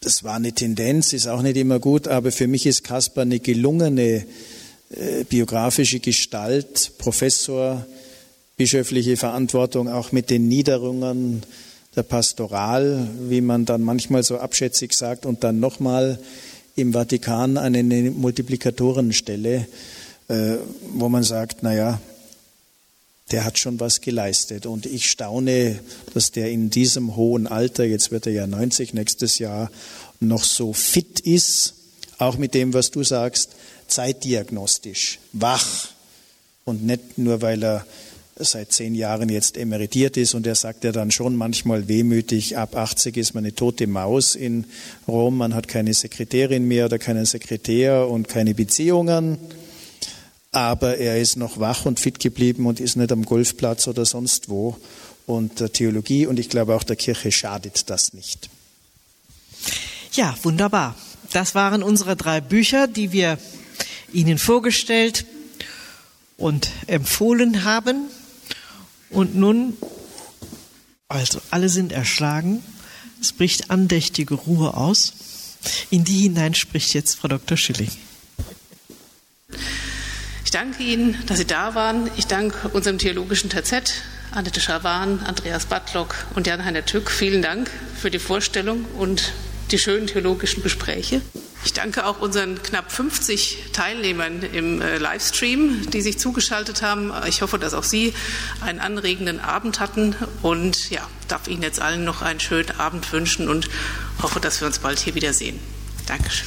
[0.00, 3.40] Das war eine Tendenz, ist auch nicht immer gut, aber für mich ist Kaspar eine
[3.40, 4.24] gelungene
[4.90, 7.84] äh, biografische Gestalt, Professor,
[8.56, 11.42] bischöfliche Verantwortung auch mit den Niederungen,
[11.96, 16.18] der Pastoral, wie man dann manchmal so abschätzig sagt, und dann nochmal
[16.76, 19.66] im Vatikan eine Multiplikatorenstelle,
[20.28, 20.56] äh,
[20.92, 21.98] wo man sagt, naja,
[23.32, 24.66] der hat schon was geleistet.
[24.66, 25.80] Und ich staune,
[26.14, 29.70] dass der in diesem hohen Alter, jetzt wird er ja 90 nächstes Jahr,
[30.20, 31.74] noch so fit ist,
[32.18, 33.50] auch mit dem, was du sagst,
[33.88, 35.88] zeitdiagnostisch, wach.
[36.64, 37.86] Und nicht nur, weil er
[38.38, 40.34] seit zehn Jahren jetzt emeritiert ist.
[40.34, 44.34] Und er sagt ja dann schon manchmal wehmütig, ab 80 ist man eine tote Maus
[44.34, 44.66] in
[45.08, 49.38] Rom, man hat keine Sekretärin mehr oder keinen Sekretär und keine Beziehungen,
[50.56, 54.48] aber er ist noch wach und fit geblieben und ist nicht am Golfplatz oder sonst
[54.48, 54.78] wo.
[55.26, 58.48] Und der Theologie und ich glaube auch der Kirche schadet das nicht.
[60.12, 60.94] Ja, wunderbar.
[61.30, 63.38] Das waren unsere drei Bücher, die wir
[64.14, 65.26] Ihnen vorgestellt
[66.38, 68.06] und empfohlen haben.
[69.10, 69.76] Und nun,
[71.06, 72.62] also alle sind erschlagen,
[73.20, 75.12] es bricht andächtige Ruhe aus.
[75.90, 77.58] In die hinein spricht jetzt Frau Dr.
[77.58, 77.90] Schilling.
[80.46, 82.08] Ich danke Ihnen, dass Sie da waren.
[82.16, 83.94] Ich danke unserem theologischen TZ,
[84.30, 87.10] Annette Schawan, Andreas Badlock und Jan-Heiner Tück.
[87.10, 87.68] Vielen Dank
[88.00, 89.32] für die Vorstellung und
[89.72, 91.20] die schönen theologischen Gespräche.
[91.64, 97.12] Ich danke auch unseren knapp 50 Teilnehmern im äh, Livestream, die sich zugeschaltet haben.
[97.26, 98.14] Ich hoffe, dass auch Sie
[98.60, 103.48] einen anregenden Abend hatten und ja, darf Ihnen jetzt allen noch einen schönen Abend wünschen
[103.48, 103.68] und
[104.22, 105.58] hoffe, dass wir uns bald hier wiedersehen.
[106.06, 106.46] Dankeschön.